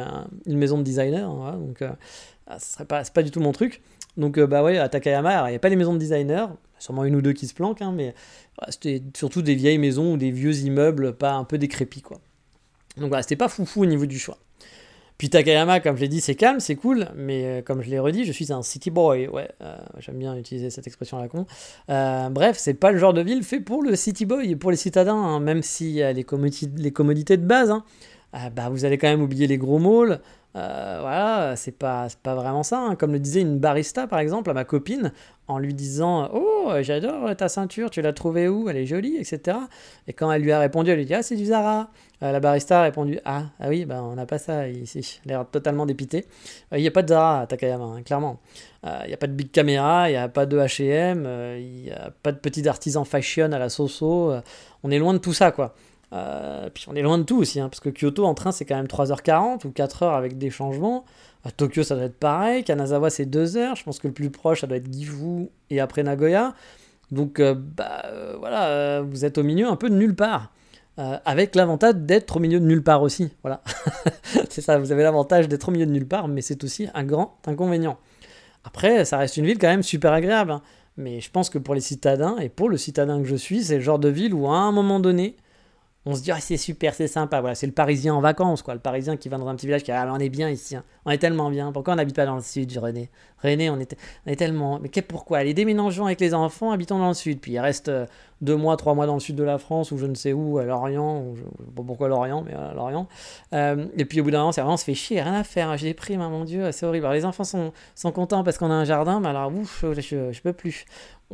une 0.45 0.57
maison 0.57 0.77
de 0.77 0.83
designer. 0.83 1.29
Hein, 1.29 1.59
donc, 1.59 1.83
ah, 2.47 2.57
ce 2.59 2.83
pas, 2.83 3.03
pas 3.03 3.23
du 3.23 3.31
tout 3.31 3.39
mon 3.39 3.51
truc. 3.51 3.81
Donc, 4.17 4.39
bah 4.39 4.63
ouais, 4.63 4.77
à 4.77 4.89
Takayama, 4.89 5.47
il 5.47 5.51
n'y 5.51 5.55
a 5.55 5.59
pas 5.59 5.69
les 5.69 5.75
maisons 5.75 5.93
de 5.93 5.99
designer, 5.99 6.55
sûrement 6.77 7.03
une 7.03 7.15
ou 7.15 7.21
deux 7.21 7.33
qui 7.33 7.47
se 7.47 7.53
planquent, 7.53 7.81
hein, 7.81 7.93
mais 7.95 8.13
c'était 8.69 9.01
surtout 9.15 9.41
des 9.41 9.55
vieilles 9.55 9.79
maisons 9.79 10.13
ou 10.13 10.17
des 10.17 10.29
vieux 10.29 10.55
immeubles, 10.57 11.13
pas 11.13 11.33
un 11.33 11.45
peu 11.45 11.57
décrépits, 11.57 12.03
quoi. 12.03 12.19
Donc 12.97 13.07
voilà, 13.07 13.23
c'était 13.23 13.35
pas 13.35 13.49
foufou 13.49 13.81
au 13.81 13.85
niveau 13.87 14.05
du 14.05 14.19
choix. 14.19 14.37
Puis 15.17 15.29
Takayama, 15.29 15.79
comme 15.79 15.95
je 15.95 16.01
l'ai 16.01 16.07
dit, 16.07 16.21
c'est 16.21 16.35
calme, 16.35 16.59
c'est 16.59 16.75
cool, 16.75 17.07
mais 17.15 17.45
euh, 17.45 17.61
comme 17.61 17.81
je 17.81 17.89
l'ai 17.89 17.99
redit, 17.99 18.25
je 18.25 18.31
suis 18.31 18.51
un 18.51 18.61
city 18.61 18.89
boy. 18.89 19.27
Ouais, 19.27 19.49
euh, 19.61 19.77
j'aime 19.99 20.17
bien 20.17 20.35
utiliser 20.35 20.69
cette 20.69 20.87
expression 20.87 21.17
à 21.17 21.21
la 21.21 21.27
con. 21.27 21.45
Euh, 21.89 22.29
bref, 22.29 22.57
c'est 22.57 22.73
pas 22.73 22.91
le 22.91 22.97
genre 22.97 23.13
de 23.13 23.21
ville 23.21 23.43
fait 23.43 23.59
pour 23.59 23.83
le 23.83 23.95
city 23.95 24.25
boy 24.25 24.55
pour 24.55 24.71
les 24.71 24.77
citadins, 24.77 25.15
hein, 25.15 25.39
même 25.39 25.61
s'il 25.61 25.91
y 25.91 26.03
a 26.03 26.11
les, 26.11 26.23
commodités 26.23 27.37
de 27.37 27.45
base. 27.45 27.71
Hein. 27.71 27.83
bah, 28.55 28.69
vous 28.69 28.85
allez 28.85 28.97
quand 28.97 29.07
même 29.07 29.21
oublier 29.21 29.47
les 29.47 29.57
gros 29.57 29.79
malls. 29.79 30.19
Voilà, 30.53 31.55
c'est 31.55 31.71
pas, 31.71 32.07
pas 32.21 32.35
vraiment 32.35 32.63
ça. 32.63 32.79
Hein. 32.79 32.95
Comme 32.95 33.13
le 33.13 33.19
disait 33.19 33.41
une 33.41 33.59
barista, 33.59 34.07
par 34.07 34.19
exemple, 34.19 34.49
à 34.49 34.53
ma 34.53 34.63
copine, 34.65 35.11
en 35.47 35.59
lui 35.59 35.73
disant 35.73 36.29
Oh, 36.33 36.71
j'adore 36.81 37.35
ta 37.35 37.49
ceinture, 37.49 37.89
tu 37.89 38.01
l'as 38.01 38.13
trouvée 38.13 38.47
où? 38.47 38.69
Elle 38.69 38.77
est 38.77 38.85
jolie, 38.85 39.17
etc. 39.17 39.57
Et 40.07 40.13
quand 40.13 40.31
elle 40.31 40.41
lui 40.41 40.51
a 40.51 40.59
répondu, 40.59 40.91
elle 40.91 40.97
lui 40.97 41.05
dit 41.05 41.13
Ah, 41.13 41.23
c'est 41.23 41.35
du 41.35 41.45
Zara. 41.45 41.89
Euh, 42.21 42.31
la 42.31 42.39
barista 42.39 42.79
a 42.79 42.83
répondu 42.83 43.19
Ah, 43.25 43.45
ah 43.59 43.69
oui, 43.69 43.85
ben, 43.85 44.01
on 44.01 44.15
n'a 44.15 44.25
pas 44.25 44.37
ça 44.37 44.67
ici. 44.69 45.19
L'air 45.25 45.45
totalement 45.49 45.85
dépité. 45.85 46.25
Il 46.71 46.81
n'y 46.81 46.87
a 46.87 46.91
pas 46.91 47.03
de 47.03 47.09
Zara 47.09 47.41
à 47.41 47.47
Takayama, 47.47 47.83
hein, 47.83 48.01
clairement. 48.03 48.39
Euh, 48.85 48.99
il 49.03 49.07
n'y 49.07 49.13
a 49.13 49.17
pas 49.17 49.27
de 49.27 49.33
Big 49.33 49.51
Camera, 49.51 50.09
il 50.09 50.13
n'y 50.13 50.17
a 50.17 50.29
pas 50.29 50.45
de 50.45 50.57
HM, 50.57 51.27
il 51.59 51.83
n'y 51.83 51.91
a 51.91 52.11
pas 52.23 52.31
de 52.31 52.37
petits 52.37 52.67
artisans 52.67 53.05
fashion 53.05 53.51
à 53.51 53.59
la 53.59 53.69
Soso. 53.69 54.31
Euh, 54.31 54.41
on 54.83 54.91
est 54.91 54.99
loin 54.99 55.13
de 55.13 55.19
tout 55.19 55.33
ça, 55.33 55.51
quoi. 55.51 55.75
Puis 56.73 56.85
on 56.87 56.95
est 56.95 57.01
loin 57.01 57.17
de 57.17 57.23
tout 57.23 57.37
aussi, 57.37 57.59
hein, 57.59 57.69
parce 57.69 57.79
que 57.79 57.89
Kyoto 57.89 58.25
en 58.25 58.33
train 58.33 58.51
c'est 58.51 58.65
quand 58.65 58.75
même 58.75 58.87
3h40 58.87 59.65
ou 59.65 59.69
4h 59.69 60.15
avec 60.15 60.37
des 60.37 60.49
changements. 60.49 61.05
À 61.45 61.51
Tokyo 61.51 61.83
ça 61.83 61.95
doit 61.95 62.05
être 62.05 62.19
pareil, 62.19 62.63
Kanazawa 62.63 63.09
c'est 63.09 63.25
2h, 63.25 63.75
je 63.77 63.83
pense 63.83 63.99
que 63.99 64.07
le 64.07 64.13
plus 64.13 64.29
proche 64.29 64.61
ça 64.61 64.67
doit 64.67 64.77
être 64.77 64.91
Gifu 64.91 65.49
et 65.69 65.79
après 65.79 66.03
Nagoya. 66.03 66.53
Donc 67.11 67.41
bah 67.41 68.03
voilà, 68.39 69.01
vous 69.01 69.25
êtes 69.25 69.37
au 69.37 69.43
milieu 69.43 69.67
un 69.67 69.75
peu 69.75 69.89
de 69.89 69.95
nulle 69.95 70.15
part. 70.15 70.51
Euh, 70.99 71.17
avec 71.25 71.55
l'avantage 71.55 71.95
d'être 71.95 72.37
au 72.37 72.39
milieu 72.39 72.59
de 72.59 72.65
nulle 72.65 72.83
part 72.83 73.01
aussi. 73.01 73.31
Voilà. 73.41 73.63
c'est 74.49 74.61
ça, 74.61 74.77
vous 74.77 74.91
avez 74.91 75.01
l'avantage 75.01 75.47
d'être 75.47 75.69
au 75.69 75.71
milieu 75.71 75.87
de 75.87 75.91
nulle 75.91 76.07
part, 76.07 76.27
mais 76.27 76.41
c'est 76.41 76.63
aussi 76.63 76.87
un 76.93 77.03
grand 77.03 77.39
inconvénient. 77.47 77.97
Après, 78.63 79.03
ça 79.03 79.17
reste 79.17 79.37
une 79.37 79.45
ville 79.45 79.57
quand 79.57 79.69
même 79.69 79.81
super 79.81 80.13
agréable. 80.13 80.51
Hein. 80.51 80.61
Mais 80.95 81.19
je 81.19 81.31
pense 81.31 81.49
que 81.49 81.57
pour 81.57 81.73
les 81.73 81.81
citadins, 81.81 82.37
et 82.37 82.49
pour 82.49 82.69
le 82.69 82.77
citadin 82.77 83.19
que 83.23 83.27
je 83.27 83.35
suis, 83.35 83.63
c'est 83.63 83.77
le 83.77 83.81
genre 83.81 83.97
de 83.97 84.09
ville 84.09 84.35
où 84.35 84.47
à 84.47 84.57
un 84.57 84.71
moment 84.71 84.99
donné, 84.99 85.35
on 86.05 86.15
se 86.15 86.21
dit 86.21 86.31
ah, 86.31 86.39
c'est 86.39 86.57
super, 86.57 86.93
c'est 86.93 87.07
sympa. 87.07 87.39
Voilà, 87.39 87.55
c'est 87.55 87.67
le 87.67 87.73
Parisien 87.73 88.13
en 88.13 88.21
vacances, 88.21 88.61
quoi. 88.61 88.73
Le 88.73 88.79
Parisien 88.79 89.17
qui 89.17 89.29
va 89.29 89.37
dans 89.37 89.47
un 89.47 89.55
petit 89.55 89.67
village 89.67 89.83
qui 89.83 89.91
ah, 89.91 90.09
on 90.11 90.19
est 90.19 90.29
bien 90.29 90.49
ici, 90.49 90.75
hein. 90.75 90.83
on 91.05 91.11
est 91.11 91.17
tellement 91.17 91.49
bien. 91.49 91.71
Pourquoi 91.71 91.93
on 91.93 91.97
n'habite 91.97 92.15
pas 92.15 92.25
dans 92.25 92.35
le 92.35 92.41
sud, 92.41 92.77
René? 92.77 93.09
René, 93.43 93.69
on 93.69 93.79
est, 93.79 93.95
on 94.25 94.33
tellement. 94.35 94.79
Mais 94.79 94.89
pourquoi? 95.01 95.39
Allez, 95.39 95.53
déménageons 95.53 96.05
avec 96.05 96.19
les 96.21 96.33
enfants, 96.33 96.71
habitons 96.71 96.97
dans 96.97 97.09
le 97.09 97.13
sud. 97.13 97.39
Puis 97.39 97.53
il 97.53 97.59
reste 97.59 97.89
euh, 97.89 98.05
deux 98.41 98.55
mois, 98.55 98.77
trois 98.77 98.93
mois 98.93 99.05
dans 99.05 99.15
le 99.15 99.19
sud 99.19 99.35
de 99.35 99.43
la 99.43 99.57
France 99.57 99.91
ou 99.91 99.97
je 99.97 100.05
ne 100.05 100.15
sais 100.15 100.33
où, 100.33 100.57
à 100.57 100.63
Lorient. 100.63 101.33
Je... 101.35 101.43
Bon, 101.71 101.83
pourquoi 101.83 102.07
Lorient, 102.07 102.43
mais 102.43 102.53
à 102.53 102.73
Lorient. 102.73 103.07
Euh, 103.53 103.85
et 103.97 104.05
puis 104.05 104.21
au 104.21 104.23
bout 104.23 104.31
d'un 104.31 104.39
moment, 104.39 104.51
c'est 104.51 104.61
vraiment, 104.61 104.75
on 104.75 104.77
se 104.77 104.85
fait 104.85 104.93
chier, 104.93 105.21
rien 105.21 105.33
à 105.33 105.43
faire. 105.43 105.75
J'ai 105.77 105.87
des 105.87 105.93
primes, 105.93 106.21
hein, 106.21 106.29
mon 106.29 106.45
Dieu, 106.45 106.71
c'est 106.71 106.85
horrible. 106.85 107.05
Alors, 107.05 107.15
les 107.15 107.25
enfants 107.25 107.43
sont, 107.43 107.73
sont 107.95 108.11
contents 108.11 108.43
parce 108.43 108.57
qu'on 108.57 108.71
a 108.71 108.75
un 108.75 108.85
jardin, 108.85 109.19
mais 109.19 109.29
alors 109.29 109.53
ouf, 109.53 109.85
je, 109.93 110.31
je, 110.31 110.41
peux 110.41 110.53
plus. 110.53 110.85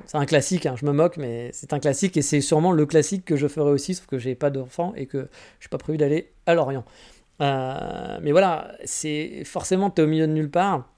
c'est 0.05 0.17
un 0.17 0.25
classique, 0.25 0.65
hein, 0.65 0.75
je 0.77 0.85
me 0.85 0.91
moque, 0.91 1.17
mais 1.17 1.49
c'est 1.53 1.73
un 1.73 1.79
classique 1.79 2.17
et 2.17 2.21
c'est 2.21 2.41
sûrement 2.41 2.71
le 2.71 2.85
classique 2.85 3.25
que 3.25 3.35
je 3.35 3.47
ferai 3.47 3.71
aussi, 3.71 3.95
sauf 3.95 4.07
que 4.07 4.17
j'ai 4.17 4.35
pas 4.35 4.49
d'enfants 4.49 4.93
et 4.95 5.05
que 5.05 5.29
je 5.59 5.63
suis 5.63 5.69
pas 5.69 5.77
prévu 5.77 5.97
d'aller 5.97 6.31
à 6.45 6.55
Lorient. 6.55 6.85
Euh, 7.41 8.17
mais 8.21 8.31
voilà, 8.31 8.71
c'est 8.83 9.43
forcément, 9.45 9.89
tu 9.89 10.01
es 10.01 10.05
au 10.05 10.07
milieu 10.07 10.27
de 10.27 10.33
nulle 10.33 10.51
part. 10.51 10.89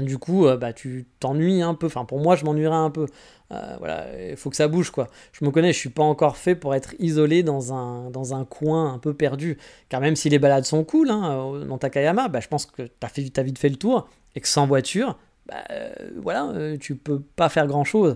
Du 0.00 0.18
coup, 0.18 0.46
euh, 0.46 0.56
bah, 0.56 0.72
tu 0.72 1.06
t'ennuies 1.20 1.62
un 1.62 1.74
peu. 1.74 1.86
Enfin, 1.86 2.04
pour 2.04 2.20
moi, 2.20 2.36
je 2.36 2.44
m'ennuierais 2.44 2.76
un 2.76 2.90
peu. 2.90 3.06
Euh, 3.52 3.76
voilà, 3.78 4.06
il 4.30 4.36
faut 4.36 4.50
que 4.50 4.56
ça 4.56 4.68
bouge, 4.68 4.90
quoi. 4.90 5.08
Je 5.32 5.44
me 5.44 5.50
connais, 5.50 5.72
je 5.72 5.78
suis 5.78 5.88
pas 5.88 6.02
encore 6.02 6.36
fait 6.36 6.54
pour 6.54 6.74
être 6.74 6.94
isolé 6.98 7.42
dans 7.42 7.74
un, 7.74 8.10
dans 8.10 8.34
un 8.34 8.44
coin 8.44 8.92
un 8.92 8.98
peu 8.98 9.14
perdu. 9.14 9.58
Car 9.88 10.00
même 10.00 10.16
si 10.16 10.28
les 10.28 10.38
balades 10.38 10.64
sont 10.64 10.84
cool, 10.84 11.10
hein, 11.10 11.64
dans 11.66 11.78
Takayama, 11.78 12.28
bah, 12.28 12.40
je 12.40 12.48
pense 12.48 12.66
que 12.66 12.82
tu 12.82 12.90
as, 13.02 13.08
fait, 13.08 13.38
as 13.38 13.42
vite 13.42 13.58
fait 13.58 13.68
le 13.68 13.76
tour, 13.76 14.08
et 14.34 14.40
que 14.40 14.48
sans 14.48 14.66
voiture, 14.66 15.18
bah, 15.46 15.64
voilà, 16.16 16.52
tu 16.78 16.96
peux 16.96 17.20
pas 17.20 17.48
faire 17.48 17.66
grand-chose. 17.66 18.14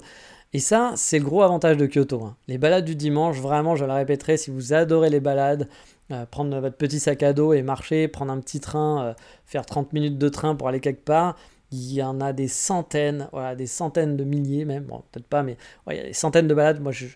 Et 0.55 0.61
ça, 0.61 0.93
c'est 0.95 1.19
le 1.19 1.25
gros 1.25 1.43
avantage 1.43 1.77
de 1.77 1.87
Kyoto. 1.87 2.23
Hein. 2.23 2.37
Les 2.47 2.59
balades 2.59 2.85
du 2.85 2.95
dimanche, 2.95 3.41
vraiment, 3.41 3.75
je 3.75 3.85
la 3.85 3.97
répéterai, 3.97 4.37
si 4.37 4.53
vous 4.53 4.73
adorez 4.73 5.11
les 5.11 5.19
balades, 5.19 5.69
euh, 6.13 6.27
prendre 6.27 6.57
votre 6.61 6.77
petit 6.77 7.01
sac 7.01 7.25
à 7.25 7.33
dos 7.33 7.53
et 7.55 7.63
marcher, 7.63 8.07
prendre 8.07 8.31
un 8.31 8.39
petit 8.39 8.61
train, 8.61 9.05
euh, 9.05 9.15
faire 9.47 9.67
30 9.67 9.93
minutes 9.93 10.17
de 10.17 10.29
train 10.29 10.55
pour 10.55 10.69
aller 10.69 10.79
quelque 10.79 11.05
part, 11.05 11.35
il 11.75 11.95
y 11.95 12.03
en 12.03 12.21
a 12.21 12.33
des 12.33 12.49
centaines, 12.49 13.29
voilà, 13.33 13.55
des 13.57 13.67
centaines 13.67 14.17
de 14.17 14.25
milliers 14.25 14.65
même, 14.65 14.85
bon, 14.85 15.03
peut-être 15.11 15.27
pas, 15.27 15.43
mais 15.43 15.57
il 15.91 15.97
y 15.97 16.01
a 16.01 16.05
des 16.05 16.13
centaines 16.13 16.49
de 16.49 16.55
balades. 16.55 16.81
Moi, 16.81 16.93
il 16.93 17.09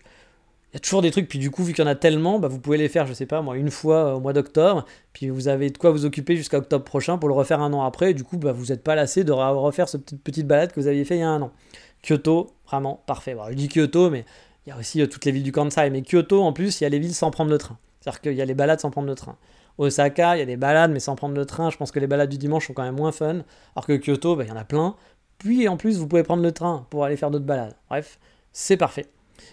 y 0.73 0.77
a 0.77 0.79
toujours 0.79 1.01
des 1.01 1.11
trucs, 1.11 1.27
puis 1.27 1.39
du 1.39 1.49
coup, 1.49 1.63
vu 1.63 1.73
qu'il 1.73 1.83
y 1.83 1.87
en 1.87 1.89
a 1.89 1.95
tellement, 1.95 2.39
bah, 2.39 2.47
vous 2.47 2.59
pouvez 2.59 2.77
les 2.77 2.89
faire, 2.89 3.07
je 3.07 3.13
sais 3.13 3.25
pas, 3.25 3.41
moi, 3.41 3.57
une 3.57 3.71
fois 3.71 3.95
euh, 3.95 4.13
au 4.15 4.19
mois 4.19 4.33
d'octobre, 4.33 4.85
puis 5.13 5.29
vous 5.29 5.47
avez 5.47 5.69
de 5.69 5.77
quoi 5.77 5.91
vous 5.91 6.05
occuper 6.05 6.35
jusqu'à 6.35 6.57
octobre 6.57 6.83
prochain 6.83 7.17
pour 7.17 7.29
le 7.29 7.35
refaire 7.35 7.61
un 7.61 7.73
an 7.73 7.83
après, 7.83 8.11
et 8.11 8.13
du 8.13 8.23
coup, 8.23 8.37
bah, 8.37 8.51
vous 8.51 8.65
n'êtes 8.65 8.83
pas 8.83 8.95
lassé 8.95 9.23
de 9.23 9.31
refaire 9.31 9.89
cette 9.89 10.03
petite, 10.03 10.23
petite 10.23 10.47
balade 10.47 10.71
que 10.71 10.79
vous 10.79 10.87
aviez 10.87 11.05
fait 11.05 11.15
il 11.15 11.21
y 11.21 11.23
a 11.23 11.29
un 11.29 11.41
an. 11.41 11.51
Kyoto, 12.03 12.51
vraiment 12.67 13.01
parfait. 13.07 13.35
je 13.49 13.55
dis 13.55 13.67
Kyoto, 13.67 14.09
mais 14.09 14.25
il 14.65 14.69
y 14.69 14.71
a 14.73 14.77
aussi 14.77 15.01
euh, 15.01 15.07
toutes 15.07 15.25
les 15.25 15.31
villes 15.31 15.43
du 15.43 15.51
Kansai. 15.51 15.89
Mais 15.89 16.01
Kyoto, 16.01 16.41
en 16.41 16.53
plus, 16.53 16.79
il 16.79 16.83
y 16.83 16.87
a 16.87 16.89
les 16.89 16.99
villes 16.99 17.15
sans 17.15 17.31
prendre 17.31 17.51
le 17.51 17.57
train. 17.57 17.77
C'est-à-dire 17.99 18.21
qu'il 18.21 18.33
y 18.33 18.41
a 18.41 18.45
les 18.45 18.53
balades 18.53 18.79
sans 18.79 18.91
prendre 18.91 19.07
le 19.07 19.15
train. 19.15 19.37
Osaka, 19.77 20.35
il 20.35 20.39
y 20.39 20.41
a 20.41 20.45
des 20.45 20.57
balades, 20.57 20.91
mais 20.91 20.99
sans 20.99 21.15
prendre 21.15 21.35
le 21.35 21.45
train. 21.45 21.69
Je 21.69 21.77
pense 21.77 21.91
que 21.91 21.99
les 21.99 22.07
balades 22.07 22.29
du 22.29 22.37
dimanche 22.37 22.67
sont 22.67 22.73
quand 22.73 22.83
même 22.83 22.95
moins 22.95 23.11
fun. 23.11 23.43
Alors 23.75 23.85
que 23.87 23.97
Kyoto, 23.97 24.35
bah, 24.35 24.43
il 24.43 24.49
y 24.49 24.51
en 24.51 24.57
a 24.57 24.65
plein. 24.65 24.95
Puis 25.37 25.67
en 25.67 25.77
plus, 25.77 25.97
vous 25.97 26.07
pouvez 26.07 26.23
prendre 26.23 26.43
le 26.43 26.51
train 26.51 26.85
pour 26.89 27.05
aller 27.05 27.15
faire 27.15 27.31
d'autres 27.31 27.45
balades. 27.45 27.75
Bref, 27.89 28.19
c'est 28.51 28.77
parfait. 28.77 29.07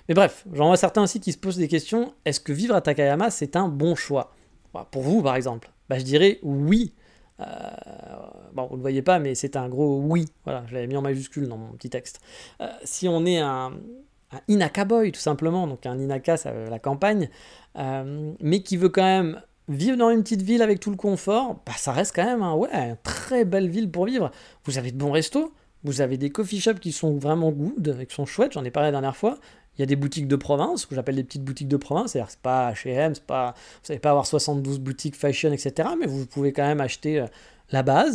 Mais 0.08 0.14
bref, 0.14 0.44
j'en 0.52 0.66
vois 0.66 0.76
certains 0.76 1.02
aussi 1.02 1.20
qui 1.20 1.32
se 1.32 1.38
posent 1.38 1.58
des 1.58 1.68
questions. 1.68 2.12
Est-ce 2.24 2.40
que 2.40 2.52
vivre 2.52 2.74
à 2.74 2.80
Takayama, 2.80 3.30
c'est 3.30 3.56
un 3.56 3.68
bon 3.68 3.94
choix? 3.94 4.32
Pour 4.90 5.02
vous, 5.02 5.22
par 5.22 5.36
exemple 5.36 5.70
bah, 5.88 5.98
Je 5.98 6.04
dirais 6.04 6.38
oui. 6.42 6.92
Euh, 7.40 7.44
bon, 8.52 8.66
vous 8.66 8.72
ne 8.72 8.76
le 8.76 8.82
voyez 8.82 9.02
pas, 9.02 9.18
mais 9.18 9.34
c'est 9.34 9.56
un 9.56 9.68
gros 9.68 10.00
oui. 10.00 10.26
Voilà, 10.44 10.64
je 10.66 10.74
l'avais 10.74 10.86
mis 10.86 10.96
en 10.96 11.02
majuscule 11.02 11.48
dans 11.48 11.56
mon 11.56 11.72
petit 11.72 11.90
texte. 11.90 12.20
Euh, 12.60 12.68
si 12.84 13.08
on 13.08 13.24
est 13.26 13.38
un, 13.38 13.72
un 14.32 14.40
Inaka 14.48 14.84
boy 14.84 15.12
tout 15.12 15.20
simplement, 15.20 15.66
donc 15.66 15.86
un 15.86 15.98
Inaka, 15.98 16.36
ça, 16.36 16.52
la 16.52 16.78
campagne, 16.78 17.28
mais 18.40 18.62
qui 18.62 18.76
veut 18.76 18.88
quand 18.88 19.02
même 19.02 19.40
vivre 19.68 19.96
dans 19.96 20.10
une 20.10 20.22
petite 20.22 20.42
ville 20.42 20.62
avec 20.62 20.80
tout 20.80 20.90
le 20.90 20.96
confort, 20.96 21.60
bah, 21.66 21.72
ça 21.76 21.92
reste 21.92 22.14
quand 22.14 22.24
même 22.24 22.42
un, 22.42 22.54
ouais, 22.54 22.72
une 22.72 22.96
très 23.02 23.44
belle 23.44 23.68
ville 23.68 23.90
pour 23.90 24.06
vivre. 24.06 24.30
Vous 24.64 24.78
avez 24.78 24.92
de 24.92 24.96
bons 24.96 25.10
restos, 25.10 25.52
vous 25.84 26.00
avez 26.00 26.16
des 26.16 26.30
coffee 26.30 26.60
shops 26.60 26.80
qui 26.80 26.92
sont 26.92 27.16
vraiment 27.16 27.50
good, 27.50 28.06
qui 28.06 28.14
sont 28.14 28.26
chouettes, 28.26 28.52
j'en 28.52 28.64
ai 28.64 28.70
parlé 28.70 28.88
la 28.88 28.92
dernière 28.92 29.16
fois. 29.16 29.38
Il 29.76 29.80
y 29.80 29.82
a 29.82 29.86
des 29.86 29.96
boutiques 29.96 30.28
de 30.28 30.36
province, 30.36 30.86
que 30.86 30.94
j'appelle 30.94 31.16
des 31.16 31.24
petites 31.24 31.44
boutiques 31.44 31.68
de 31.68 31.76
province, 31.76 32.12
c'est-à-dire 32.12 32.30
c'est 32.30 32.40
pas 32.40 32.72
H&M, 32.72 33.14
c'est 33.14 33.26
pas, 33.26 33.54
vous 33.82 33.88
n'allez 33.88 34.00
pas 34.00 34.10
avoir 34.10 34.26
72 34.26 34.78
boutiques 34.78 35.16
fashion, 35.16 35.52
etc., 35.52 35.90
mais 36.00 36.06
vous 36.06 36.26
pouvez 36.26 36.52
quand 36.52 36.66
même 36.66 36.80
acheter 36.80 37.20
euh, 37.20 37.26
la 37.70 37.82
base. 37.82 38.14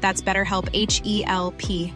That's 0.00 0.22
BetterHelp 0.22 0.70
H 0.72 1.02
E 1.04 1.24
L 1.26 1.50
P. 1.56 1.92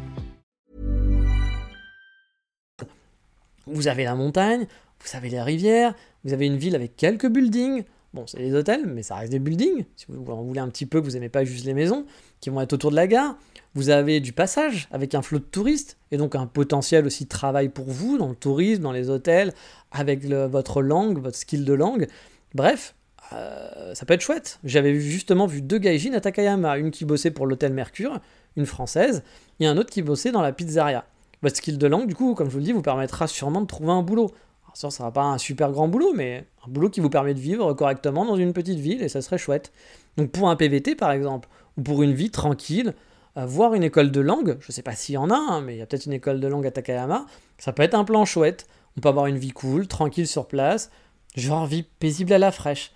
Vous 3.67 3.89
avez 3.89 4.05
la 4.05 4.15
montagne, 4.15 4.67
vous 5.01 5.17
avez 5.17 5.29
les 5.29 5.41
rivières, 5.41 5.95
vous 6.25 6.33
avez 6.33 6.47
une 6.47 6.57
ville 6.57 6.75
avec 6.75 6.97
quelques 6.97 7.29
buildings. 7.29 7.85
Bon, 8.13 8.27
c'est 8.27 8.39
des 8.39 8.53
hôtels, 8.53 8.87
mais 8.87 9.05
ça 9.05 9.15
reste 9.15 9.31
des 9.31 9.39
buildings. 9.39 9.85
Si 9.95 10.07
vous 10.09 10.33
en 10.33 10.43
voulez 10.43 10.59
un 10.59 10.69
petit 10.69 10.87
peu, 10.87 10.99
vous 10.99 11.11
n'aimez 11.11 11.29
pas 11.29 11.45
juste 11.45 11.65
les 11.65 11.75
maisons, 11.75 12.07
qui 12.41 12.51
vont 12.51 12.61
être 12.61 12.73
autour 12.73 12.91
de 12.91 12.97
la 12.97 13.07
gare. 13.07 13.37
Vous 13.75 13.91
avez 13.91 14.19
du 14.19 14.33
passage 14.33 14.89
avec 14.91 15.15
un 15.15 15.23
flot 15.23 15.39
de 15.39 15.45
touristes 15.45 15.97
et 16.11 16.17
donc 16.17 16.35
un 16.35 16.47
potentiel 16.47 17.07
aussi 17.07 17.25
de 17.25 17.29
travail 17.29 17.69
pour 17.69 17.89
vous 17.89 18.19
dans 18.19 18.29
le 18.29 18.35
tourisme, 18.35 18.83
dans 18.83 18.91
les 18.91 19.11
hôtels, 19.11 19.53
avec 19.93 20.25
votre 20.25 20.83
langue, 20.83 21.23
votre 21.23 21.37
skill 21.37 21.65
de 21.65 21.73
langue. 21.73 22.09
Bref, 22.53 22.97
euh, 23.33 23.95
ça 23.95 24.07
peut 24.07 24.15
être 24.15 24.21
chouette. 24.21 24.59
J'avais 24.65 24.99
justement 24.99 25.47
vu 25.47 25.63
deux 25.63 25.79
gaijins 25.79 26.15
à 26.15 26.21
Takayama, 26.21 26.79
une 26.79 26.91
qui 26.91 27.05
bossait 27.05 27.31
pour 27.31 27.47
l'hôtel 27.47 27.73
Mercure, 27.73 28.21
une 28.57 28.67
française, 28.67 29.23
et 29.61 29.67
un 29.67 29.77
autre 29.77 29.91
qui 29.91 30.03
bossait 30.03 30.33
dans 30.33 30.43
la 30.43 30.53
pizzeria. 30.53 31.05
Votre 31.43 31.57
skill 31.57 31.79
de 31.79 31.87
langue, 31.87 32.07
du 32.07 32.15
coup, 32.15 32.35
comme 32.35 32.49
je 32.49 32.53
vous 32.53 32.59
le 32.59 32.65
dis, 32.65 32.73
vous 32.73 32.83
permettra 32.83 33.27
sûrement 33.27 33.61
de 33.61 33.67
trouver 33.67 33.93
un 33.93 34.03
boulot. 34.03 34.33
Alors 34.65 34.77
ça, 34.77 34.91
sera 34.91 35.13
pas 35.13 35.23
un 35.23 35.39
super 35.39 35.71
grand 35.73 35.89
boulot, 35.89 36.13
mais 36.15 36.45
un 36.67 36.71
boulot 36.71 36.91
qui 36.91 37.01
vous 37.01 37.11
permet 37.11 37.35
de 37.35 37.41
vivre 37.41 37.73
correctement 37.75 38.25
dans 38.25 38.37
une 38.37 38.53
petite 38.53 38.79
ville, 38.79 39.03
et 39.03 39.09
ça 39.09 39.23
serait 39.23 39.39
chouette. 39.39 39.73
Donc 40.17 40.31
pour 40.31 40.51
un 40.51 40.57
PVT, 40.57 40.95
par 40.97 41.13
exemple, 41.13 41.49
ou 41.77 41.83
pour 41.83 42.03
une 42.03 42.13
vie 42.13 42.31
tranquille, 42.31 42.95
voir 43.37 43.75
une 43.75 43.85
école 43.85 44.11
de 44.11 44.21
langue, 44.21 44.59
je 44.61 44.73
sais 44.73 44.83
pas 44.83 44.95
s'il 44.95 45.15
y 45.15 45.19
en 45.19 45.31
a, 45.31 45.37
hein, 45.37 45.61
mais 45.63 45.77
il 45.77 45.79
y 45.79 45.83
a 45.83 45.87
peut-être 45.87 46.07
une 46.07 46.13
école 46.13 46.41
de 46.41 46.47
langue 46.47 46.67
à 46.67 46.71
Takayama, 46.71 47.27
ça 47.59 47.73
peut 47.73 47.83
être 47.83 47.95
un 47.95 48.05
plan 48.05 48.25
chouette. 48.25 48.67
On 48.97 49.01
peut 49.01 49.09
avoir 49.09 49.27
une 49.27 49.39
vie 49.39 49.53
cool, 49.53 49.87
tranquille 49.87 50.27
sur 50.27 50.47
place, 50.49 50.91
genre 51.37 51.67
vie 51.67 51.85
paisible 52.01 52.33
à 52.33 52.39
la 52.39 52.51
fraîche. 52.51 52.93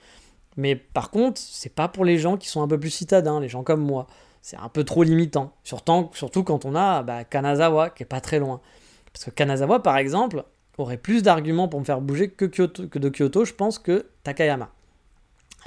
Mais 0.56 0.76
par 0.76 1.10
contre, 1.10 1.40
c'est 1.40 1.74
pas 1.74 1.88
pour 1.88 2.04
les 2.04 2.18
gens 2.18 2.36
qui 2.36 2.48
sont 2.48 2.62
un 2.62 2.68
peu 2.68 2.78
plus 2.78 2.90
citadins, 2.90 3.40
les 3.40 3.48
gens 3.48 3.62
comme 3.62 3.82
moi. 3.82 4.06
C'est 4.42 4.56
un 4.56 4.68
peu 4.68 4.84
trop 4.84 5.02
limitant. 5.02 5.52
Surtout, 5.62 6.44
quand 6.44 6.64
on 6.64 6.74
a 6.74 7.02
bah, 7.02 7.24
Kanazawa, 7.24 7.90
qui 7.90 8.02
est 8.02 8.06
pas 8.06 8.20
très 8.20 8.38
loin. 8.38 8.60
Parce 9.12 9.24
que 9.24 9.30
Kanazawa, 9.30 9.82
par 9.82 9.96
exemple, 9.96 10.44
aurait 10.76 10.98
plus 10.98 11.22
d'arguments 11.22 11.68
pour 11.68 11.80
me 11.80 11.84
faire 11.84 12.00
bouger 12.00 12.28
que, 12.28 12.44
Kyoto, 12.44 12.88
que 12.88 12.98
de 12.98 13.08
Kyoto, 13.08 13.44
je 13.44 13.54
pense, 13.54 13.78
que 13.78 14.06
Takayama. 14.22 14.70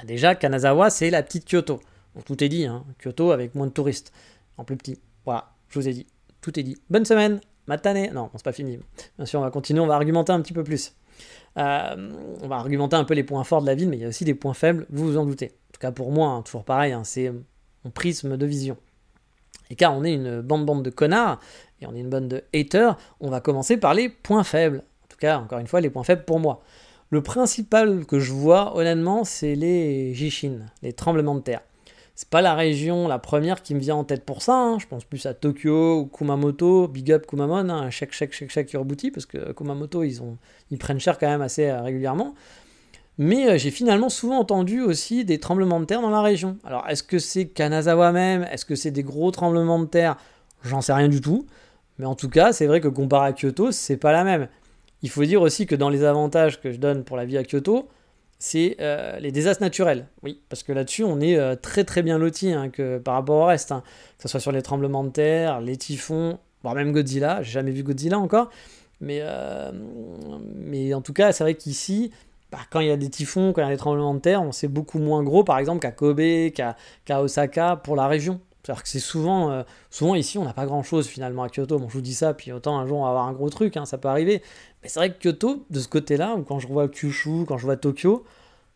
Déjà, 0.04 0.34
Kanazawa, 0.34 0.90
c'est 0.90 1.10
la 1.10 1.22
petite 1.22 1.44
Kyoto. 1.50 1.80
Tout 2.24 2.42
est 2.42 2.48
dit, 2.48 2.66
hein. 2.66 2.84
Kyoto 3.02 3.32
avec 3.32 3.54
moins 3.54 3.66
de 3.66 3.72
touristes 3.72 4.12
en 4.56 4.64
plus 4.64 4.76
petit. 4.76 4.98
Voilà, 5.24 5.50
je 5.68 5.78
vous 5.78 5.88
ai 5.88 5.92
dit. 5.92 6.06
Tout 6.40 6.58
est 6.58 6.62
dit. 6.62 6.76
Bonne 6.90 7.04
semaine, 7.04 7.40
matinée. 7.66 8.10
Non, 8.10 8.30
c'est 8.34 8.44
pas 8.44 8.52
fini. 8.52 8.78
Bien 9.16 9.26
sûr, 9.26 9.40
on 9.40 9.42
va 9.42 9.50
continuer, 9.50 9.80
on 9.80 9.86
va 9.86 9.94
argumenter 9.94 10.32
un 10.32 10.40
petit 10.40 10.52
peu 10.52 10.62
plus. 10.62 10.94
Euh, 11.56 12.10
on 12.42 12.48
va 12.48 12.56
argumenter 12.56 12.96
un 12.96 13.04
peu 13.04 13.14
les 13.14 13.24
points 13.24 13.44
forts 13.44 13.62
de 13.62 13.66
la 13.66 13.74
ville, 13.74 13.88
mais 13.88 13.96
il 13.96 14.02
y 14.02 14.04
a 14.04 14.08
aussi 14.08 14.24
des 14.24 14.34
points 14.34 14.54
faibles, 14.54 14.86
vous 14.90 15.06
vous 15.06 15.16
en 15.16 15.24
doutez. 15.24 15.46
En 15.46 15.72
tout 15.72 15.80
cas 15.80 15.92
pour 15.92 16.12
moi, 16.12 16.28
hein, 16.28 16.42
toujours 16.42 16.64
pareil, 16.64 16.92
hein, 16.92 17.02
c'est 17.04 17.32
mon 17.84 17.90
prisme 17.90 18.36
de 18.36 18.46
vision. 18.46 18.76
Et 19.70 19.74
car 19.74 19.96
on 19.96 20.04
est 20.04 20.14
une 20.14 20.40
bande-bande 20.40 20.82
de 20.82 20.90
connards, 20.90 21.40
et 21.80 21.86
on 21.86 21.94
est 21.94 22.00
une 22.00 22.10
bande 22.10 22.28
de 22.28 22.44
haters, 22.54 22.96
on 23.20 23.30
va 23.30 23.40
commencer 23.40 23.76
par 23.76 23.94
les 23.94 24.08
points 24.08 24.44
faibles. 24.44 24.78
En 25.04 25.08
tout 25.08 25.18
cas, 25.18 25.38
encore 25.38 25.58
une 25.58 25.66
fois, 25.66 25.80
les 25.80 25.90
points 25.90 26.04
faibles 26.04 26.24
pour 26.24 26.40
moi. 26.40 26.62
Le 27.10 27.22
principal 27.22 28.04
que 28.04 28.18
je 28.18 28.32
vois, 28.32 28.76
honnêtement, 28.76 29.24
c'est 29.24 29.54
les 29.54 30.14
Jishin, 30.14 30.66
les 30.82 30.92
tremblements 30.92 31.34
de 31.34 31.40
terre 31.40 31.62
c'est 32.18 32.30
pas 32.30 32.42
la 32.42 32.56
région 32.56 33.06
la 33.06 33.20
première 33.20 33.62
qui 33.62 33.76
me 33.76 33.78
vient 33.78 33.94
en 33.94 34.02
tête 34.02 34.24
pour 34.24 34.42
ça. 34.42 34.56
Hein. 34.56 34.78
Je 34.80 34.88
pense 34.88 35.04
plus 35.04 35.24
à 35.26 35.34
Tokyo 35.34 36.00
ou 36.00 36.06
Kumamoto, 36.06 36.88
Big 36.88 37.12
Up 37.12 37.28
Kumamon, 37.28 37.68
hein, 37.68 37.90
chèque, 37.90 38.12
chèque, 38.12 38.32
chèque, 38.32 38.50
chèque 38.50 38.72
rebouti, 38.72 39.12
parce 39.12 39.24
que 39.24 39.52
Kumamoto, 39.52 40.02
ils, 40.02 40.20
ont, 40.20 40.36
ils 40.72 40.78
prennent 40.78 40.98
cher 40.98 41.16
quand 41.16 41.28
même 41.28 41.42
assez 41.42 41.68
euh, 41.68 41.80
régulièrement. 41.80 42.34
Mais 43.18 43.48
euh, 43.48 43.56
j'ai 43.56 43.70
finalement 43.70 44.08
souvent 44.08 44.40
entendu 44.40 44.80
aussi 44.80 45.24
des 45.24 45.38
tremblements 45.38 45.78
de 45.78 45.84
terre 45.84 46.02
dans 46.02 46.10
la 46.10 46.20
région. 46.20 46.58
Alors, 46.64 46.88
est-ce 46.88 47.04
que 47.04 47.20
c'est 47.20 47.46
Kanazawa 47.46 48.10
même? 48.10 48.48
Est-ce 48.50 48.64
que 48.64 48.74
c'est 48.74 48.90
des 48.90 49.04
gros 49.04 49.30
tremblements 49.30 49.78
de 49.78 49.86
terre? 49.86 50.16
J'en 50.64 50.80
sais 50.80 50.92
rien 50.92 51.08
du 51.08 51.20
tout. 51.20 51.46
Mais 52.00 52.04
en 52.06 52.16
tout 52.16 52.28
cas, 52.28 52.52
c'est 52.52 52.66
vrai 52.66 52.80
que 52.80 52.88
comparé 52.88 53.28
à 53.28 53.32
Kyoto, 53.32 53.70
c'est 53.70 53.96
pas 53.96 54.10
la 54.10 54.24
même. 54.24 54.48
Il 55.02 55.10
faut 55.10 55.24
dire 55.24 55.40
aussi 55.40 55.66
que 55.66 55.76
dans 55.76 55.88
les 55.88 56.02
avantages 56.02 56.60
que 56.60 56.72
je 56.72 56.78
donne 56.78 57.04
pour 57.04 57.16
la 57.16 57.26
vie 57.26 57.38
à 57.38 57.44
Kyoto, 57.44 57.88
c'est 58.38 58.76
euh, 58.80 59.18
les 59.18 59.32
désastres 59.32 59.62
naturels. 59.62 60.06
Oui, 60.22 60.40
parce 60.48 60.62
que 60.62 60.72
là-dessus, 60.72 61.04
on 61.04 61.20
est 61.20 61.36
euh, 61.36 61.56
très 61.56 61.84
très 61.84 62.02
bien 62.02 62.18
loti 62.18 62.52
hein, 62.52 62.70
que 62.70 62.98
par 62.98 63.14
rapport 63.14 63.42
au 63.42 63.46
reste. 63.46 63.72
Hein. 63.72 63.82
Que 64.16 64.22
ce 64.22 64.28
soit 64.28 64.40
sur 64.40 64.52
les 64.52 64.62
tremblements 64.62 65.04
de 65.04 65.10
terre, 65.10 65.60
les 65.60 65.76
typhons, 65.76 66.38
voire 66.62 66.74
même 66.74 66.92
Godzilla. 66.92 67.42
J'ai 67.42 67.52
jamais 67.52 67.72
vu 67.72 67.82
Godzilla 67.82 68.18
encore. 68.18 68.50
Mais, 69.00 69.20
euh, 69.22 69.72
mais 70.54 70.94
en 70.94 71.02
tout 71.02 71.12
cas, 71.12 71.32
c'est 71.32 71.44
vrai 71.44 71.54
qu'ici, 71.54 72.10
bah, 72.50 72.58
quand 72.70 72.80
il 72.80 72.88
y 72.88 72.90
a 72.90 72.96
des 72.96 73.10
typhons, 73.10 73.52
quand 73.52 73.62
il 73.62 73.64
y 73.64 73.68
a 73.68 73.70
des 73.70 73.76
tremblements 73.76 74.14
de 74.14 74.20
terre, 74.20 74.42
on 74.42 74.52
c'est 74.52 74.68
beaucoup 74.68 74.98
moins 74.98 75.22
gros, 75.22 75.44
par 75.44 75.58
exemple, 75.58 75.80
qu'à 75.80 75.92
Kobe, 75.92 76.50
qu'à 76.52 77.22
Osaka, 77.22 77.76
pour 77.76 77.96
la 77.96 78.08
région. 78.08 78.40
C'est-à-dire 78.62 78.82
que 78.82 78.88
c'est 78.88 78.98
souvent, 78.98 79.64
souvent 79.88 80.14
ici, 80.14 80.36
on 80.36 80.44
n'a 80.44 80.52
pas 80.52 80.66
grand-chose 80.66 81.06
finalement 81.06 81.42
à 81.42 81.48
Kyoto. 81.48 81.78
Bon, 81.78 81.88
je 81.88 81.94
vous 81.94 82.00
dis 82.00 82.14
ça, 82.14 82.34
puis 82.34 82.52
autant 82.52 82.78
un 82.78 82.86
jour 82.86 82.98
on 82.98 83.04
va 83.04 83.10
avoir 83.10 83.26
un 83.26 83.32
gros 83.32 83.48
truc, 83.48 83.76
hein, 83.76 83.86
ça 83.86 83.98
peut 83.98 84.08
arriver. 84.08 84.42
Mais 84.82 84.88
c'est 84.88 84.98
vrai 84.98 85.12
que 85.12 85.18
Kyoto, 85.18 85.64
de 85.70 85.80
ce 85.80 85.88
côté-là, 85.88 86.34
ou 86.34 86.42
quand 86.42 86.58
je 86.58 86.68
vois 86.68 86.88
Kyushu, 86.88 87.44
quand 87.46 87.56
je 87.56 87.64
vois 87.64 87.76
Tokyo, 87.76 88.24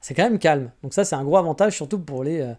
c'est 0.00 0.14
quand 0.14 0.24
même 0.24 0.38
calme. 0.38 0.70
Donc 0.82 0.94
ça, 0.94 1.04
c'est 1.04 1.14
un 1.14 1.24
gros 1.24 1.36
avantage, 1.36 1.74
surtout 1.76 1.98
pour 1.98 2.24
les, 2.24 2.40
euh, 2.40 2.52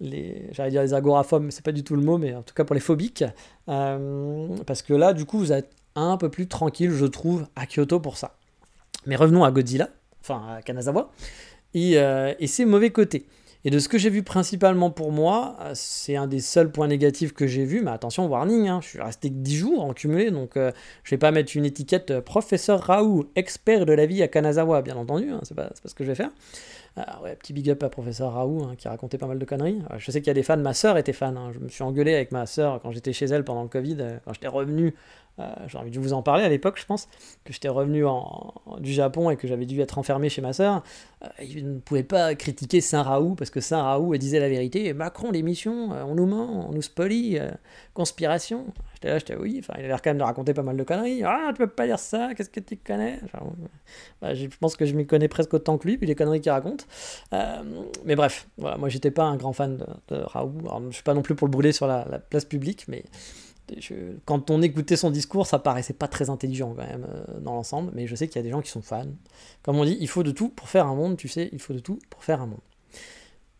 les 0.00 0.48
j'allais 0.52 0.70
dire 0.70 0.82
les 0.82 0.94
agoraphobes, 0.94 1.44
mais 1.44 1.50
c'est 1.50 1.64
pas 1.64 1.72
du 1.72 1.84
tout 1.84 1.94
le 1.94 2.02
mot, 2.02 2.18
mais 2.18 2.34
en 2.34 2.42
tout 2.42 2.54
cas 2.54 2.64
pour 2.64 2.74
les 2.74 2.80
phobiques. 2.80 3.24
Euh, 3.68 4.48
parce 4.66 4.82
que 4.82 4.94
là, 4.94 5.12
du 5.12 5.24
coup, 5.24 5.38
vous 5.38 5.52
êtes 5.52 5.70
un 5.94 6.16
peu 6.16 6.28
plus 6.28 6.48
tranquille, 6.48 6.90
je 6.90 7.06
trouve, 7.06 7.46
à 7.56 7.66
Kyoto 7.66 8.00
pour 8.00 8.16
ça. 8.16 8.34
Mais 9.06 9.16
revenons 9.16 9.44
à 9.44 9.50
Godzilla, 9.50 9.88
enfin 10.20 10.56
à 10.56 10.62
Kanazawa, 10.62 11.10
et, 11.74 11.98
euh, 11.98 12.34
et 12.38 12.46
ses 12.46 12.64
mauvais 12.64 12.90
côtés. 12.90 13.26
Et 13.64 13.70
de 13.70 13.78
ce 13.80 13.88
que 13.88 13.98
j'ai 13.98 14.10
vu 14.10 14.22
principalement 14.22 14.90
pour 14.90 15.10
moi, 15.10 15.56
euh, 15.60 15.72
c'est 15.74 16.14
un 16.14 16.26
des 16.26 16.40
seuls 16.40 16.70
points 16.70 16.86
négatifs 16.86 17.32
que 17.32 17.46
j'ai 17.46 17.64
vu. 17.64 17.82
Mais 17.82 17.90
attention, 17.90 18.26
warning, 18.26 18.68
hein, 18.68 18.80
je 18.82 18.88
suis 18.88 19.00
resté 19.00 19.30
que 19.30 19.34
10 19.34 19.56
jours 19.56 19.84
en 19.84 19.92
cumulé, 19.92 20.30
donc 20.30 20.52
je 20.54 20.60
euh, 20.60 20.70
je 21.02 21.10
vais 21.10 21.18
pas 21.18 21.32
mettre 21.32 21.56
une 21.56 21.64
étiquette 21.64 22.10
euh, 22.10 22.20
professeur 22.20 22.80
Raoult, 22.80 23.30
expert 23.34 23.84
de 23.84 23.92
la 23.92 24.06
vie 24.06 24.22
à 24.22 24.28
Kanazawa, 24.28 24.82
bien 24.82 24.96
entendu, 24.96 25.30
hein, 25.30 25.40
c'est 25.42 25.56
pas, 25.56 25.70
ce 25.84 25.94
que 25.94 26.04
je 26.04 26.08
vais 26.08 26.14
faire. 26.14 26.30
Ouais, 27.22 27.36
petit 27.36 27.52
big 27.52 27.70
up 27.70 27.82
à 27.82 27.88
professeur 27.88 28.32
Raoult 28.32 28.64
hein, 28.64 28.74
qui 28.76 28.88
racontait 28.88 29.18
pas 29.18 29.26
mal 29.26 29.38
de 29.38 29.44
conneries. 29.44 29.80
je 29.98 30.10
sais 30.10 30.20
qu'il 30.20 30.28
y 30.28 30.30
a 30.30 30.34
des 30.34 30.42
fans, 30.42 30.56
ma 30.56 30.74
sœur 30.74 30.96
était 30.96 31.12
fan, 31.12 31.38
je 31.52 31.58
me 31.58 31.68
suis 31.68 31.82
engueulé 31.82 32.14
avec 32.14 32.32
ma 32.32 32.46
sœur 32.46 32.80
quand 32.82 32.90
j'étais 32.90 33.12
chez 33.12 33.26
elle 33.26 33.44
pendant 33.44 33.62
le 33.62 33.68
Covid, 33.68 33.96
quand 34.24 34.32
j'étais 34.32 34.48
revenu 34.48 34.94
J'ai 35.68 35.90
dû 35.90 36.00
vous 36.00 36.12
en 36.12 36.22
parler 36.22 36.44
à 36.44 36.48
l'époque, 36.48 36.78
je 36.80 36.86
pense, 36.86 37.08
que 37.44 37.52
j'étais 37.52 37.68
revenu 37.68 38.04
en, 38.04 38.54
du 38.80 38.92
Japon 38.92 39.30
et 39.30 39.36
que 39.36 39.46
j'avais 39.46 39.66
dû 39.66 39.80
être 39.80 39.98
enfermé 39.98 40.28
chez 40.28 40.42
ma 40.42 40.52
sœur. 40.52 40.82
il 41.40 41.74
ne 41.74 41.78
pouvait 41.78 42.02
pas 42.02 42.34
critiquer 42.34 42.80
Saint-Raoult 42.80 43.36
parce 43.36 43.50
que 43.50 43.60
Saint-Raoult 43.60 44.16
disait 44.16 44.40
la 44.40 44.48
vérité. 44.48 44.92
Macron, 44.94 45.30
l'émission, 45.30 45.90
on 45.90 46.14
nous 46.14 46.26
ment, 46.26 46.68
on 46.68 46.72
nous 46.72 46.82
spolie, 46.82 47.38
conspiration. 47.94 48.66
J'étais 48.98 49.10
là, 49.10 49.18
j'étais 49.18 49.36
oui, 49.36 49.60
enfin, 49.60 49.74
il 49.78 49.84
a 49.84 49.88
l'air 49.88 50.02
quand 50.02 50.10
même 50.10 50.18
de 50.18 50.24
raconter 50.24 50.54
pas 50.54 50.64
mal 50.64 50.76
de 50.76 50.82
conneries. 50.82 51.22
Ah, 51.22 51.50
tu 51.50 51.58
peux 51.58 51.68
pas 51.68 51.86
dire 51.86 52.00
ça, 52.00 52.34
qu'est-ce 52.34 52.50
que 52.50 52.58
tu 52.58 52.76
connais? 52.76 53.20
Bah, 54.20 54.34
Je 54.34 54.48
pense 54.58 54.74
que 54.74 54.86
je 54.86 54.94
m'y 54.94 55.06
connais 55.06 55.28
presque 55.28 55.54
autant 55.54 55.78
que 55.78 55.86
lui, 55.86 55.98
puis 55.98 56.08
les 56.08 56.16
conneries 56.16 56.40
qu'il 56.40 56.50
raconte. 56.50 56.88
Euh, 57.32 57.62
mais 58.04 58.16
bref, 58.16 58.48
voilà, 58.56 58.76
moi 58.76 58.88
j'étais 58.88 59.12
pas 59.12 59.22
un 59.22 59.36
grand 59.36 59.52
fan 59.52 59.76
de, 60.08 60.16
Raoult. 60.16 60.58
Alors, 60.66 60.82
je 60.88 60.94
suis 60.94 61.04
pas 61.04 61.14
non 61.14 61.22
plus 61.22 61.36
pour 61.36 61.46
le 61.46 61.52
brûler 61.52 61.70
sur 61.70 61.86
la, 61.86 62.04
place 62.18 62.44
publique, 62.44 62.86
mais 62.88 63.04
quand 64.24 64.50
on 64.50 64.62
écoutait 64.62 64.96
son 64.96 65.10
discours, 65.10 65.46
ça 65.46 65.60
paraissait 65.60 65.92
pas 65.92 66.08
très 66.08 66.28
intelligent 66.28 66.74
quand 66.74 66.84
même 66.84 67.06
euh, 67.08 67.38
dans 67.38 67.54
l'ensemble. 67.54 67.92
Mais 67.94 68.08
je 68.08 68.16
sais 68.16 68.26
qu'il 68.26 68.36
y 68.36 68.40
a 68.40 68.42
des 68.42 68.50
gens 68.50 68.62
qui 68.62 68.70
sont 68.72 68.82
fans. 68.82 69.04
Comme 69.62 69.78
on 69.78 69.84
dit, 69.84 69.96
il 70.00 70.08
faut 70.08 70.24
de 70.24 70.32
tout 70.32 70.48
pour 70.48 70.68
faire 70.68 70.88
un 70.88 70.96
monde, 70.96 71.16
tu 71.16 71.28
sais, 71.28 71.50
il 71.52 71.60
faut 71.60 71.72
de 71.72 71.78
tout 71.78 72.00
pour 72.10 72.24
faire 72.24 72.40
un 72.40 72.46
monde. 72.46 72.58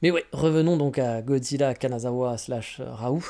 Mais 0.02 0.10
oui, 0.10 0.20
revenons 0.32 0.76
donc 0.76 0.98
à 0.98 1.22
Godzilla 1.22 1.74
Kanazawa 1.74 2.38
slash 2.38 2.80
Raoult. 2.80 3.24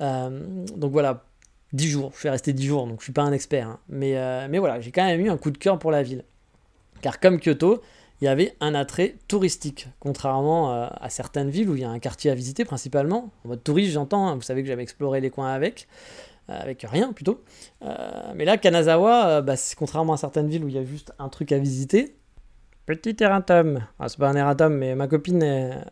Euh, 0.00 0.64
donc 0.76 0.92
voilà, 0.92 1.24
10 1.72 1.88
jours. 1.88 2.10
Je 2.14 2.20
suis 2.20 2.28
resté 2.28 2.52
10 2.52 2.66
jours, 2.66 2.86
donc 2.86 3.00
je 3.00 3.04
suis 3.04 3.12
pas 3.12 3.22
un 3.22 3.32
expert. 3.32 3.68
Hein. 3.68 3.78
Mais, 3.88 4.16
euh, 4.16 4.46
mais 4.50 4.58
voilà, 4.58 4.80
j'ai 4.80 4.90
quand 4.90 5.04
même 5.04 5.20
eu 5.20 5.30
un 5.30 5.36
coup 5.36 5.50
de 5.50 5.58
cœur 5.58 5.78
pour 5.78 5.90
la 5.90 6.02
ville. 6.02 6.24
Car 7.00 7.18
comme 7.20 7.40
Kyoto, 7.40 7.82
il 8.20 8.26
y 8.26 8.28
avait 8.28 8.54
un 8.60 8.74
attrait 8.74 9.16
touristique, 9.26 9.88
contrairement 9.98 10.72
euh, 10.72 10.86
à 11.00 11.10
certaines 11.10 11.50
villes 11.50 11.68
où 11.68 11.74
il 11.74 11.82
y 11.82 11.84
a 11.84 11.90
un 11.90 11.98
quartier 11.98 12.30
à 12.30 12.34
visiter 12.34 12.64
principalement. 12.64 13.30
En 13.44 13.48
mode 13.48 13.64
touriste, 13.64 13.92
j'entends, 13.92 14.28
hein. 14.28 14.34
vous 14.36 14.42
savez 14.42 14.62
que 14.62 14.68
j'avais 14.68 14.82
exploré 14.82 15.20
les 15.20 15.30
coins 15.30 15.52
avec, 15.52 15.88
euh, 16.48 16.60
avec 16.60 16.86
rien 16.88 17.12
plutôt. 17.12 17.42
mais 18.34 18.44
là, 18.44 18.58
Kanazawa, 18.58 19.40
bah, 19.40 19.54
contrairement 19.76 20.12
à 20.12 20.16
certaines 20.16 20.48
villes 20.48 20.64
où 20.64 20.68
il 20.68 20.74
y 20.74 20.78
a 20.78 20.84
juste 20.84 21.12
un 21.18 21.28
truc 21.28 21.50
à 21.52 21.58
visiter, 21.58 22.14
Petit 22.84 23.14
erratum. 23.20 23.86
Ah, 24.00 24.08
c'est 24.08 24.18
pas 24.18 24.28
un 24.28 24.34
erratum, 24.34 24.74
mais 24.76 24.96
ma 24.96 25.06
copine 25.06 25.44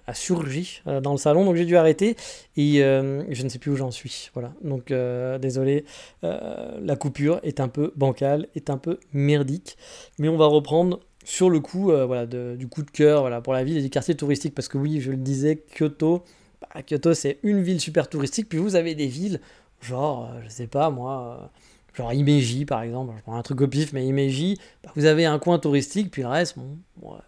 a 0.09 0.15
surgi 0.15 0.83
euh, 0.89 1.01
dans 1.01 1.13
le 1.13 1.19
salon, 1.19 1.45
donc 1.45 1.55
j'ai 1.55 1.65
dû 1.65 1.77
arrêter. 1.77 2.17
Et 2.57 2.83
euh, 2.83 3.23
je 3.31 3.45
ne 3.45 3.49
sais 3.49 3.61
plus 3.61 3.71
où 3.71 3.77
j'en 3.77 3.93
suis. 3.93 4.31
Voilà. 4.35 4.53
Donc 4.65 4.91
euh, 4.91 5.39
désolé, 5.39 5.85
la 6.23 6.97
coupure 6.97 7.39
est 7.45 7.61
un 7.61 7.69
peu 7.69 7.93
bancale, 7.95 8.49
est 8.57 8.71
un 8.71 8.77
peu 8.77 8.99
merdique. 9.13 9.77
Mais 10.19 10.29
on 10.29 10.37
va 10.37 10.47
reprendre 10.47 10.99
sur 11.25 11.49
le 11.49 11.61
coup 11.61 11.93
voilà, 11.93 12.27
du 12.27 12.67
coup 12.67 12.83
de 12.83 12.91
cœur 12.91 13.21
voilà, 13.21 13.41
pour 13.41 13.53
la 13.53 13.63
ville 13.63 13.77
et 13.77 13.83
des 13.83 13.91
quartiers 13.91 14.17
touristiques. 14.17 14.57
Parce 14.57 14.67
que 14.67 14.77
oui, 14.77 15.01
je 15.01 15.13
le 15.13 15.17
disais, 15.17 15.63
Kyoto, 15.77 16.25
bah, 16.61 16.83
Kyoto 16.83 17.15
c'est 17.15 17.39
une 17.45 17.63
ville 17.63 17.81
super 17.81 18.09
touristique. 18.09 18.49
Puis 18.49 18.59
vous 18.59 18.75
avez 18.75 18.97
des 18.97 19.07
villes, 19.07 19.41
genre, 19.81 20.29
je 20.43 20.49
sais 20.49 20.67
pas 20.67 20.91
moi 20.91 21.53
genre 21.95 22.13
Imeji 22.13 22.65
par 22.65 22.83
exemple, 22.83 23.13
je 23.17 23.23
prends 23.23 23.37
un 23.37 23.43
truc 23.43 23.61
au 23.61 23.69
pif, 23.69 23.93
mais 23.93 24.07
Imeji, 24.07 24.59
bah, 24.85 24.91
vous 24.97 25.05
avez 25.05 25.25
un 25.27 25.39
coin 25.39 25.59
touristique, 25.59 26.11
puis 26.11 26.23
le 26.23 26.29
reste, 26.29 26.57
bon, 26.97 27.19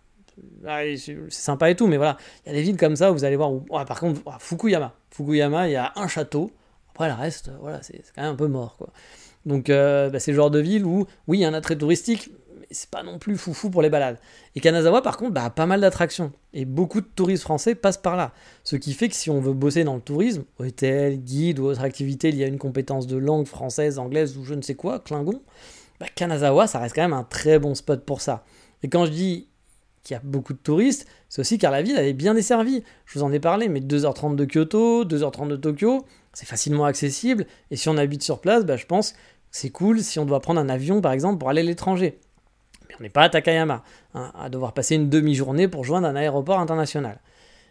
c'est 0.65 1.31
sympa 1.31 1.71
et 1.71 1.77
tout, 1.77 1.87
mais 1.87 1.97
voilà, 1.97 2.17
il 2.45 2.53
y 2.53 2.55
a 2.55 2.59
des 2.59 2.63
villes 2.63 2.77
comme 2.77 2.97
ça 2.97 3.11
vous 3.11 3.25
allez 3.25 3.37
voir, 3.37 3.53
où, 3.53 3.61
par 3.61 4.01
contre, 4.01 4.21
Fukuyama, 4.39 4.95
Fukuyama, 5.11 5.69
il 5.69 5.73
y 5.73 5.77
a 5.77 5.93
un 5.97 6.09
château, 6.09 6.51
après 6.91 7.09
le 7.09 7.15
reste, 7.15 7.51
voilà, 7.61 7.83
c'est 7.83 8.03
quand 8.15 8.23
même 8.23 8.33
un 8.33 8.37
peu 8.37 8.49
mort, 8.49 8.77
quoi. 8.77 8.89
Donc 9.45 9.71
euh, 9.71 10.09
bah, 10.09 10.21
c'est 10.21 10.31
le 10.31 10.37
genre 10.37 10.51
de 10.51 10.61
ville 10.61 10.85
où, 10.85 11.07
oui, 11.27 11.39
il 11.39 11.41
y 11.41 11.45
a 11.45 11.49
un 11.49 11.55
attrait 11.55 11.77
touristique, 11.77 12.31
c'est 12.73 12.91
pas 12.91 13.03
non 13.03 13.19
plus 13.19 13.37
foufou 13.37 13.71
pour 13.71 13.83
les 13.83 13.91
balades. 13.91 14.19
Et 14.55 14.61
Kanazawa, 14.61 15.03
par 15.03 15.17
contre, 15.17 15.33
bah, 15.33 15.45
a 15.45 15.51
pas 15.51 15.67
mal 15.67 15.81
d'attractions. 15.81 16.33
Et 16.53 16.65
beaucoup 16.65 17.01
de 17.01 17.07
touristes 17.07 17.43
français 17.43 17.75
passent 17.75 17.99
par 17.99 18.17
là. 18.17 18.33
Ce 18.65 18.77
qui 18.77 18.93
fait 18.93 19.09
que 19.09 19.15
si 19.15 19.31
on 19.31 19.41
veut 19.41 19.53
bosser 19.53 19.85
dans 19.85 19.95
le 19.95 20.01
tourisme, 20.01 20.45
hôtel, 20.59 21.19
guide 21.19 21.59
ou 21.59 21.67
autre 21.67 21.83
activité 21.83 22.29
il 22.29 22.37
y 22.37 22.45
a 22.45 22.47
une 22.47 22.59
compétence 22.59 23.07
de 23.07 23.17
langue 23.17 23.47
française, 23.47 23.99
anglaise 23.99 24.37
ou 24.37 24.45
je 24.45 24.55
ne 24.55 24.63
sais 24.63 24.75
quoi, 24.75 25.01
Klingon, 25.01 25.43
bah, 26.01 26.07
Kanazawa, 26.15 26.67
ça 26.67 26.79
reste 26.79 26.95
quand 26.95 27.03
même 27.03 27.13
un 27.13 27.25
très 27.25 27.59
bon 27.59 27.75
spot 27.75 28.05
pour 28.05 28.21
ça. 28.21 28.45
Et 28.83 28.89
quand 28.89 29.07
je 29.07 29.11
dis 29.11 29.49
qu'il 30.03 30.15
y 30.15 30.17
a 30.17 30.23
beaucoup 30.25 30.53
de 30.53 30.59
touristes, 30.59 31.07
c'est 31.29 31.41
aussi 31.41 31.59
car 31.59 31.71
la 31.71 31.83
ville 31.83 31.97
est 31.97 32.13
bien 32.13 32.35
desservie. 32.35 32.83
Je 33.07 33.19
vous 33.19 33.25
en 33.25 33.33
ai 33.33 33.39
parlé, 33.39 33.69
mais 33.69 33.81
2h30 33.81 34.35
de 34.35 34.45
Kyoto, 34.45 35.05
2h30 35.05 35.49
de 35.49 35.57
Tokyo, 35.57 36.05
c'est 36.33 36.47
facilement 36.47 36.85
accessible. 36.85 37.47
Et 37.71 37.77
si 37.77 37.89
on 37.89 37.97
habite 37.97 38.23
sur 38.23 38.41
place, 38.41 38.65
bah, 38.65 38.77
je 38.77 38.87
pense 38.87 39.15
c'est 39.53 39.71
cool 39.71 40.01
si 40.01 40.19
on 40.19 40.25
doit 40.25 40.41
prendre 40.41 40.61
un 40.61 40.69
avion 40.69 41.01
par 41.01 41.13
exemple 41.13 41.39
pour 41.39 41.51
aller 41.51 41.61
à 41.61 41.65
l'étranger 41.65 42.19
on 42.99 43.03
n'est 43.03 43.11
pas 43.11 43.23
à 43.23 43.29
Takayama, 43.29 43.83
hein, 44.15 44.33
à 44.39 44.49
devoir 44.49 44.73
passer 44.73 44.97
une 44.97 45.09
demi-journée 45.09 45.69
pour 45.69 45.85
joindre 45.85 46.07
un 46.07 46.17
aéroport 46.17 46.59
international. 46.59 47.19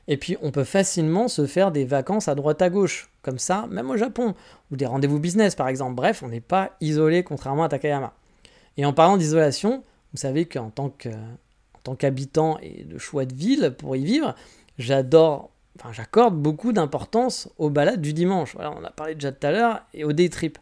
Et 0.07 0.17
puis 0.17 0.38
on 0.41 0.51
peut 0.51 0.63
facilement 0.63 1.27
se 1.27 1.45
faire 1.45 1.71
des 1.71 1.86
vacances 1.86 2.27
à 2.27 2.36
droite 2.36 2.62
à 2.62 2.69
gauche, 2.69 3.10
comme 3.21 3.38
ça, 3.38 3.67
même 3.69 3.89
au 3.89 3.97
Japon, 3.97 4.34
ou 4.71 4.75
des 4.75 4.86
rendez-vous 4.86 5.19
business 5.19 5.55
par 5.55 5.67
exemple. 5.67 5.95
Bref, 5.95 6.23
on 6.23 6.29
n'est 6.29 6.41
pas 6.41 6.71
isolé 6.81 7.23
contrairement 7.23 7.63
à 7.63 7.69
Takayama. 7.69 8.13
Et 8.77 8.86
en 8.86 8.93
parlant 8.93 9.17
d'isolation, 9.17 9.84
vous 10.13 10.17
savez 10.17 10.45
qu'en 10.45 10.71
tant 10.71 10.89
qu'habitant 11.95 12.57
et 12.62 12.84
de 12.84 12.97
choix 12.97 13.25
de 13.25 13.34
ville 13.34 13.75
pour 13.77 13.95
y 13.95 14.03
vivre, 14.03 14.36
j'adore, 14.77 15.51
j'accorde 15.91 16.36
beaucoup 16.36 16.73
d'importance 16.73 17.49
aux 17.57 17.69
balades 17.69 18.01
du 18.01 18.13
dimanche. 18.13 18.55
Voilà, 18.55 18.71
on 18.71 18.84
a 18.84 18.91
parlé 18.91 19.13
déjà 19.13 19.31
tout 19.31 19.45
à 19.45 19.51
l'heure, 19.51 19.81
et 19.93 20.03
au 20.03 20.13
day 20.13 20.29
trip. 20.29 20.57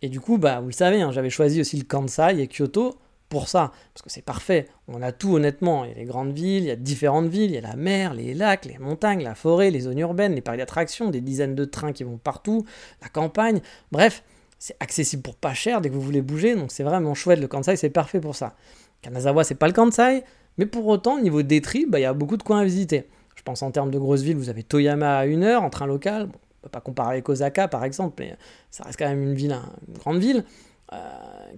Et 0.00 0.08
du 0.08 0.20
coup, 0.20 0.38
bah, 0.38 0.60
vous 0.60 0.68
le 0.68 0.72
savez, 0.72 1.02
hein, 1.02 1.10
j'avais 1.10 1.30
choisi 1.30 1.60
aussi 1.60 1.76
le 1.76 1.84
Kansai 1.84 2.40
et 2.40 2.48
Kyoto 2.48 2.96
pour 3.28 3.48
ça, 3.48 3.72
parce 3.92 4.02
que 4.02 4.10
c'est 4.10 4.22
parfait. 4.22 4.68
On 4.86 5.02
a 5.02 5.12
tout 5.12 5.34
honnêtement. 5.34 5.84
Il 5.84 5.90
y 5.90 5.94
a 5.94 5.96
les 5.96 6.04
grandes 6.04 6.32
villes, 6.32 6.64
il 6.64 6.68
y 6.68 6.70
a 6.70 6.76
différentes 6.76 7.26
villes, 7.26 7.50
il 7.50 7.54
y 7.54 7.58
a 7.58 7.62
la 7.62 7.76
mer, 7.76 8.14
les 8.14 8.34
lacs, 8.34 8.64
les 8.64 8.78
montagnes, 8.78 9.22
la 9.22 9.34
forêt, 9.34 9.70
les 9.70 9.80
zones 9.80 9.98
urbaines, 9.98 10.34
les 10.34 10.40
parcs 10.40 10.58
d'attractions, 10.58 11.10
des 11.10 11.20
dizaines 11.20 11.54
de 11.54 11.64
trains 11.64 11.92
qui 11.92 12.04
vont 12.04 12.16
partout, 12.16 12.64
la 13.02 13.08
campagne. 13.08 13.60
Bref, 13.92 14.22
c'est 14.58 14.76
accessible 14.80 15.22
pour 15.22 15.36
pas 15.36 15.54
cher 15.54 15.80
dès 15.80 15.88
que 15.88 15.94
vous 15.94 16.00
voulez 16.00 16.22
bouger, 16.22 16.56
donc 16.56 16.72
c'est 16.72 16.82
vraiment 16.82 17.14
chouette. 17.14 17.40
Le 17.40 17.48
Kansai, 17.48 17.76
c'est 17.76 17.90
parfait 17.90 18.20
pour 18.20 18.34
ça. 18.34 18.56
Kanazawa, 19.02 19.44
c'est 19.44 19.54
pas 19.54 19.66
le 19.68 19.72
Kansai, 19.72 20.24
mais 20.56 20.66
pour 20.66 20.86
autant, 20.86 21.16
au 21.16 21.20
niveau 21.20 21.42
des 21.42 21.60
tripes, 21.60 21.90
bah, 21.90 21.98
il 22.00 22.02
y 22.02 22.06
a 22.06 22.12
beaucoup 22.12 22.36
de 22.36 22.42
coins 22.42 22.60
à 22.60 22.64
visiter. 22.64 23.08
Je 23.36 23.42
pense 23.42 23.62
en 23.62 23.70
termes 23.70 23.90
de 23.90 23.98
grosses 23.98 24.22
villes, 24.22 24.36
vous 24.36 24.48
avez 24.48 24.64
Toyama 24.64 25.18
à 25.18 25.26
une 25.26 25.44
heure 25.44 25.62
en 25.62 25.70
train 25.70 25.86
local. 25.86 26.28
On 26.32 26.62
peut 26.62 26.68
pas 26.70 26.80
comparer 26.80 27.12
avec 27.12 27.28
Osaka 27.28 27.68
par 27.68 27.84
exemple, 27.84 28.16
mais 28.18 28.36
ça 28.70 28.82
reste 28.82 28.98
quand 28.98 29.08
même 29.08 29.22
une 29.22 29.34
ville, 29.34 29.56
une 29.86 29.98
grande 29.98 30.18
ville. 30.18 30.44
Euh, 30.94 30.96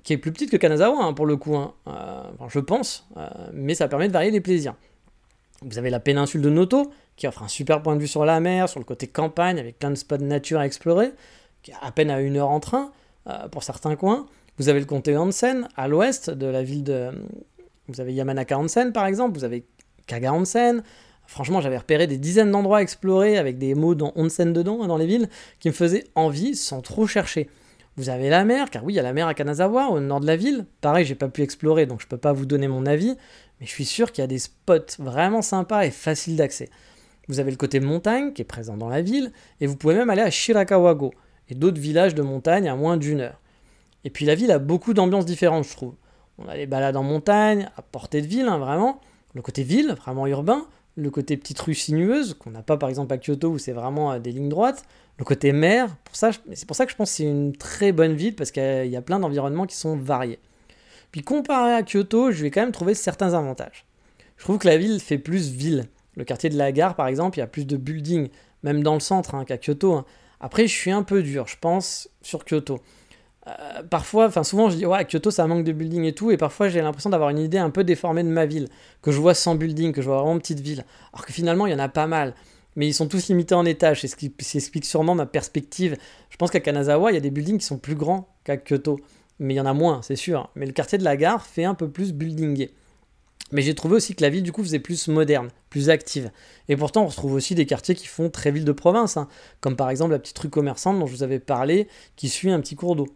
qui 0.02 0.12
est 0.12 0.18
plus 0.18 0.32
petite 0.32 0.50
que 0.50 0.56
Kanazawa 0.56 1.04
hein, 1.04 1.12
pour 1.12 1.24
le 1.24 1.36
coup, 1.36 1.54
hein. 1.54 1.72
euh, 1.86 2.22
je 2.48 2.58
pense, 2.58 3.06
euh, 3.16 3.28
mais 3.52 3.74
ça 3.74 3.86
permet 3.86 4.08
de 4.08 4.12
varier 4.12 4.32
les 4.32 4.40
plaisirs. 4.40 4.74
Vous 5.62 5.78
avez 5.78 5.90
la 5.90 6.00
péninsule 6.00 6.42
de 6.42 6.50
Noto, 6.50 6.90
qui 7.14 7.28
offre 7.28 7.44
un 7.44 7.48
super 7.48 7.80
point 7.80 7.94
de 7.94 8.00
vue 8.00 8.08
sur 8.08 8.24
la 8.24 8.40
mer, 8.40 8.68
sur 8.68 8.80
le 8.80 8.84
côté 8.84 9.06
campagne, 9.06 9.60
avec 9.60 9.78
plein 9.78 9.90
de 9.90 9.94
spots 9.94 10.16
de 10.16 10.24
nature 10.24 10.58
à 10.58 10.66
explorer, 10.66 11.12
qui 11.62 11.70
est 11.70 11.74
à 11.80 11.92
peine 11.92 12.10
à 12.10 12.20
une 12.20 12.38
heure 12.38 12.48
en 12.48 12.58
train 12.60 12.90
pour 13.52 13.62
certains 13.62 13.94
coins. 13.94 14.26
Vous 14.56 14.68
avez 14.68 14.80
le 14.80 14.86
comté 14.86 15.16
Onsen, 15.16 15.68
à 15.76 15.86
l'ouest 15.86 16.30
de 16.30 16.46
la 16.46 16.62
ville 16.62 16.82
de... 16.82 17.10
Vous 17.88 18.00
avez 18.00 18.14
Yamanaka 18.14 18.58
Onsen, 18.58 18.92
par 18.92 19.06
exemple, 19.06 19.38
vous 19.38 19.44
avez 19.44 19.64
Kaga 20.06 20.32
Onsen, 20.32 20.82
Franchement, 21.30 21.60
j'avais 21.60 21.78
repéré 21.78 22.08
des 22.08 22.18
dizaines 22.18 22.50
d'endroits 22.50 22.78
à 22.78 22.82
explorer 22.82 23.38
avec 23.38 23.56
des 23.56 23.76
mots 23.76 23.94
dans 23.94 24.12
onsen 24.16 24.52
dedans, 24.52 24.82
hein, 24.82 24.88
dans 24.88 24.96
les 24.96 25.06
villes, 25.06 25.28
qui 25.60 25.68
me 25.68 25.72
faisaient 25.72 26.02
envie 26.16 26.56
sans 26.56 26.80
trop 26.80 27.06
chercher. 27.06 27.48
Vous 27.96 28.09
avez 28.09 28.31
la 28.31 28.44
mer, 28.44 28.70
car 28.70 28.85
oui, 28.85 28.94
il 28.94 28.96
y 28.96 29.00
a 29.00 29.03
la 29.03 29.12
mer 29.12 29.26
à 29.26 29.35
Kanazawa, 29.35 29.88
au 29.88 30.00
nord 30.00 30.20
de 30.20 30.26
la 30.26 30.37
ville. 30.37 30.66
Pareil, 30.81 31.05
j'ai 31.05 31.14
pas 31.14 31.29
pu 31.29 31.42
explorer, 31.42 31.87
donc 31.87 32.00
je 32.00 32.07
peux 32.07 32.16
pas 32.16 32.33
vous 32.33 32.46
donner 32.46 32.68
mon 32.68 32.87
avis, 32.87 33.16
mais 33.61 33.66
je 33.66 33.70
suis 33.70 33.85
sûr 33.85 34.12
qu'il 34.12 34.22
y 34.22 34.24
a 34.24 34.29
des 34.29 34.38
spots 34.38 34.96
vraiment 34.98 35.42
sympas 35.42 35.85
et 35.85 35.90
faciles 35.90 36.37
d'accès. 36.37 36.70
Vous 37.29 37.40
avez 37.40 37.50
le 37.50 37.57
côté 37.57 37.81
montagne 37.81 38.33
qui 38.33 38.42
est 38.42 38.46
présent 38.46 38.76
dans 38.76 38.88
la 38.88 39.03
ville, 39.03 39.33
et 39.61 39.66
vous 39.66 39.76
pouvez 39.76 39.94
même 39.94 40.11
aller 40.11 40.22
à 40.22 40.31
Shirakawago 40.31 41.12
et 41.48 41.55
d'autres 41.55 41.81
villages 41.81 42.14
de 42.14 42.22
montagne 42.22 42.68
à 42.68 42.76
moins 42.76 42.96
d'une 42.96 43.20
heure. 43.20 43.40
Et 44.05 44.11
puis 44.11 44.24
la 44.24 44.35
ville 44.35 44.50
a 44.50 44.59
beaucoup 44.59 44.94
d'ambiances 44.94 45.26
différentes, 45.26 45.64
je 45.64 45.72
trouve. 45.72 45.94
On 46.38 46.48
a 46.48 46.57
les 46.57 46.66
balades 46.66 46.96
en 46.96 47.03
montagne, 47.03 47.68
à 47.76 47.83
portée 47.83 48.22
de 48.22 48.26
ville, 48.26 48.46
hein, 48.46 48.59
vraiment. 48.59 49.00
Le 49.35 49.42
côté 49.42 49.62
ville, 49.62 49.92
vraiment 49.92 50.26
urbain. 50.26 50.66
Le 51.00 51.10
côté 51.10 51.36
petite 51.36 51.58
rue 51.60 51.74
sinueuse, 51.74 52.34
qu'on 52.34 52.50
n'a 52.50 52.62
pas 52.62 52.76
par 52.76 52.88
exemple 52.88 53.12
à 53.14 53.18
Kyoto 53.18 53.48
où 53.48 53.58
c'est 53.58 53.72
vraiment 53.72 54.12
euh, 54.12 54.18
des 54.18 54.32
lignes 54.32 54.48
droites 54.48 54.84
le 55.20 55.24
côté 55.26 55.52
mer, 55.52 55.94
pour 56.04 56.16
ça, 56.16 56.30
c'est 56.54 56.66
pour 56.66 56.74
ça 56.74 56.86
que 56.86 56.92
je 56.92 56.96
pense 56.96 57.10
que 57.10 57.16
c'est 57.18 57.24
une 57.24 57.54
très 57.54 57.92
bonne 57.92 58.14
ville 58.14 58.34
parce 58.34 58.50
qu'il 58.50 58.86
y 58.86 58.96
a 58.96 59.02
plein 59.02 59.20
d'environnements 59.20 59.66
qui 59.66 59.76
sont 59.76 59.94
variés. 59.94 60.38
Puis 61.12 61.20
comparé 61.20 61.74
à 61.74 61.82
Kyoto, 61.82 62.30
je 62.30 62.42
vais 62.42 62.50
quand 62.50 62.62
même 62.62 62.72
trouver 62.72 62.94
certains 62.94 63.34
avantages. 63.34 63.84
Je 64.38 64.44
trouve 64.44 64.56
que 64.56 64.66
la 64.66 64.78
ville 64.78 64.98
fait 64.98 65.18
plus 65.18 65.50
ville. 65.50 65.84
Le 66.16 66.24
quartier 66.24 66.48
de 66.48 66.56
la 66.56 66.72
gare, 66.72 66.96
par 66.96 67.06
exemple, 67.06 67.36
il 67.36 67.40
y 67.40 67.42
a 67.42 67.46
plus 67.46 67.66
de 67.66 67.76
buildings, 67.76 68.30
même 68.62 68.82
dans 68.82 68.94
le 68.94 69.00
centre 69.00 69.34
hein, 69.34 69.44
qu'à 69.44 69.58
Kyoto. 69.58 69.92
Hein. 69.92 70.06
Après, 70.40 70.66
je 70.66 70.74
suis 70.74 70.90
un 70.90 71.02
peu 71.02 71.22
dur, 71.22 71.46
je 71.48 71.56
pense, 71.60 72.08
sur 72.22 72.46
Kyoto. 72.46 72.80
Euh, 73.58 73.82
parfois, 73.82 74.26
enfin 74.26 74.44
souvent, 74.44 74.70
je 74.70 74.76
dis 74.76 74.86
ouais, 74.86 75.04
Kyoto, 75.04 75.30
ça 75.30 75.46
manque 75.46 75.64
de 75.64 75.72
buildings 75.72 76.04
et 76.04 76.12
tout, 76.12 76.30
et 76.30 76.36
parfois 76.36 76.68
j'ai 76.68 76.80
l'impression 76.80 77.10
d'avoir 77.10 77.30
une 77.30 77.38
idée 77.38 77.58
un 77.58 77.70
peu 77.70 77.84
déformée 77.84 78.22
de 78.22 78.28
ma 78.28 78.46
ville, 78.46 78.68
que 79.02 79.10
je 79.10 79.18
vois 79.18 79.34
sans 79.34 79.54
building, 79.54 79.92
que 79.92 80.02
je 80.02 80.06
vois 80.06 80.22
vraiment 80.22 80.38
petite 80.38 80.60
ville, 80.60 80.84
alors 81.12 81.26
que 81.26 81.32
finalement 81.32 81.66
il 81.66 81.72
y 81.72 81.74
en 81.74 81.78
a 81.78 81.88
pas 81.88 82.06
mal 82.06 82.34
mais 82.76 82.86
ils 82.86 82.94
sont 82.94 83.08
tous 83.08 83.28
limités 83.28 83.54
en 83.54 83.64
étage, 83.64 84.00
c'est 84.00 84.08
ce 84.08 84.16
qui 84.16 84.32
explique 84.54 84.84
sûrement 84.84 85.14
ma 85.14 85.26
perspective. 85.26 85.96
Je 86.30 86.36
pense 86.36 86.50
qu'à 86.50 86.60
Kanazawa, 86.60 87.10
il 87.10 87.14
y 87.14 87.18
a 87.18 87.20
des 87.20 87.30
buildings 87.30 87.58
qui 87.58 87.66
sont 87.66 87.78
plus 87.78 87.94
grands 87.94 88.28
qu'à 88.44 88.56
Kyoto, 88.56 89.01
mais 89.38 89.55
il 89.55 89.57
y 89.57 89.61
en 89.61 89.66
a 89.66 89.74
moins, 89.74 90.03
c'est 90.03 90.16
sûr. 90.16 90.51
Mais 90.55 90.66
le 90.66 90.72
quartier 90.72 90.98
de 90.98 91.05
la 91.05 91.16
gare 91.16 91.44
fait 91.44 91.64
un 91.64 91.74
peu 91.74 91.88
plus 91.88 92.12
buildingé. 92.12 92.70
Mais 93.53 93.62
j'ai 93.62 93.74
trouvé 93.74 93.96
aussi 93.96 94.14
que 94.14 94.22
la 94.22 94.30
ville, 94.30 94.44
du 94.44 94.53
coup, 94.53 94.62
faisait 94.62 94.78
plus 94.78 95.09
moderne, 95.09 95.48
plus 95.70 95.90
active. 95.90 96.30
Et 96.68 96.76
pourtant, 96.76 97.03
on 97.03 97.09
retrouve 97.09 97.32
aussi 97.32 97.57
des 97.57 97.66
quartiers 97.66 97.96
qui 97.96 98.07
font 98.07 98.30
très 98.30 98.53
ville 98.53 98.64
de 98.64 98.72
province, 98.72 99.16
hein. 99.16 99.26
comme 99.61 99.74
par 99.74 99.90
exemple 99.90 100.12
la 100.12 100.20
petite 100.20 100.38
rue 100.38 100.51
commerçante 100.51 101.01
dont 101.01 101.07
je 101.07 101.12
vous 101.12 101.24
avais 101.24 101.40
parlé, 101.40 101.88
qui 102.14 102.28
suit 102.28 102.53
un 102.53 102.61
petit 102.61 102.76
cours 102.76 102.94
d'eau. 102.94 103.09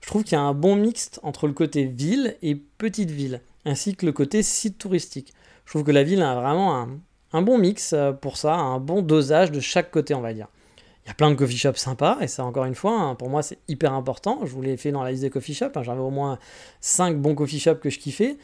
Je 0.00 0.06
trouve 0.06 0.24
qu'il 0.24 0.32
y 0.32 0.36
a 0.36 0.42
un 0.42 0.54
bon 0.54 0.76
mixte 0.76 1.20
entre 1.22 1.46
le 1.46 1.52
côté 1.52 1.84
ville 1.84 2.36
et 2.42 2.54
petite 2.54 3.10
ville, 3.10 3.42
ainsi 3.64 3.94
que 3.94 4.06
le 4.06 4.12
côté 4.12 4.42
site 4.42 4.78
touristique. 4.78 5.32
Je 5.64 5.72
trouve 5.72 5.84
que 5.84 5.92
la 5.92 6.02
ville 6.02 6.22
a 6.22 6.34
vraiment 6.34 6.86
un, 7.32 7.42
bon 7.42 7.58
mix 7.58 7.92
euh, 7.92 8.12
pour 8.12 8.36
ça, 8.36 8.54
un 8.54 8.80
bon 8.80 9.02
dosage 9.02 9.52
de 9.52 9.60
chaque 9.60 9.90
côté, 9.90 10.14
on 10.14 10.20
va 10.20 10.32
dire. 10.32 10.48
Il 11.04 11.08
y 11.08 11.10
a 11.10 11.14
plein 11.14 11.30
de 11.30 11.36
coffee 11.36 11.56
shops 11.56 11.76
sympas, 11.76 12.18
et 12.20 12.26
ça, 12.26 12.44
encore 12.44 12.64
une 12.64 12.74
fois, 12.74 12.98
hein, 12.98 13.14
pour 13.14 13.30
moi, 13.30 13.42
c'est 13.42 13.58
hyper 13.68 13.92
important. 13.92 14.40
Je 14.44 14.52
vous 14.52 14.62
l'ai 14.62 14.76
fait 14.76 14.90
dans 14.90 15.02
la 15.02 15.10
liste 15.10 15.22
des 15.22 15.30
coffee 15.30 15.54
shops. 15.54 15.76
Hein, 15.76 15.82
J'avais 15.82 16.00
au 16.00 16.10
moins 16.10 16.38
5 16.80 17.16
bons 17.18 17.34
coffee 17.34 17.60
shops 17.60 17.80
que 17.80 17.90
je 17.90 17.98
kiffais. 17.98 18.36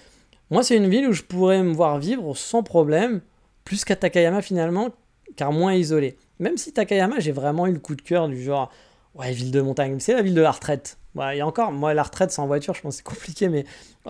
Moi, 0.51 0.63
c'est 0.63 0.77
une 0.77 0.89
ville 0.89 1.09
où 1.09 1.13
je 1.13 1.23
pourrais 1.23 1.63
me 1.63 1.73
voir 1.73 1.99
vivre 1.99 2.35
sans 2.37 2.63
problème, 2.63 3.21
plus 3.65 3.85
qu'à 3.85 3.97
Takayama 3.97 4.43
finalement, 4.43 4.91
car 5.35 5.53
moins 5.53 5.75
isolé. 5.75 6.17
Même 6.39 6.57
si 6.57 6.73
Takayama, 6.73 7.19
j'ai 7.19 7.33
vraiment 7.33 7.67
eu 7.67 7.73
le 7.73 7.81
coup 7.81 7.97
de 7.97 8.03
cœur 8.03 8.29
du 8.29 8.41
genre, 8.41 8.71
ouais, 9.15 9.33
ville 9.33 9.51
de 9.51 9.61
montagne, 9.61 9.99
c'est 9.99 10.15
la 10.15 10.23
ville 10.23 10.35
de 10.35 10.41
la 10.41 10.53
retraite. 10.53 10.99
Ouais, 11.17 11.39
et 11.39 11.43
encore, 11.43 11.73
moi, 11.73 11.95
la 11.95 12.03
retraite 12.03 12.31
sans 12.31 12.47
voiture, 12.47 12.75
je 12.75 12.83
pense 12.83 12.95
que 12.95 12.97
c'est 12.99 13.15
compliqué, 13.15 13.49
mais 13.49 13.65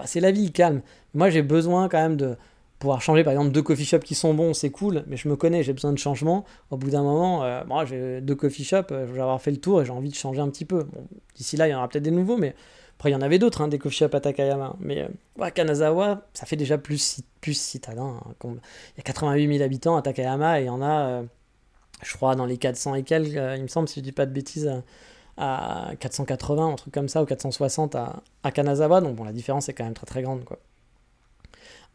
c'est 0.04 0.20
la 0.20 0.32
ville 0.32 0.52
calme. 0.52 0.82
Moi, 1.14 1.30
j'ai 1.30 1.42
besoin 1.42 1.88
quand 1.88 1.98
même 1.98 2.16
de, 2.16 2.36
pouvoir 2.78 3.00
changer 3.00 3.24
par 3.24 3.32
exemple 3.32 3.52
deux 3.52 3.62
coffee 3.62 3.84
shops 3.84 4.04
qui 4.04 4.14
sont 4.14 4.34
bons 4.34 4.52
c'est 4.52 4.70
cool 4.70 5.04
mais 5.06 5.16
je 5.16 5.28
me 5.28 5.36
connais 5.36 5.62
j'ai 5.62 5.72
besoin 5.72 5.92
de 5.92 5.98
changement. 5.98 6.44
Au 6.70 6.76
bout 6.76 6.90
d'un 6.90 7.02
moment 7.02 7.42
euh, 7.42 7.64
moi 7.66 7.84
j'ai 7.84 8.20
deux 8.20 8.34
coffee 8.34 8.64
shops 8.64 8.92
euh, 8.92 9.06
je 9.06 9.12
vais 9.12 9.20
avoir 9.20 9.40
fait 9.40 9.50
le 9.50 9.56
tour 9.56 9.80
et 9.80 9.84
j'ai 9.84 9.92
envie 9.92 10.10
de 10.10 10.14
changer 10.14 10.40
un 10.40 10.48
petit 10.48 10.64
peu. 10.64 10.86
D'ici 11.34 11.56
là 11.56 11.68
il 11.68 11.70
y 11.70 11.74
en 11.74 11.78
aura 11.78 11.88
peut-être 11.88 12.04
des 12.04 12.10
nouveaux 12.10 12.36
mais 12.36 12.54
après 12.98 13.10
il 13.10 13.12
y 13.12 13.16
en 13.16 13.22
avait 13.22 13.38
d'autres 13.38 13.62
hein, 13.62 13.68
des 13.68 13.78
coffee 13.78 13.96
shops 13.96 14.14
à 14.14 14.20
Takayama 14.20 14.76
mais 14.80 15.06
euh, 15.40 15.50
Kanazawa 15.50 16.26
ça 16.34 16.44
fait 16.44 16.56
déjà 16.56 16.76
plus, 16.76 17.22
plus 17.40 17.58
citadin 17.58 18.20
hein, 18.26 18.34
il 18.44 18.98
y 18.98 19.00
a 19.00 19.02
88 19.02 19.52
000 19.54 19.64
habitants 19.64 19.96
à 19.96 20.02
Takayama 20.02 20.60
et 20.60 20.64
il 20.64 20.66
y 20.66 20.70
en 20.70 20.82
a 20.82 21.22
je 22.02 22.14
crois 22.14 22.34
dans 22.34 22.44
les 22.44 22.58
400 22.58 22.96
et 22.96 23.02
quelques 23.04 23.40
il 23.56 23.62
me 23.62 23.68
semble 23.68 23.88
si 23.88 24.00
je 24.00 24.04
dis 24.04 24.12
pas 24.12 24.26
de 24.26 24.32
bêtises 24.32 24.70
à 25.36 25.90
480 26.00 26.72
un 26.72 26.74
truc 26.76 26.94
comme 26.94 27.08
ça 27.08 27.22
ou 27.22 27.26
460 27.26 27.96
à, 27.96 28.50
Kanazawa 28.52 29.00
donc 29.00 29.16
bon 29.16 29.24
la 29.24 29.32
différence 29.32 29.68
est 29.68 29.74
quand 29.74 29.84
même 29.84 29.94
très 29.94 30.06
très 30.06 30.22
grande 30.22 30.44
quoi 30.44 30.58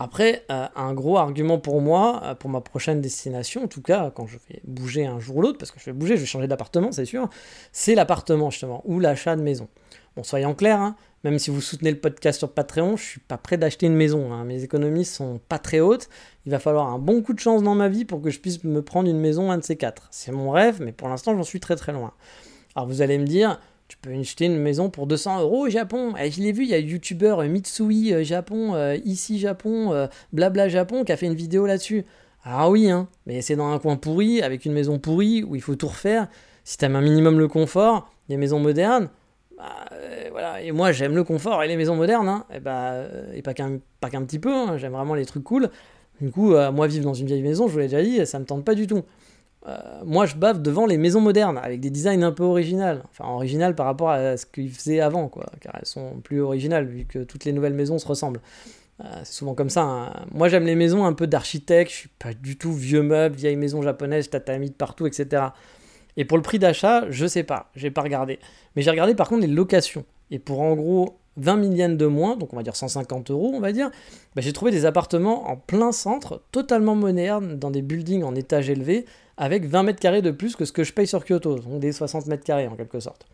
après, 0.04 0.46
euh, 0.50 0.66
un 0.76 0.96
gros 0.96 1.18
argument 1.18 1.60
pour 1.60 1.80
moi, 1.80 2.22
euh, 2.24 2.34
pour 2.34 2.50
ma 2.50 2.60
prochaine 2.60 3.02
destination, 3.02 3.66
en 3.66 3.68
tout 3.68 3.84
cas 3.84 4.10
quand 4.10 4.26
je 4.26 4.40
vais 4.50 4.60
bouger 4.64 5.06
un 5.06 5.20
jour 5.20 5.36
ou 5.36 5.42
l'autre, 5.44 5.60
parce 5.60 5.70
que 5.70 5.80
je 5.80 5.86
vais 5.86 5.94
bouger, 5.94 6.16
je 6.16 6.22
vais 6.22 6.26
changer 6.26 6.48
d'appartement, 6.48 6.92
c'est 6.92 7.06
sûr, 7.06 7.30
c'est 7.72 7.94
l'appartement 7.94 8.50
justement, 8.50 8.82
ou 8.86 9.00
l'achat 9.00 9.36
de 9.36 9.44
maison. 9.44 9.68
Bon, 10.16 10.24
soyons 10.24 10.56
clairs, 10.56 10.80
hein, 10.80 10.96
même 11.24 11.38
si 11.38 11.52
vous 11.52 11.62
soutenez 11.62 11.92
le 11.92 12.00
podcast 12.00 12.40
sur 12.40 12.52
Patreon, 12.52 12.98
je 12.98 13.04
suis 13.04 13.20
pas 13.20 13.38
prêt 13.38 13.58
d'acheter 13.58 13.86
une 13.86 13.94
maison. 13.94 14.34
Hein. 14.34 14.44
mes 14.44 14.64
économies 14.64 15.06
sont 15.06 15.40
pas 15.48 15.60
très 15.60 15.80
hautes. 15.80 16.10
Il 16.46 16.52
va 16.52 16.58
falloir 16.58 16.88
un 16.88 16.98
bon 16.98 17.22
coup 17.22 17.34
de 17.34 17.40
chance 17.40 17.62
dans 17.62 17.76
ma 17.76 17.88
vie 17.88 18.04
pour 18.04 18.22
que 18.22 18.32
je 18.32 18.40
puisse 18.40 18.64
me 18.64 18.82
prendre 18.82 19.08
une 19.08 19.20
maison, 19.20 19.52
un 19.52 19.60
de 19.60 19.64
ces 19.64 19.76
quatre. 19.76 20.08
C'est 20.10 20.32
mon 20.32 20.50
rêve, 20.50 20.82
mais 20.82 20.92
pour 20.92 21.08
l'instant, 21.10 21.36
j'en 21.36 21.44
suis 21.44 21.60
très 21.60 21.76
très 21.76 21.94
loin. 21.94 22.12
Alors 22.76 22.88
vous 22.88 23.02
allez 23.02 23.18
me 23.18 23.26
dire, 23.26 23.60
tu 23.92 23.98
peux 23.98 24.18
acheter 24.18 24.46
une 24.46 24.58
maison 24.58 24.90
pour 24.90 25.06
200 25.06 25.42
euros 25.42 25.66
au 25.66 25.70
Japon. 25.70 26.16
Et 26.16 26.28
eh, 26.28 26.32
je 26.32 26.40
l'ai 26.42 26.54
vu, 26.54 26.64
il 26.64 26.70
y 26.70 26.74
a 26.74 26.78
un 26.78 26.80
youtubeur 26.80 27.40
euh, 27.40 27.48
Mitsui 27.48 28.14
euh, 28.14 28.24
Japon, 28.24 28.74
euh, 28.74 28.96
ici 29.04 29.38
Japon, 29.38 30.08
blabla 30.32 30.70
Japon, 30.70 31.04
qui 31.04 31.12
a 31.12 31.18
fait 31.18 31.26
une 31.26 31.36
vidéo 31.36 31.66
là-dessus. 31.66 32.06
Ah 32.44 32.70
oui, 32.70 32.90
hein, 32.90 33.10
mais 33.26 33.42
c'est 33.42 33.58
dans 33.58 33.70
un 33.70 33.80
coin 33.80 33.98
pourri, 33.98 34.42
avec 34.42 34.66
une 34.66 34.72
maison 34.72 34.98
pourrie, 34.98 35.44
où 35.44 35.56
il 35.56 35.62
faut 35.62 35.76
tout 35.76 35.90
refaire. 35.90 36.28
Si 36.64 36.78
tu 36.78 36.86
aimes 36.86 36.96
un 36.96 37.02
minimum 37.02 37.38
le 37.38 37.50
confort, 37.50 38.10
les 38.30 38.38
maisons 38.38 38.60
modernes, 38.60 39.10
bah, 39.58 39.86
voilà. 40.32 40.62
Et 40.62 40.72
moi, 40.72 40.94
j'aime 40.94 41.14
le 41.14 41.26
confort 41.26 41.62
et 41.62 41.68
les 41.68 41.76
maisons 41.76 41.96
modernes, 41.96 42.30
hein, 42.30 42.46
et, 42.54 42.62
bah, 42.62 43.04
et 43.34 43.42
pas 43.42 43.54
qu'un 43.54 43.80
petit 44.24 44.40
peu, 44.40 44.54
hein. 44.54 44.78
j'aime 44.78 44.94
vraiment 44.94 45.16
les 45.16 45.26
trucs 45.26 45.44
cool. 45.44 45.70
Du 46.22 46.32
coup, 46.32 46.56
moi, 46.72 46.88
vivre 46.88 47.04
dans 47.04 47.14
une 47.14 47.28
vieille 47.28 47.44
maison, 47.44 47.68
je 47.68 47.74
vous 47.74 47.80
l'ai 47.80 47.90
déjà 47.90 48.02
dit, 48.02 48.26
ça 48.26 48.40
me 48.40 48.46
tente 48.46 48.64
pas 48.64 48.76
du 48.76 48.88
tout. 48.88 49.04
Euh, 49.68 49.78
moi 50.04 50.26
je 50.26 50.36
bave 50.36 50.62
devant 50.62 50.88
les 50.88 50.98
maisons 50.98 51.22
modernes 51.22 51.60
avec 51.62 51.80
des 51.80 51.92
designs 51.92 52.24
un 52.24 52.32
peu 52.32 52.44
originales, 52.44 53.04
enfin 53.12 53.32
originales 53.32 53.76
par 53.76 53.86
rapport 53.86 54.10
à 54.10 54.36
ce 54.36 54.48
qu'ils 54.48 54.72
faisaient 54.72 55.02
avant, 55.02 55.28
quoi, 55.28 55.46
car 55.60 55.76
elles 55.80 55.86
sont 55.86 56.20
plus 56.24 56.42
originales 56.42 56.86
vu 56.86 57.06
que 57.06 57.20
toutes 57.20 57.46
les 57.46 57.54
nouvelles 57.54 57.76
maisons 57.76 58.00
se 58.00 58.08
ressemblent. 58.08 58.42
Euh, 59.02 59.04
c'est 59.24 59.34
souvent 59.34 59.54
comme 59.54 59.70
ça. 59.70 59.84
Hein. 59.84 60.26
Moi 60.32 60.50
j'aime 60.50 60.66
les 60.66 60.76
maisons 60.76 61.06
un 61.06 61.14
peu 61.14 61.28
d'architecte, 61.28 61.92
je 61.92 61.96
suis 61.96 62.10
pas 62.18 62.34
du 62.34 62.58
tout 62.58 62.74
vieux 62.74 63.04
meubles, 63.04 63.36
vieille 63.36 63.56
maison 63.56 63.84
japonaise, 63.84 64.32
tatami 64.32 64.70
de 64.70 64.76
partout, 64.76 65.06
etc. 65.06 65.44
Et 66.18 66.26
pour 66.26 66.38
le 66.38 66.44
prix 66.44 66.58
d'achat, 66.58 67.06
je 67.12 67.28
sais 67.28 67.44
pas, 67.44 67.70
j'ai 67.76 67.92
pas 67.92 68.02
regardé. 68.02 68.40
Mais 68.76 68.82
j'ai 68.82 68.90
regardé 68.90 69.14
par 69.14 69.30
contre 69.30 69.42
les 69.42 69.48
locations. 69.48 70.06
Et 70.32 70.40
pour 70.40 70.62
en 70.62 70.76
gros 70.76 71.20
20 71.38 71.64
000 71.64 71.76
yens 71.76 71.98
de 71.98 72.06
moins, 72.06 72.36
donc 72.36 72.54
on 72.54 72.58
va 72.58 72.64
dire 72.64 72.76
150 72.76 73.32
euros, 73.32 73.52
on 73.54 73.60
va 73.60 73.72
dire, 73.72 73.90
bah, 74.36 74.42
j'ai 74.42 74.54
trouvé 74.54 74.72
des 74.72 74.86
appartements 74.86 75.50
en 75.50 75.56
plein 75.56 75.92
centre, 75.92 76.42
totalement 76.52 76.96
modernes, 76.96 77.58
dans 77.58 77.72
des 77.72 77.82
buildings 77.82 78.24
en 78.24 78.36
étage 78.36 78.70
élevé, 78.70 79.06
avec 79.42 79.66
20 79.66 79.82
mètres 79.82 80.00
carrés 80.00 80.22
de 80.22 80.30
plus 80.30 80.56
que 80.56 80.66
ce 80.66 80.72
que 80.72 80.84
je 80.84 80.94
paye 80.94 81.08
sur 81.08 81.26
Kyoto, 81.26 81.58
donc 81.58 81.80
des 81.80 81.92
60 81.92 82.28
mètres 82.28 82.44
carrés 82.44 82.68
en 82.68 82.76
quelque 82.76 83.00
sorte. 83.00 83.26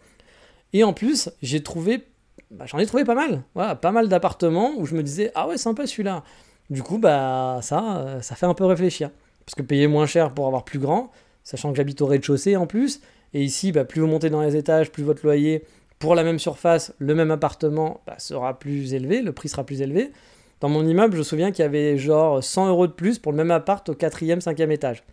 Et 0.71 0.85
en 0.85 0.93
plus, 0.93 1.29
j'ai 1.41 1.61
trouvé, 1.61 2.07
bah, 2.49 2.63
j'en 2.65 2.77
ai 2.77 2.85
trouvé 2.85 3.03
pas 3.03 3.13
mal, 3.13 3.43
voilà, 3.53 3.75
pas 3.75 3.91
mal 3.91 4.07
d'appartements 4.07 4.71
où 4.77 4.85
je 4.85 4.95
me 4.95 5.03
disais 5.03 5.31
ah 5.35 5.49
ouais 5.49 5.57
sympa 5.57 5.85
celui-là. 5.85 6.23
Du 6.69 6.81
coup 6.81 6.97
bah 6.97 7.59
ça, 7.61 7.97
euh, 7.97 8.21
ça 8.21 8.35
fait 8.35 8.45
un 8.45 8.53
peu 8.53 8.63
réfléchir, 8.63 9.11
parce 9.45 9.55
que 9.55 9.61
payer 9.61 9.87
moins 9.87 10.05
cher 10.05 10.33
pour 10.33 10.47
avoir 10.47 10.63
plus 10.63 10.79
grand, 10.79 11.11
sachant 11.43 11.71
que 11.71 11.75
j'habite 11.75 12.01
au 12.01 12.05
rez-de-chaussée 12.05 12.55
en 12.55 12.67
plus, 12.67 13.01
et 13.33 13.43
ici 13.43 13.73
bah, 13.73 13.83
plus 13.83 13.99
vous 13.99 14.07
montez 14.07 14.29
dans 14.29 14.41
les 14.41 14.55
étages, 14.55 14.93
plus 14.93 15.03
votre 15.03 15.25
loyer 15.25 15.65
pour 15.99 16.15
la 16.15 16.23
même 16.23 16.39
surface, 16.39 16.93
le 16.99 17.15
même 17.15 17.31
appartement 17.31 17.99
bah, 18.07 18.15
sera 18.17 18.57
plus 18.57 18.93
élevé, 18.93 19.21
le 19.21 19.33
prix 19.33 19.49
sera 19.49 19.65
plus 19.65 19.81
élevé. 19.81 20.13
Dans 20.61 20.69
mon 20.69 20.87
immeuble, 20.87 21.15
je 21.15 21.19
me 21.19 21.23
souviens 21.23 21.51
qu'il 21.51 21.63
y 21.63 21.65
avait 21.65 21.97
genre 21.97 22.41
100 22.41 22.69
euros 22.69 22.87
de 22.87 22.93
plus 22.93 23.19
pour 23.19 23.33
le 23.33 23.37
même 23.37 23.51
appart 23.51 23.87
au 23.89 23.93
quatrième, 23.93 24.39
cinquième 24.39 24.71
étage 24.71 25.03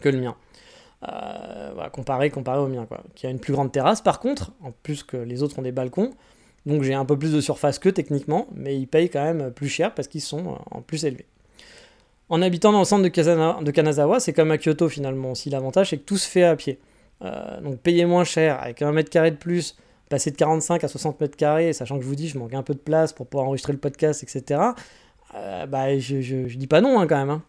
que 0.00 0.08
le 0.08 0.18
mien. 0.18 0.36
Euh, 1.08 1.88
comparé, 1.90 2.30
comparé 2.30 2.58
au 2.58 2.68
mien. 2.68 2.86
Qui 3.14 3.26
a 3.26 3.30
une 3.30 3.38
plus 3.38 3.52
grande 3.52 3.70
terrasse, 3.72 4.00
par 4.00 4.20
contre, 4.20 4.52
en 4.62 4.72
plus 4.82 5.02
que 5.02 5.16
les 5.16 5.42
autres 5.42 5.58
ont 5.58 5.62
des 5.62 5.72
balcons. 5.72 6.10
Donc 6.64 6.82
j'ai 6.82 6.94
un 6.94 7.04
peu 7.04 7.16
plus 7.16 7.32
de 7.32 7.40
surface 7.40 7.78
que 7.78 7.88
techniquement, 7.88 8.48
mais 8.54 8.76
ils 8.76 8.88
payent 8.88 9.08
quand 9.08 9.22
même 9.22 9.52
plus 9.52 9.68
cher 9.68 9.94
parce 9.94 10.08
qu'ils 10.08 10.22
sont 10.22 10.46
euh, 10.46 10.56
en 10.72 10.80
plus 10.80 11.04
élevés. 11.04 11.26
En 12.28 12.42
habitant 12.42 12.72
dans 12.72 12.80
le 12.80 12.84
centre 12.84 13.04
de, 13.04 13.70
Kanazawa, 13.70 14.18
c'est 14.18 14.32
comme 14.32 14.50
à 14.50 14.58
Kyoto 14.58 14.88
finalement 14.88 15.30
aussi. 15.30 15.48
L'avantage, 15.48 15.90
c'est 15.90 15.98
que 15.98 16.04
tout 16.04 16.16
se 16.16 16.28
fait 16.28 16.42
à 16.42 16.56
pied. 16.56 16.80
Euh, 17.22 17.60
donc 17.60 17.78
payer 17.78 18.04
moins 18.04 18.24
cher 18.24 18.60
avec 18.60 18.82
un 18.82 18.90
mètre 18.90 19.10
carré 19.10 19.30
de 19.30 19.36
plus, 19.36 19.76
passer 20.08 20.32
de 20.32 20.36
45 20.36 20.82
à 20.82 20.88
60 20.88 21.20
mètres 21.20 21.36
carrés, 21.36 21.72
sachant 21.72 21.98
que 21.98 22.02
je 22.02 22.08
vous 22.08 22.16
dis, 22.16 22.28
je 22.28 22.36
manque 22.36 22.54
un 22.54 22.64
peu 22.64 22.74
de 22.74 22.80
place 22.80 23.12
pour 23.12 23.28
pouvoir 23.28 23.46
enregistrer 23.46 23.72
le 23.72 23.78
podcast, 23.78 24.24
etc. 24.24 24.60
bah, 25.32 25.98
je, 25.98 26.20
je, 26.20 26.56
dis 26.56 26.66
pas 26.66 26.80
non 26.80 26.98
hein, 26.98 27.06
quand 27.06 27.16
même. 27.16 27.30
Hein. 27.30 27.42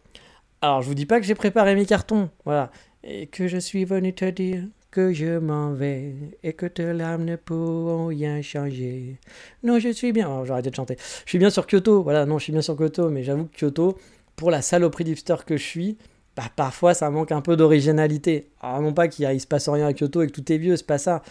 Alors, 0.62 0.82
je 0.82 0.88
vous 0.88 0.96
dis 0.96 1.06
pas 1.06 1.20
que 1.20 1.26
j'ai 1.26 1.36
préparé 1.36 1.76
mes 1.76 1.86
cartons, 1.86 2.30
voilà. 2.46 2.72
Et 3.04 3.28
que 3.28 3.48
je 3.48 3.58
suis 3.58 3.86
venu 3.86 4.14
te 4.14 4.26
dire 4.26 4.64
que 4.90 5.14
je 5.14 5.38
m'en 5.38 5.74
vais 5.74 6.16
et 6.42 6.54
que 6.54 6.66
tes 6.66 6.94
larmes 6.94 7.26
ne 7.26 7.36
pourront 7.36 8.08
rien 8.08 8.42
changer. 8.42 9.18
Non, 9.64 9.78
je 9.80 9.90
suis 9.90 10.12
bien. 10.12 10.30
Oh, 10.30 10.46
J'ai 10.46 10.54
arrêté 10.54 10.72
de 10.72 10.76
chanter. 10.76 10.98
Je 11.26 11.30
suis 11.30 11.38
bien 11.38 11.52
sur 11.52 11.68
Kyoto, 11.68 12.02
voilà. 12.02 12.26
Non, 12.26 12.40
je 12.40 12.46
suis 12.46 12.54
bien 12.54 12.64
sur 12.64 12.76
Kyoto, 12.76 13.10
mais 13.10 13.24
j'avoue 13.24 13.46
que 13.46 13.56
Kyoto, 13.60 13.98
pour 14.36 14.50
la 14.50 14.64
saloperie 14.64 15.04
d'hipster 15.04 15.36
que 15.46 15.58
je 15.58 15.64
suis, 15.64 15.98
bah, 16.36 16.46
parfois 16.56 16.96
ça 16.96 17.10
manque 17.12 17.32
un 17.32 17.42
peu 17.42 17.56
d'originalité. 17.56 18.50
Alors, 18.60 18.82
non 18.82 18.94
pas 18.94 19.08
qu'il 19.08 19.28
ne 19.28 19.38
se 19.38 19.48
passe 19.48 19.70
rien 19.70 19.86
à 19.88 19.94
Kyoto 19.94 20.24
et 20.24 20.28
que 20.28 20.32
tout 20.32 20.52
est 20.52 20.58
vieux, 20.58 20.76
c'est 20.76 20.88
pas 20.88 20.98
ça. 20.98 21.22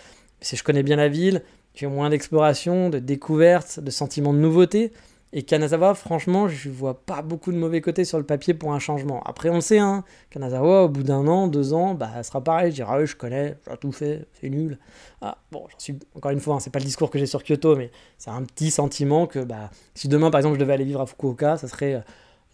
C'est 0.40 0.56
je 0.56 0.62
connais 0.62 0.82
bien 0.84 0.96
la 0.96 1.08
ville, 1.08 1.42
j'ai 1.74 1.86
moins 1.86 2.10
d'exploration, 2.10 2.90
de 2.90 2.98
découverte, 3.00 3.80
de 3.80 3.90
sentiments 3.90 4.32
de 4.32 4.38
nouveauté. 4.38 4.92
Et 5.32 5.42
Kanazawa, 5.42 5.94
franchement, 5.94 6.48
je 6.48 6.70
vois 6.70 7.04
pas 7.04 7.20
beaucoup 7.20 7.50
de 7.52 7.56
mauvais 7.58 7.80
côtés 7.80 8.04
sur 8.04 8.16
le 8.18 8.24
papier 8.24 8.54
pour 8.54 8.72
un 8.72 8.78
changement. 8.78 9.22
Après, 9.24 9.50
on 9.50 9.60
sait, 9.60 9.78
hein, 9.78 10.04
Kanazawa, 10.30 10.84
au 10.84 10.88
bout 10.88 11.02
d'un 11.02 11.26
an, 11.26 11.48
deux 11.48 11.72
ans, 11.74 11.94
bah, 11.94 12.10
ça 12.14 12.22
sera 12.22 12.42
pareil. 12.42 12.70
Je 12.70 12.76
dirai, 12.76 12.90
ah 12.92 13.04
je 13.04 13.16
connais, 13.16 13.56
j'ai 13.68 13.76
tout 13.76 13.92
fait, 13.92 14.26
c'est 14.40 14.48
nul. 14.48 14.78
Ah, 15.20 15.38
bon, 15.50 15.66
j'en 15.70 15.78
suis, 15.78 15.98
encore 16.14 16.30
une 16.30 16.40
fois, 16.40 16.54
hein, 16.54 16.60
c'est 16.60 16.70
pas 16.70 16.78
le 16.78 16.84
discours 16.84 17.10
que 17.10 17.18
j'ai 17.18 17.26
sur 17.26 17.42
Kyoto, 17.42 17.74
mais 17.76 17.90
c'est 18.18 18.30
un 18.30 18.42
petit 18.44 18.70
sentiment 18.70 19.26
que 19.26 19.40
bah, 19.40 19.70
si 19.94 20.08
demain, 20.08 20.30
par 20.30 20.38
exemple, 20.38 20.54
je 20.54 20.60
devais 20.60 20.74
aller 20.74 20.84
vivre 20.84 21.00
à 21.00 21.06
Fukuoka, 21.06 21.56
ça 21.56 21.66
serait 21.66 21.94
euh, 21.94 22.00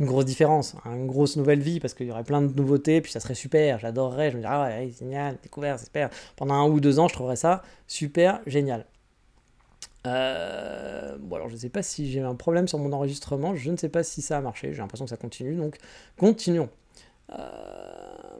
une 0.00 0.06
grosse 0.06 0.24
différence, 0.24 0.74
hein, 0.84 0.94
une 0.96 1.06
grosse 1.06 1.36
nouvelle 1.36 1.60
vie, 1.60 1.78
parce 1.78 1.92
qu'il 1.94 2.06
y 2.06 2.10
aurait 2.10 2.24
plein 2.24 2.40
de 2.40 2.52
nouveautés, 2.54 3.02
puis 3.02 3.12
ça 3.12 3.20
serait 3.20 3.34
super, 3.34 3.78
j'adorerais, 3.78 4.30
je 4.30 4.36
me 4.36 4.42
dirais, 4.42 4.54
ah 4.54 4.62
ouais, 4.64 4.90
génial, 4.98 5.36
découvert, 5.42 5.78
super. 5.78 6.08
Pendant 6.36 6.54
un 6.54 6.66
ou 6.68 6.80
deux 6.80 6.98
ans, 6.98 7.06
je 7.06 7.14
trouverais 7.14 7.36
ça 7.36 7.62
super 7.86 8.40
génial. 8.46 8.86
Euh, 10.06 11.16
bon, 11.20 11.36
alors 11.36 11.48
je 11.48 11.54
ne 11.54 11.58
sais 11.58 11.68
pas 11.68 11.82
si 11.82 12.10
j'ai 12.10 12.20
un 12.20 12.34
problème 12.34 12.66
sur 12.66 12.78
mon 12.78 12.92
enregistrement, 12.92 13.54
je 13.54 13.70
ne 13.70 13.76
sais 13.76 13.88
pas 13.88 14.02
si 14.02 14.20
ça 14.22 14.38
a 14.38 14.40
marché, 14.40 14.72
j'ai 14.72 14.78
l'impression 14.78 15.04
que 15.04 15.10
ça 15.10 15.16
continue, 15.16 15.54
donc 15.54 15.76
continuons. 16.16 16.68
Euh, 17.30 17.48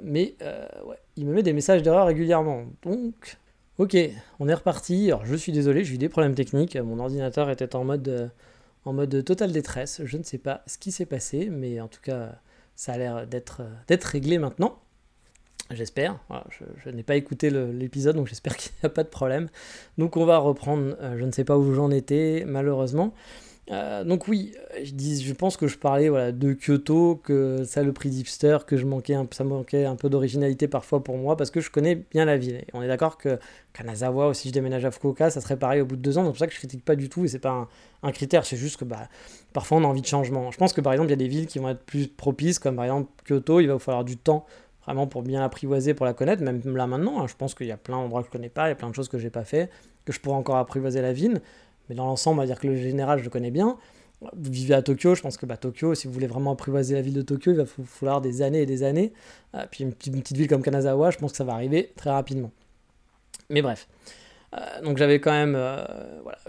mais 0.02 0.34
euh, 0.42 0.66
ouais, 0.86 0.98
il 1.16 1.26
me 1.26 1.34
met 1.34 1.42
des 1.42 1.52
messages 1.52 1.82
d'erreur 1.82 2.06
régulièrement. 2.06 2.64
Donc, 2.82 3.38
ok, 3.78 3.96
on 4.40 4.48
est 4.48 4.54
reparti. 4.54 5.06
Alors 5.06 5.24
je 5.24 5.36
suis 5.36 5.52
désolé, 5.52 5.84
j'ai 5.84 5.94
eu 5.94 5.98
des 5.98 6.08
problèmes 6.08 6.34
techniques, 6.34 6.76
mon 6.76 6.98
ordinateur 6.98 7.48
était 7.50 7.76
en 7.76 7.84
mode, 7.84 8.32
en 8.84 8.92
mode 8.92 9.24
totale 9.24 9.52
détresse, 9.52 10.02
je 10.04 10.16
ne 10.18 10.24
sais 10.24 10.38
pas 10.38 10.62
ce 10.66 10.78
qui 10.78 10.90
s'est 10.92 11.06
passé, 11.06 11.48
mais 11.50 11.80
en 11.80 11.88
tout 11.88 12.00
cas, 12.02 12.40
ça 12.74 12.94
a 12.94 12.98
l'air 12.98 13.26
d'être 13.26 13.62
réglé 14.04 14.38
maintenant. 14.38 14.78
J'espère. 15.74 16.18
je, 16.84 16.90
n'ai 16.90 17.02
pas 17.02 17.16
écouté 17.16 17.50
l'épisode, 17.50 18.16
donc 18.16 18.26
j'espère 18.26 18.56
qu'il 18.58 18.72
n'y 18.82 18.86
a 18.86 18.90
pas 18.90 19.04
de 19.04 19.08
problème. 19.08 19.48
Donc 19.98 20.16
on 20.16 20.24
va 20.24 20.38
reprendre, 20.38 20.96
euh, 21.00 21.16
je 21.18 21.24
ne 21.24 21.32
sais 21.32 21.44
pas 21.44 21.56
où 21.58 21.72
j'en 21.74 21.90
étais, 21.90 22.44
malheureusement. 22.46 23.14
Euh, 23.70 24.02
donc 24.02 24.26
oui, 24.26 24.54
je, 24.82 24.90
dis, 24.92 25.22
je 25.22 25.32
pense 25.32 25.56
que 25.56 25.68
je 25.68 25.78
parlais 25.78 26.08
voilà, 26.08 26.32
de 26.32 26.52
Kyoto, 26.52 27.20
que 27.22 27.62
ça 27.64 27.84
le 27.84 27.92
prix 27.92 28.10
d'hipster, 28.10 28.58
que 28.66 28.76
je 28.76 28.84
manquais 28.84 29.16
ça 29.30 29.44
manquait 29.44 29.84
un 29.84 29.94
peu 29.94 30.10
d'originalité 30.10 30.66
parfois 30.66 31.04
pour 31.04 31.16
moi, 31.16 31.36
parce 31.36 31.50
que 31.50 31.60
je 31.60 31.70
connais 31.70 31.94
bien 31.94 32.24
la 32.24 32.36
ville. 32.36 32.56
Et 32.56 32.66
on 32.74 32.82
est 32.82 32.88
d'accord 32.88 33.18
que 33.18 33.38
Kanazawa, 33.72 34.26
aussi 34.26 34.48
je 34.48 34.52
déménage 34.52 34.84
à 34.84 34.90
Fukuoka, 34.90 35.30
ça 35.30 35.40
serait 35.40 35.56
pareil 35.56 35.80
au 35.80 35.86
bout 35.86 35.96
de 35.96 36.02
deux 36.02 36.18
ans, 36.18 36.24
donc 36.24 36.34
c'est 36.34 36.38
pour 36.38 36.38
ça 36.40 36.46
que 36.48 36.54
je 36.54 36.58
critique 36.58 36.84
pas 36.84 36.96
du 36.96 37.08
tout, 37.08 37.24
et 37.24 37.28
c'est 37.28 37.38
pas 37.38 37.68
un, 38.02 38.12
critère, 38.12 38.44
c'est 38.44 38.56
juste 38.56 38.78
que 38.78 38.84
bah, 38.84 39.08
parfois 39.52 39.78
on 39.78 39.84
a 39.84 39.86
envie 39.86 40.02
de 40.02 40.06
changement. 40.06 40.50
Je 40.50 40.58
pense 40.58 40.72
que 40.72 40.80
par 40.80 40.92
exemple, 40.92 41.08
il 41.08 41.12
y 41.12 41.14
a 41.14 41.16
des 41.16 41.28
villes 41.28 41.46
qui 41.46 41.60
vont 41.60 41.68
être 41.68 41.84
plus 41.84 42.08
propices, 42.08 42.58
comme 42.58 42.74
par 42.74 42.84
exemple 42.86 43.10
Kyoto, 43.28 43.60
il 43.60 43.68
va 43.68 43.74
vous 43.74 43.78
falloir 43.78 44.04
du 44.04 44.16
temps 44.16 44.44
vraiment 44.84 45.06
pour 45.06 45.22
bien 45.22 45.42
apprivoiser, 45.42 45.94
pour 45.94 46.06
la 46.06 46.14
connaître, 46.14 46.42
même 46.42 46.60
là 46.76 46.86
maintenant, 46.86 47.22
hein. 47.22 47.26
je 47.26 47.34
pense 47.34 47.54
qu'il 47.54 47.66
y 47.66 47.72
a 47.72 47.76
plein 47.76 47.96
d'endroits 47.96 48.22
que 48.22 48.28
je 48.28 48.32
connais 48.32 48.48
pas, 48.48 48.66
il 48.66 48.70
y 48.70 48.72
a 48.72 48.76
plein 48.76 48.90
de 48.90 48.94
choses 48.94 49.08
que 49.08 49.18
j'ai 49.18 49.30
pas 49.30 49.44
fait, 49.44 49.70
que 50.04 50.12
je 50.12 50.20
pourrais 50.20 50.36
encore 50.36 50.56
apprivoiser 50.56 51.00
la 51.02 51.12
ville. 51.12 51.40
Mais 51.88 51.94
dans 51.94 52.06
l'ensemble, 52.06 52.38
on 52.38 52.42
va 52.42 52.46
dire 52.46 52.60
que 52.60 52.66
le 52.66 52.76
général, 52.76 53.18
je 53.18 53.24
le 53.24 53.30
connais 53.30 53.50
bien. 53.50 53.76
Vous 54.20 54.52
vivez 54.52 54.74
à 54.74 54.82
Tokyo, 54.82 55.14
je 55.14 55.22
pense 55.22 55.36
que 55.36 55.46
bah, 55.46 55.56
Tokyo, 55.56 55.94
si 55.94 56.06
vous 56.06 56.12
voulez 56.12 56.28
vraiment 56.28 56.52
apprivoiser 56.52 56.94
la 56.94 57.02
ville 57.02 57.14
de 57.14 57.22
Tokyo, 57.22 57.52
il 57.52 57.58
va 57.58 57.64
falloir 57.66 58.20
des 58.20 58.42
années 58.42 58.62
et 58.62 58.66
des 58.66 58.84
années. 58.84 59.12
Euh, 59.54 59.66
puis 59.68 59.82
une 59.82 59.92
petite, 59.92 60.36
ville 60.36 60.48
comme 60.48 60.62
Kanazawa, 60.62 61.10
je 61.10 61.18
pense 61.18 61.32
que 61.32 61.36
ça 61.36 61.44
va 61.44 61.54
arriver 61.54 61.92
très 61.96 62.10
rapidement. 62.10 62.52
Mais 63.50 63.62
bref. 63.62 63.88
Euh, 64.54 64.82
donc 64.82 64.98
j'avais 64.98 65.20
quand 65.20 65.32
même 65.32 65.54
euh, 65.56 65.84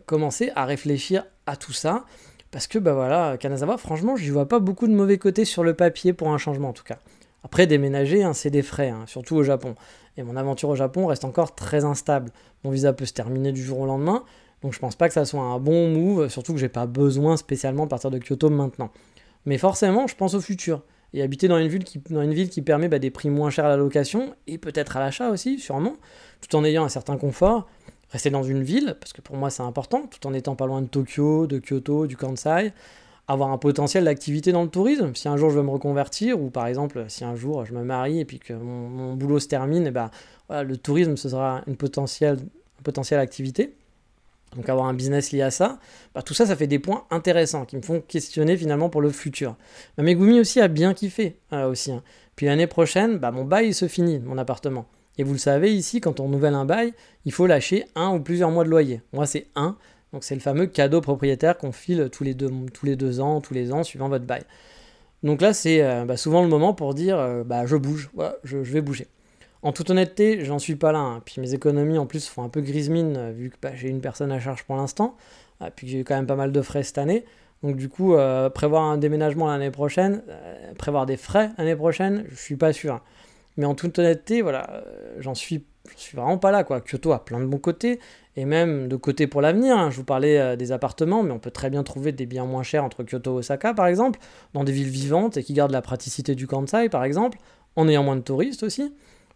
commencé 0.06 0.52
à 0.56 0.66
réfléchir 0.66 1.26
à 1.48 1.56
tout 1.56 1.74
ça. 1.74 2.06
Parce 2.52 2.68
que 2.68 2.78
bah 2.78 2.94
voilà, 2.94 3.38
Kanazawa, 3.38 3.78
franchement, 3.78 4.16
je 4.16 4.26
n'y 4.26 4.30
vois 4.30 4.48
pas 4.48 4.60
beaucoup 4.60 4.88
de 4.88 4.94
mauvais 4.94 5.18
côtés 5.18 5.44
sur 5.44 5.64
le 5.64 5.74
papier 5.74 6.14
pour 6.14 6.30
un 6.30 6.38
changement 6.38 6.70
en 6.70 6.74
tout 6.74 6.84
cas. 6.84 7.00
Après, 7.44 7.68
déménager, 7.68 8.24
hein, 8.24 8.34
c'est 8.34 8.50
des 8.50 8.62
frais, 8.62 8.90
hein, 8.90 9.04
surtout 9.06 9.36
au 9.36 9.44
Japon. 9.44 9.76
Et 10.18 10.24
mon 10.24 10.36
aventure 10.36 10.70
au 10.70 10.76
Japon 10.76 11.08
reste 11.08 11.26
encore 11.26 11.56
très 11.56 11.84
instable. 11.84 12.32
Mon 12.64 12.72
visa 12.72 12.94
peut 12.94 13.06
se 13.06 13.14
terminer 13.14 13.52
du 13.52 13.62
jour 13.62 13.80
au 13.80 13.86
lendemain. 13.86 14.24
Donc 14.62 14.74
je 14.74 14.80
pense 14.80 14.96
pas 14.96 15.10
que 15.10 15.14
ça 15.14 15.26
soit 15.26 15.42
un 15.42 15.60
bon 15.60 15.90
move, 15.90 16.30
surtout 16.30 16.54
que 16.54 16.60
j'ai 16.60 16.70
pas 16.70 16.86
besoin 16.86 17.36
spécialement 17.36 17.84
de 17.84 17.90
partir 17.90 18.12
de 18.12 18.18
Kyoto 18.18 18.50
maintenant. 18.50 18.92
Mais 19.46 19.58
forcément, 19.58 20.08
je 20.08 20.16
pense 20.16 20.36
au 20.36 20.42
futur. 20.42 20.84
Et 21.14 21.22
habiter 21.22 21.48
dans 21.48 21.60
une 21.60 21.68
ville 21.68 21.84
qui, 21.84 22.00
dans 22.10 22.64
permet 22.66 22.88
bah, 22.88 22.98
des 22.98 23.12
prix 23.12 23.30
moins 23.30 23.50
chers 23.50 23.66
à 23.66 23.70
la 23.70 23.78
location, 23.78 24.36
et 24.48 24.58
peut-être 24.58 24.98
à 24.98 25.00
l'achat 25.00 25.30
aussi, 25.30 25.60
sûrement, 25.60 25.96
tout 26.42 26.56
en 26.56 26.64
ayant 26.64 26.86
un 26.86 26.90
certain 26.90 27.18
confort. 27.18 27.68
Rester 28.10 28.30
dans 28.30 28.44
une 28.44 28.64
ville, 28.64 28.96
parce 29.00 29.12
que 29.12 29.22
pour 29.22 29.36
moi 29.36 29.50
c'est 29.50 29.64
important, 29.64 30.08
tout 30.08 30.26
en 30.28 30.34
étant 30.34 30.56
pas 30.56 30.68
loin 30.68 30.82
de 30.82 30.88
Tokyo, 30.88 31.46
de 31.48 31.60
Kyoto, 31.60 32.08
du 32.08 32.16
Kansai. 32.16 32.72
Avoir 33.28 33.52
un 33.52 33.58
potentiel 33.58 34.04
d'activité 34.04 34.52
dans 34.52 34.64
le 34.64 34.70
tourisme. 34.70 35.16
Si 35.16 35.28
un 35.28 35.38
jour 35.38 35.50
je 35.50 35.56
veux 35.56 35.64
me 35.64 35.70
reconvertir, 35.70 36.42
ou 36.42 36.50
par 36.50 36.68
exemple 36.68 37.06
si 37.08 37.24
un 37.24 37.36
jour 37.36 37.66
je 37.66 37.74
me 37.74 37.84
marie 37.84 38.20
et 38.20 38.26
puis 38.26 38.40
que 38.40 38.54
mon, 38.54 39.14
boulot 39.14 39.40
se 39.40 39.48
termine, 39.48 39.88
et 39.88 39.92
bah, 39.92 40.12
le 40.50 40.76
tourisme 40.76 41.16
ce 41.16 41.30
sera 41.30 41.62
une 41.68 41.78
potentielle, 41.78 42.40
une 42.86 43.18
activité 43.18 43.74
donc 44.56 44.70
avoir 44.70 44.88
un 44.88 44.94
business 44.94 45.32
lié 45.32 45.42
à 45.42 45.52
ça, 45.52 45.80
bah, 46.14 46.22
tout 46.22 46.34
ça, 46.34 46.46
ça 46.46 46.56
fait 46.56 46.68
des 46.68 46.80
points 46.80 47.06
intéressants 47.12 47.66
qui 47.66 47.76
me 47.76 47.82
font 47.82 48.02
questionner 48.02 48.58
finalement 48.58 48.90
pour 48.90 49.02
le 49.02 49.10
futur. 49.10 49.56
Bah, 49.98 50.04
Megumi 50.04 50.40
aussi 50.40 50.60
a 50.62 50.68
bien 50.68 50.94
kiffé 50.94 51.38
euh, 51.54 51.70
aussi. 51.70 51.92
Hein. 51.92 52.04
Puis 52.36 52.46
l'année 52.46 52.68
prochaine, 52.68 53.18
bah, 53.18 53.32
mon 53.32 53.46
bail 53.46 53.74
se 53.74 53.88
finit, 53.88 54.20
mon 54.20 54.38
appartement. 54.38 54.86
Et 55.18 55.24
vous 55.24 55.34
le 55.34 55.40
savez, 55.40 55.74
ici, 55.74 56.02
quand 56.02 56.20
on 56.20 56.26
renouvelle 56.26 56.56
un 56.56 56.66
bail, 56.66 56.94
il 57.26 57.32
faut 57.32 57.46
lâcher 57.46 57.86
un 57.96 58.14
ou 58.16 58.20
plusieurs 58.20 58.50
mois 58.50 58.64
de 58.64 58.70
loyer. 58.70 59.02
Moi, 59.14 59.26
c'est 59.28 59.48
un. 59.56 59.78
Donc 60.14 60.24
c'est 60.24 60.36
le 60.36 60.42
fameux 60.42 60.68
cadeau 60.68 61.02
propriétaire 61.02 61.58
qu'on 61.58 61.72
file 61.72 62.10
tous 62.12 62.24
les, 62.24 62.36
deux, 62.36 62.52
tous 62.72 62.86
les 62.86 62.96
deux 62.96 63.20
ans, 63.20 63.42
tous 63.42 63.56
les 63.56 63.74
ans, 63.74 63.84
suivant 63.84 64.10
votre 64.10 64.26
bail. 64.26 64.44
Donc 65.24 65.42
là, 65.42 65.54
c'est 65.54 65.82
euh, 65.82 66.06
bah, 66.06 66.18
souvent 66.18 66.44
le 66.44 66.48
moment 66.48 66.74
pour 66.74 66.94
dire, 66.94 67.18
euh, 67.18 67.44
bah, 67.44 67.66
je 67.66 67.76
bouge, 67.76 68.10
je 68.44 68.58
vais 68.58 68.82
bouger. 68.82 69.08
En 69.64 69.72
toute 69.72 69.90
honnêteté, 69.90 70.44
j'en 70.44 70.60
suis 70.60 70.76
pas 70.76 70.92
là. 70.92 71.00
Hein. 71.00 71.22
Puis 71.26 71.42
mes 71.42 71.54
économies 71.54 71.98
en 71.98 72.06
plus 72.06 72.28
font 72.28 72.44
un 72.44 72.50
peu 72.50 72.62
grise 72.62 72.90
mine 72.90 73.16
euh, 73.18 73.32
vu 73.32 73.50
que 73.50 73.56
bah, 73.62 73.74
j'ai 73.74 73.88
une 73.88 74.02
personne 74.02 74.32
à 74.32 74.40
charge 74.40 74.64
pour 74.66 74.76
l'instant. 74.76 75.16
Euh, 75.62 75.70
puis 75.74 75.88
j'ai 75.88 76.00
eu 76.00 76.04
quand 76.04 76.16
même 76.16 76.28
pas 76.28 76.36
mal 76.36 76.52
de 76.52 76.62
frais 76.62 76.84
cette 76.84 76.98
année. 76.98 77.26
Donc 77.64 77.78
du 77.78 77.88
coup, 77.88 78.18
prévoir 78.54 78.84
un 78.84 78.98
déménagement 78.98 79.48
l'année 79.48 79.72
prochaine, 79.72 80.22
prévoir 80.78 81.06
des 81.06 81.16
frais 81.16 81.52
l'année 81.58 81.78
prochaine, 81.78 82.26
je 82.28 82.36
suis 82.36 82.58
pas 82.58 82.74
sûr. 82.74 83.00
Mais 83.56 83.64
en 83.64 83.74
toute 83.74 83.98
honnêteté, 84.00 84.42
voilà, 84.42 84.84
j'en 85.20 85.34
suis, 85.34 85.64
suis 85.96 86.18
vraiment 86.18 86.38
pas 86.38 86.52
là. 86.52 86.64
Quoi. 86.64 86.82
Kyoto 86.82 87.12
a 87.12 87.24
plein 87.24 87.40
de 87.40 87.46
bons 87.46 87.58
côtés, 87.58 88.00
et 88.36 88.46
même 88.46 88.88
de 88.88 88.96
côtés 88.96 89.28
pour 89.28 89.42
l'avenir. 89.42 89.78
Hein. 89.78 89.90
Je 89.90 89.98
vous 89.98 90.04
parlais 90.04 90.58
des 90.58 90.72
appartements, 90.72 91.24
mais 91.24 91.32
on 91.32 91.40
peut 91.40 91.52
très 91.52 91.70
bien 91.70 91.84
trouver 91.84 92.12
des 92.12 92.26
biens 92.26 92.46
moins 92.46 92.64
chers 92.64 92.84
entre 92.84 93.04
Kyoto 93.04 93.36
et 93.36 93.40
Osaka, 93.40 93.74
par 93.74 93.88
exemple, 93.88 94.20
dans 94.54 94.64
des 94.64 94.72
villes 94.72 94.90
vivantes 94.90 95.38
et 95.38 95.44
qui 95.44 95.54
gardent 95.54 95.72
la 95.72 95.82
praticité 95.82 96.36
du 96.36 96.48
Kansai, 96.48 96.90
par 96.90 97.04
exemple, 97.04 97.38
en 97.76 97.88
ayant 97.88 98.04
moins 98.04 98.16
de 98.16 98.22
touristes 98.22 98.64
aussi. 98.64 98.94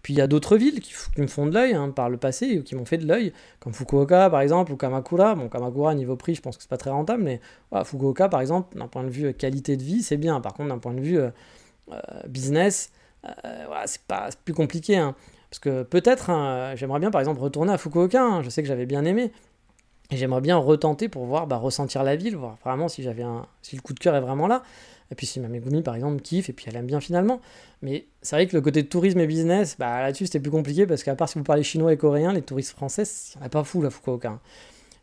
Puis 0.07 0.13
il 0.13 0.17
y 0.17 0.21
a 0.21 0.27
d'autres 0.27 0.57
villes 0.57 0.79
qui, 0.79 0.93
me 1.17 1.27
font 1.27 1.45
de 1.47 1.53
l'œil 1.53 1.73
hein, 1.73 1.89
par 1.89 2.09
le 2.09 2.17
passé, 2.17 2.59
ou 2.59 2.63
qui 2.63 2.75
m'ont 2.75 2.85
fait 2.85 2.97
de 2.97 3.05
l'œil, 3.05 3.33
comme 3.59 3.73
Fukuoka 3.73 4.29
par 4.29 4.41
exemple, 4.41 4.71
ou 4.71 4.77
Kamakura. 4.77 5.35
Bon, 5.35 5.49
Kamakura, 5.49 5.95
niveau 5.95 6.15
prix, 6.15 6.35
je 6.35 6.41
pense 6.41 6.55
que 6.55 6.63
c'est 6.63 6.69
pas 6.69 6.77
très 6.77 6.91
rentable, 6.91 7.23
mais 7.23 7.41
Fukuoka 7.83 8.29
par 8.29 8.41
exemple, 8.41 8.77
d'un 8.77 8.87
point 8.87 9.03
de 9.03 9.09
vue 9.09 9.25
euh, 9.25 9.33
qualité 9.33 9.75
de 9.75 9.83
vie, 9.83 10.03
c'est 10.03 10.17
bien. 10.17 10.39
Par 10.39 10.53
contre, 10.53 10.69
d'un 10.69 10.77
point 10.77 10.93
de 10.93 11.01
vue 11.01 11.19
euh, 11.19 11.29
euh, 11.91 11.97
business, 12.27 12.91
voilà, 13.23 13.85
c'est 13.87 14.03
pas 14.03 14.29
plus 14.45 14.53
compliqué. 14.53 14.95
Hein. 14.95 15.13
Parce 15.49 15.59
que 15.59 15.83
peut-être, 15.83 16.29
hein, 16.29 16.75
j'aimerais 16.75 16.99
bien 16.99 17.11
par 17.11 17.21
exemple 17.21 17.39
retourner 17.39 17.71
à 17.71 17.77
Fukuoka, 17.77 18.41
je 18.43 18.49
sais 18.49 18.61
que 18.61 18.67
j'avais 18.67 18.85
bien 18.85 19.05
aimé. 19.05 19.31
Et 20.09 20.15
j'aimerais 20.15 20.41
bien 20.41 20.55
retenter 20.55 21.09
pour 21.09 21.25
voir, 21.25 21.47
bah, 21.47 21.57
ressentir 21.57 22.03
la 22.03 22.15
ville, 22.15 22.37
voir 22.37 22.57
vraiment 22.63 22.87
si, 22.87 23.03
j'avais 23.03 23.23
un, 23.23 23.45
si 23.61 23.75
le 23.75 23.81
coup 23.81 23.93
de 23.93 23.99
cœur 23.99 24.15
est 24.15 24.21
vraiment 24.21 24.47
là. 24.47 24.63
Et 25.11 25.15
puis 25.15 25.25
si 25.25 25.39
ma 25.39 25.47
Megumi 25.47 25.83
par 25.83 25.95
exemple 25.95 26.21
kiffe 26.21 26.49
et 26.49 26.53
puis 26.53 26.65
elle 26.67 26.75
aime 26.75 26.85
bien 26.85 26.99
finalement. 26.99 27.41
Mais 27.81 28.07
c'est 28.21 28.35
vrai 28.35 28.47
que 28.47 28.55
le 28.55 28.61
côté 28.61 28.85
tourisme 28.85 29.19
et 29.19 29.27
business, 29.27 29.77
bah 29.77 30.01
là-dessus 30.01 30.25
c'était 30.25 30.39
plus 30.39 30.51
compliqué 30.51 30.85
parce 30.85 31.03
qu'à 31.03 31.15
part 31.15 31.29
si 31.29 31.37
vous 31.37 31.45
parlez 31.45 31.63
chinois 31.63 31.93
et 31.93 31.97
coréen, 31.97 32.33
les 32.33 32.41
touristes 32.41 32.71
français, 32.71 33.03
il 33.03 33.37
n'y 33.37 33.43
en 33.43 33.45
a 33.45 33.49
pas 33.49 33.63
fou 33.63 33.81
là, 33.81 33.89
Fukuoka. 33.89 34.39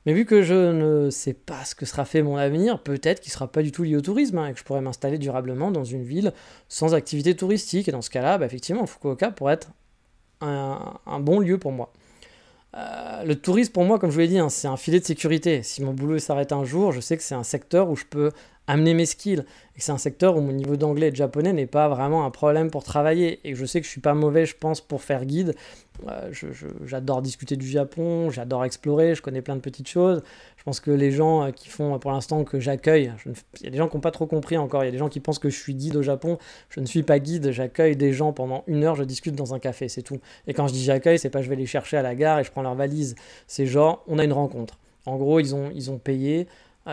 Mais 0.06 0.12
vu 0.12 0.26
que 0.26 0.42
je 0.42 0.72
ne 0.72 1.08
sais 1.08 1.32
pas 1.32 1.64
ce 1.64 1.74
que 1.74 1.86
sera 1.86 2.04
fait 2.04 2.22
mon 2.22 2.36
avenir, 2.36 2.82
peut-être 2.82 3.20
qu'il 3.20 3.30
ne 3.30 3.34
sera 3.34 3.50
pas 3.50 3.62
du 3.62 3.72
tout 3.72 3.84
lié 3.84 3.96
au 3.96 4.02
tourisme 4.02 4.38
hein, 4.38 4.48
et 4.48 4.52
que 4.52 4.58
je 4.58 4.64
pourrais 4.64 4.82
m'installer 4.82 5.16
durablement 5.16 5.70
dans 5.70 5.84
une 5.84 6.02
ville 6.02 6.34
sans 6.68 6.94
activité 6.94 7.34
touristique. 7.34 7.88
Et 7.88 7.92
dans 7.92 8.02
ce 8.02 8.10
cas-là, 8.10 8.36
bah, 8.36 8.44
effectivement, 8.44 8.84
Fukuoka 8.84 9.30
pourrait 9.30 9.54
être 9.54 9.70
un, 10.40 11.20
bon 11.20 11.40
lieu 11.40 11.58
pour 11.58 11.72
moi. 11.72 11.92
Euh, 12.76 13.22
le 13.24 13.36
tourisme, 13.36 13.72
pour 13.72 13.84
moi, 13.84 13.98
comme 13.98 14.10
je 14.10 14.14
vous 14.14 14.20
l'ai 14.20 14.28
dit, 14.28 14.38
hein, 14.38 14.48
c'est 14.48 14.66
un 14.66 14.76
filet 14.76 15.00
de 15.00 15.04
sécurité. 15.04 15.62
Si 15.62 15.82
mon 15.82 15.92
boulot 15.92 16.18
s'arrête 16.18 16.52
un 16.52 16.64
jour, 16.64 16.92
je 16.92 17.00
sais 17.00 17.16
que 17.16 17.22
c'est 17.22 17.34
un 17.34 17.44
secteur 17.44 17.88
où 17.88 17.96
je 17.96 18.04
peux 18.04 18.32
amener 18.66 18.94
mes 18.94 19.06
skills. 19.06 19.44
Et 19.76 19.80
c'est 19.80 19.92
un 19.92 19.98
secteur 19.98 20.36
où 20.36 20.40
mon 20.40 20.52
niveau 20.52 20.76
d'anglais 20.76 21.08
et 21.08 21.10
de 21.10 21.16
japonais 21.16 21.52
n'est 21.52 21.66
pas 21.66 21.88
vraiment 21.88 22.24
un 22.24 22.30
problème 22.30 22.70
pour 22.70 22.84
travailler. 22.84 23.40
Et 23.44 23.54
je 23.54 23.64
sais 23.64 23.80
que 23.80 23.86
je 23.86 23.90
suis 23.90 24.00
pas 24.00 24.14
mauvais, 24.14 24.46
je 24.46 24.56
pense, 24.56 24.80
pour 24.80 25.02
faire 25.02 25.24
guide. 25.24 25.54
Euh, 26.08 26.32
j'adore 26.84 27.22
discuter 27.22 27.56
du 27.56 27.68
Japon, 27.68 28.30
j'adore 28.30 28.64
explorer, 28.64 29.14
je 29.14 29.22
connais 29.22 29.42
plein 29.42 29.56
de 29.56 29.60
petites 29.60 29.88
choses. 29.88 30.22
Je 30.56 30.64
pense 30.64 30.80
que 30.80 30.90
les 30.90 31.10
gens 31.12 31.44
euh, 31.44 31.50
qui 31.50 31.68
font 31.68 31.98
pour 31.98 32.10
l'instant 32.10 32.42
que 32.42 32.58
j'accueille, 32.58 33.12
il 33.60 33.64
y 33.64 33.66
a 33.68 33.70
des 33.70 33.78
gens 33.78 33.88
qui 33.88 33.96
n'ont 33.96 34.00
pas 34.00 34.10
trop 34.10 34.26
compris 34.26 34.56
encore, 34.56 34.82
il 34.82 34.86
y 34.86 34.88
a 34.88 34.92
des 34.92 34.98
gens 34.98 35.08
qui 35.08 35.20
pensent 35.20 35.38
que 35.38 35.50
je 35.50 35.58
suis 35.58 35.74
guide 35.74 35.96
au 35.96 36.02
Japon. 36.02 36.38
Je 36.70 36.80
ne 36.80 36.86
suis 36.86 37.02
pas 37.02 37.18
guide, 37.18 37.50
j'accueille 37.50 37.96
des 37.96 38.12
gens 38.12 38.32
pendant 38.32 38.64
une 38.66 38.82
heure, 38.82 38.96
je 38.96 39.04
discute 39.04 39.34
dans 39.34 39.54
un 39.54 39.58
café, 39.58 39.88
c'est 39.88 40.02
tout. 40.02 40.20
Et 40.46 40.54
quand 40.54 40.66
je 40.66 40.72
dis 40.72 40.82
j'accueille, 40.82 41.18
c'est 41.18 41.30
pas 41.30 41.42
je 41.42 41.48
vais 41.48 41.56
les 41.56 41.66
chercher 41.66 41.96
à 41.96 42.02
la 42.02 42.14
gare 42.14 42.40
et 42.40 42.44
je 42.44 42.50
prends 42.50 42.62
leur 42.62 42.74
valise. 42.74 43.14
C'est 43.46 43.66
genre, 43.66 44.02
on 44.08 44.18
a 44.18 44.24
une 44.24 44.32
rencontre. 44.32 44.78
En 45.06 45.16
gros, 45.16 45.38
ils 45.38 45.54
ont, 45.54 45.70
ils 45.74 45.90
ont 45.90 45.98
payé, 45.98 46.48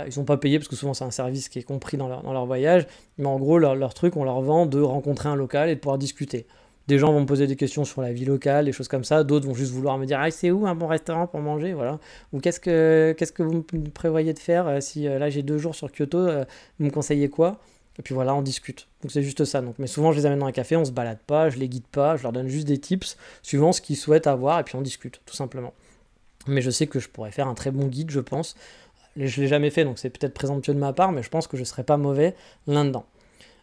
ils 0.05 0.11
sont 0.11 0.23
pas 0.23 0.37
payés 0.37 0.57
parce 0.57 0.67
que 0.67 0.75
souvent 0.75 0.93
c'est 0.93 1.03
un 1.03 1.11
service 1.11 1.49
qui 1.49 1.59
est 1.59 1.63
compris 1.63 1.97
dans 1.97 2.07
leur, 2.07 2.45
voyage, 2.45 2.87
mais 3.17 3.25
en 3.25 3.37
gros 3.37 3.57
leur, 3.57 3.93
truc 3.93 4.15
on 4.15 4.23
leur 4.23 4.41
vend 4.41 4.65
de 4.65 4.79
rencontrer 4.79 5.29
un 5.29 5.35
local 5.35 5.69
et 5.69 5.75
de 5.75 5.79
pouvoir 5.79 5.97
discuter. 5.97 6.45
Des 6.87 6.97
gens 6.97 7.13
vont 7.13 7.21
me 7.21 7.25
poser 7.25 7.45
des 7.45 7.55
questions 7.55 7.85
sur 7.85 8.01
la 8.01 8.11
vie 8.11 8.25
locale, 8.25 8.65
des 8.65 8.71
choses 8.71 8.87
comme 8.87 9.03
ça, 9.03 9.23
d'autres 9.23 9.47
vont 9.47 9.53
juste 9.53 9.71
vouloir 9.71 9.97
me 9.97 10.05
dire 10.05 10.19
ah, 10.19 10.31
c'est 10.31 10.49
où 10.51 10.65
un 10.65 10.75
bon 10.75 10.87
restaurant 10.87 11.27
pour 11.27 11.39
manger, 11.39 11.73
voilà. 11.73 11.99
Ou 12.33 12.39
qu'est-ce 12.39 12.59
que, 12.59 13.43
vous 13.43 13.63
prévoyez 13.93 14.33
de 14.33 14.39
faire 14.39 14.67
euh, 14.67 14.79
si 14.79 15.07
euh, 15.07 15.19
là 15.19 15.29
j'ai 15.29 15.43
deux 15.43 15.57
jours 15.57 15.75
sur 15.75 15.91
Kyoto, 15.91 16.17
euh, 16.17 16.45
vous 16.79 16.85
me 16.85 16.91
conseillez 16.91 17.29
quoi? 17.29 17.59
Et 17.99 18.01
puis 18.01 18.13
voilà, 18.13 18.33
on 18.33 18.41
discute. 18.41 18.87
Donc 19.01 19.11
c'est 19.11 19.21
juste 19.21 19.45
ça. 19.45 19.61
Mais 19.77 19.87
souvent, 19.87 20.11
je 20.11 20.17
les 20.17 20.25
amène 20.25 20.39
dans 20.39 20.45
un 20.45 20.51
café, 20.51 20.75
on 20.75 20.85
se 20.85 20.91
balade 20.91 21.19
pas, 21.27 21.49
je 21.49 21.57
les 21.57 21.67
guide 21.67 21.85
pas, 21.91 22.15
je 22.15 22.23
leur 22.23 22.31
donne 22.31 22.47
juste 22.47 22.67
des 22.67 22.77
tips 22.77 23.17
suivant 23.43 23.73
ce 23.73 23.81
qu'ils 23.81 23.97
souhaitent 23.97 24.27
avoir, 24.27 24.59
et 24.59 24.63
puis 24.63 24.75
on 24.75 24.81
discute, 24.81 25.21
tout 25.25 25.35
simplement. 25.35 25.73
Mais 26.47 26.61
je 26.61 26.71
sais 26.71 26.87
que 26.87 26.99
je 26.99 27.09
pourrais 27.09 27.31
faire 27.31 27.47
un 27.47 27.53
très 27.53 27.71
bon 27.71 27.87
guide, 27.87 28.09
je 28.09 28.19
pense, 28.19 28.55
je 29.17 29.41
l'ai 29.41 29.47
jamais 29.47 29.69
fait, 29.69 29.83
donc 29.83 29.99
c'est 29.99 30.09
peut-être 30.09 30.33
présomptueux 30.33 30.73
de 30.73 30.79
ma 30.79 30.93
part, 30.93 31.11
mais 31.11 31.23
je 31.23 31.29
pense 31.29 31.47
que 31.47 31.57
je 31.57 31.63
serais 31.63 31.83
pas 31.83 31.97
mauvais 31.97 32.35
là-dedans. 32.67 33.05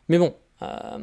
Mais 0.09 0.19
bon, 0.19 0.35
euh, 0.63 0.99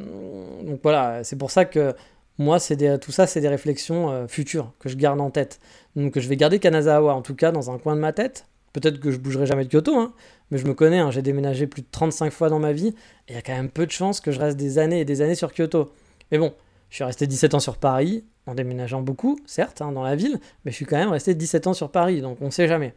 donc 0.62 0.80
voilà, 0.82 1.24
c'est 1.24 1.36
pour 1.36 1.50
ça 1.50 1.64
que 1.64 1.94
moi, 2.38 2.58
c'est 2.58 2.98
tout 3.00 3.12
ça, 3.12 3.26
c'est 3.26 3.40
des 3.40 3.48
réflexions 3.48 4.10
euh, 4.10 4.26
futures 4.28 4.72
que 4.78 4.88
je 4.88 4.96
garde 4.96 5.20
en 5.20 5.30
tête. 5.30 5.58
Donc 5.94 6.18
je 6.18 6.28
vais 6.28 6.36
garder 6.36 6.58
Kanazawa, 6.58 7.14
en 7.14 7.22
tout 7.22 7.34
cas, 7.34 7.50
dans 7.50 7.70
un 7.70 7.78
coin 7.78 7.96
de 7.96 8.00
ma 8.00 8.12
tête. 8.12 8.46
Peut-être 8.72 9.00
que 9.00 9.10
je 9.10 9.16
bougerai 9.16 9.46
jamais 9.46 9.64
de 9.64 9.70
Kyoto, 9.70 9.96
hein, 9.96 10.12
mais 10.50 10.58
je 10.58 10.66
me 10.66 10.74
connais, 10.74 10.98
hein, 10.98 11.10
j'ai 11.10 11.22
déménagé 11.22 11.66
plus 11.66 11.80
de 11.80 11.86
35 11.90 12.30
fois 12.30 12.50
dans 12.50 12.58
ma 12.58 12.72
vie, 12.72 12.88
et 13.26 13.32
il 13.32 13.34
y 13.34 13.38
a 13.38 13.42
quand 13.42 13.54
même 13.54 13.70
peu 13.70 13.86
de 13.86 13.90
chances 13.90 14.20
que 14.20 14.32
je 14.32 14.38
reste 14.38 14.58
des 14.58 14.78
années 14.78 15.00
et 15.00 15.06
des 15.06 15.22
années 15.22 15.34
sur 15.34 15.50
Kyoto. 15.54 15.90
Mais 16.30 16.36
bon, 16.36 16.52
je 16.90 16.96
suis 16.96 17.04
resté 17.04 17.26
17 17.26 17.54
ans 17.54 17.60
sur 17.60 17.78
Paris, 17.78 18.24
en 18.44 18.54
déménageant 18.54 19.00
beaucoup, 19.00 19.38
certes, 19.46 19.80
hein, 19.80 19.92
dans 19.92 20.02
la 20.02 20.14
ville, 20.14 20.38
mais 20.64 20.72
je 20.72 20.76
suis 20.76 20.84
quand 20.84 20.98
même 20.98 21.08
resté 21.08 21.34
17 21.34 21.68
ans 21.68 21.72
sur 21.72 21.90
Paris, 21.90 22.20
donc 22.20 22.36
on 22.42 22.46
ne 22.46 22.50
sait 22.50 22.68
jamais. 22.68 22.92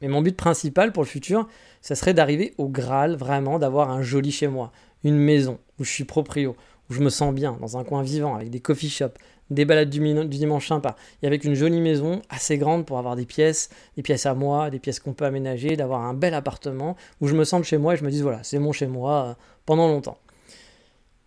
Mais 0.00 0.08
mon 0.08 0.22
but 0.22 0.36
principal 0.36 0.92
pour 0.92 1.02
le 1.02 1.08
futur, 1.08 1.46
ça 1.82 1.94
serait 1.94 2.14
d'arriver 2.14 2.54
au 2.58 2.68
Graal, 2.68 3.16
vraiment, 3.16 3.58
d'avoir 3.58 3.90
un 3.90 4.02
joli 4.02 4.32
chez 4.32 4.48
moi, 4.48 4.72
une 5.04 5.16
maison 5.16 5.58
où 5.78 5.84
je 5.84 5.90
suis 5.90 6.04
proprio, 6.04 6.56
où 6.88 6.94
je 6.94 7.00
me 7.00 7.10
sens 7.10 7.34
bien, 7.34 7.56
dans 7.60 7.76
un 7.76 7.84
coin 7.84 8.02
vivant, 8.02 8.34
avec 8.34 8.50
des 8.50 8.60
coffee 8.60 8.88
shops, 8.88 9.18
des 9.50 9.64
balades 9.64 9.90
du, 9.90 10.00
dimanche 10.28 10.68
sympa, 10.68 10.96
et 11.22 11.26
avec 11.26 11.44
une 11.44 11.54
jolie 11.54 11.80
maison 11.80 12.22
assez 12.28 12.56
grande 12.56 12.86
pour 12.86 12.98
avoir 12.98 13.16
des 13.16 13.26
pièces, 13.26 13.68
des 13.96 14.02
pièces 14.02 14.26
à 14.26 14.34
moi, 14.34 14.70
des 14.70 14.78
pièces 14.78 15.00
qu'on 15.00 15.12
peut 15.12 15.24
aménager, 15.24 15.76
d'avoir 15.76 16.02
un 16.02 16.14
bel 16.14 16.34
appartement 16.34 16.96
où 17.20 17.26
je 17.26 17.34
me 17.34 17.44
sens 17.44 17.66
chez 17.66 17.78
moi 17.78 17.94
et 17.94 17.96
je 17.96 18.04
me 18.04 18.10
dis 18.10 18.22
voilà, 18.22 18.42
c'est 18.42 18.58
mon 18.58 18.72
chez 18.72 18.86
moi 18.86 19.12
euh, 19.12 19.34
pendant 19.66 19.88
longtemps. 19.88 20.18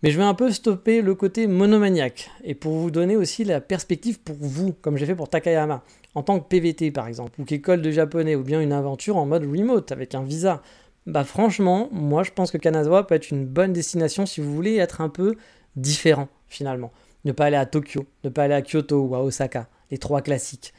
Mais 0.02 0.12
je 0.12 0.18
vais 0.18 0.24
un 0.24 0.34
peu 0.34 0.52
stopper 0.52 1.02
le 1.02 1.16
côté 1.16 1.48
monomaniaque 1.48 2.30
et 2.44 2.56
pour 2.56 2.74
vous 2.74 2.92
donner 2.92 3.16
aussi 3.16 3.46
la 3.46 3.62
perspective 3.62 4.20
pour 4.20 4.36
vous, 4.38 4.74
comme 4.74 4.98
j'ai 4.98 5.06
fait 5.06 5.16
pour 5.16 5.30
Takayama, 5.30 5.82
en 6.16 6.24
tant 6.24 6.40
que 6.40 6.48
PVT 6.48 6.92
par 6.92 7.08
exemple, 7.08 7.40
ou 7.40 7.46
qu'école 7.46 7.82
de 7.82 7.92
japonais, 7.92 8.36
ou 8.36 8.44
bien 8.44 8.62
une 8.62 8.74
aventure 8.74 9.18
en 9.18 9.26
mode 9.26 9.44
remote 9.44 9.92
avec 9.92 10.16
un 10.16 10.24
visa. 10.24 10.62
Bah 11.06 11.24
franchement, 11.24 11.90
moi 11.92 12.24
je 12.24 12.32
pense 12.32 12.52
que 12.52 12.58
Kanazawa 12.58 13.06
peut 13.06 13.16
être 13.16 13.32
une 13.32 13.46
bonne 13.46 13.74
destination 13.74 14.26
si 14.26 14.42
vous 14.42 14.54
voulez 14.54 14.78
être 14.78 15.02
un 15.02 15.10
peu 15.10 15.36
différent 15.76 16.30
finalement. 16.48 16.92
Ne 17.26 17.32
pas 17.32 17.46
aller 17.46 17.58
à 17.58 17.66
Tokyo, 17.66 18.06
ne 18.24 18.30
pas 18.30 18.44
aller 18.44 18.54
à 18.54 18.62
Kyoto 18.62 19.02
ou 19.02 19.16
à 19.16 19.24
Osaka, 19.24 19.68
les 19.92 19.98
trois 19.98 20.22
classiques. 20.22 20.74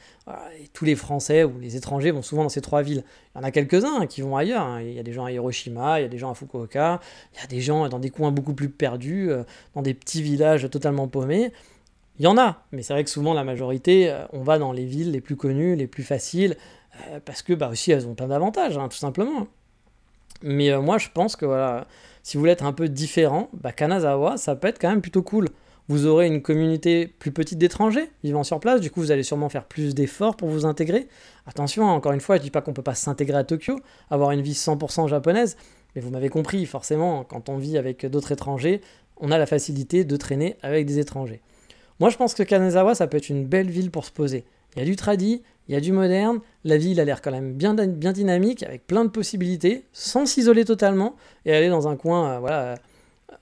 tous 0.73 0.85
les 0.85 0.95
Français 0.95 1.43
ou 1.43 1.59
les 1.59 1.75
étrangers 1.75 2.11
vont 2.11 2.21
souvent 2.21 2.43
dans 2.43 2.49
ces 2.49 2.61
trois 2.61 2.81
villes. 2.81 3.03
Il 3.33 3.37
y 3.37 3.41
en 3.41 3.43
a 3.43 3.51
quelques-uns 3.51 4.05
qui 4.07 4.21
vont 4.21 4.35
ailleurs. 4.35 4.63
Hein. 4.63 4.81
Il 4.81 4.93
y 4.93 4.99
a 4.99 5.03
des 5.03 5.13
gens 5.13 5.25
à 5.25 5.31
Hiroshima, 5.31 5.99
il 5.99 6.03
y 6.03 6.05
a 6.05 6.09
des 6.09 6.17
gens 6.17 6.31
à 6.31 6.35
Fukuoka, 6.35 6.99
il 7.33 7.41
y 7.41 7.43
a 7.43 7.47
des 7.47 7.61
gens 7.61 7.87
dans 7.89 7.99
des 7.99 8.09
coins 8.09 8.31
beaucoup 8.31 8.53
plus 8.53 8.69
perdus, 8.69 9.31
euh, 9.31 9.43
dans 9.73 9.81
des 9.81 9.93
petits 9.93 10.21
villages 10.21 10.69
totalement 10.69 11.07
paumés. 11.07 11.51
Il 12.19 12.25
y 12.25 12.27
en 12.27 12.37
a, 12.37 12.63
mais 12.71 12.81
c'est 12.81 12.93
vrai 12.93 13.03
que 13.03 13.09
souvent 13.09 13.33
la 13.33 13.43
majorité, 13.43 14.09
euh, 14.09 14.25
on 14.31 14.41
va 14.41 14.57
dans 14.57 14.71
les 14.71 14.85
villes 14.85 15.11
les 15.11 15.21
plus 15.21 15.35
connues, 15.35 15.75
les 15.75 15.87
plus 15.87 16.03
faciles, 16.03 16.55
euh, 17.09 17.19
parce 17.23 17.41
que 17.41 17.53
bah 17.53 17.69
aussi 17.69 17.91
elles 17.91 18.07
ont 18.07 18.15
plein 18.15 18.27
d'avantages, 18.27 18.77
hein, 18.77 18.87
tout 18.87 18.97
simplement. 18.97 19.47
Mais 20.41 20.77
moi 20.77 20.97
je 20.97 21.09
pense 21.13 21.35
que 21.35 21.45
voilà, 21.45 21.87
si 22.23 22.37
vous 22.37 22.41
voulez 22.41 22.51
être 22.51 22.65
un 22.65 22.73
peu 22.73 22.89
différent, 22.89 23.49
bah, 23.53 23.71
Kanazawa 23.71 24.37
ça 24.37 24.55
peut 24.55 24.67
être 24.67 24.79
quand 24.79 24.89
même 24.89 25.01
plutôt 25.01 25.23
cool 25.23 25.49
vous 25.87 26.07
aurez 26.07 26.27
une 26.27 26.41
communauté 26.41 27.07
plus 27.07 27.31
petite 27.31 27.59
d'étrangers 27.59 28.09
vivant 28.23 28.43
sur 28.43 28.59
place, 28.59 28.81
du 28.81 28.89
coup 28.89 29.01
vous 29.01 29.11
allez 29.11 29.23
sûrement 29.23 29.49
faire 29.49 29.65
plus 29.65 29.93
d'efforts 29.93 30.35
pour 30.35 30.49
vous 30.49 30.65
intégrer. 30.65 31.07
Attention, 31.45 31.83
encore 31.83 32.11
une 32.11 32.21
fois, 32.21 32.37
je 32.37 32.41
dis 32.41 32.51
pas 32.51 32.61
qu'on 32.61 32.73
peut 32.73 32.81
pas 32.81 32.95
s'intégrer 32.95 33.37
à 33.37 33.43
Tokyo, 33.43 33.79
avoir 34.09 34.31
une 34.31 34.41
vie 34.41 34.53
100% 34.53 35.07
japonaise, 35.07 35.57
mais 35.95 36.01
vous 36.01 36.09
m'avez 36.09 36.29
compris, 36.29 36.65
forcément, 36.65 37.23
quand 37.23 37.49
on 37.49 37.57
vit 37.57 37.77
avec 37.77 38.05
d'autres 38.05 38.31
étrangers, 38.31 38.81
on 39.17 39.31
a 39.31 39.37
la 39.37 39.45
facilité 39.45 40.03
de 40.03 40.17
traîner 40.17 40.57
avec 40.63 40.85
des 40.85 40.99
étrangers. 40.99 41.41
Moi 41.99 42.09
je 42.09 42.17
pense 42.17 42.33
que 42.33 42.43
Kanazawa, 42.43 42.95
ça 42.95 43.07
peut 43.07 43.17
être 43.17 43.29
une 43.29 43.45
belle 43.45 43.69
ville 43.69 43.91
pour 43.91 44.05
se 44.05 44.11
poser. 44.11 44.45
Il 44.75 44.79
y 44.79 44.81
a 44.81 44.85
du 44.85 44.95
tradi, 44.95 45.41
il 45.67 45.73
y 45.73 45.77
a 45.77 45.81
du 45.81 45.91
moderne, 45.91 46.39
la 46.63 46.77
ville 46.77 46.99
a 46.99 47.05
l'air 47.05 47.21
quand 47.21 47.31
même 47.31 47.53
bien, 47.53 47.73
dynamique, 47.73 48.63
avec 48.63 48.85
plein 48.85 49.05
de 49.05 49.09
possibilités, 49.09 49.85
sans 49.93 50.25
s'isoler 50.25 50.65
totalement, 50.65 51.15
et 51.45 51.55
aller 51.55 51.69
dans 51.69 51.87
un 51.87 51.95
coin, 51.95 52.33
euh, 52.33 52.39
voilà 52.39 52.75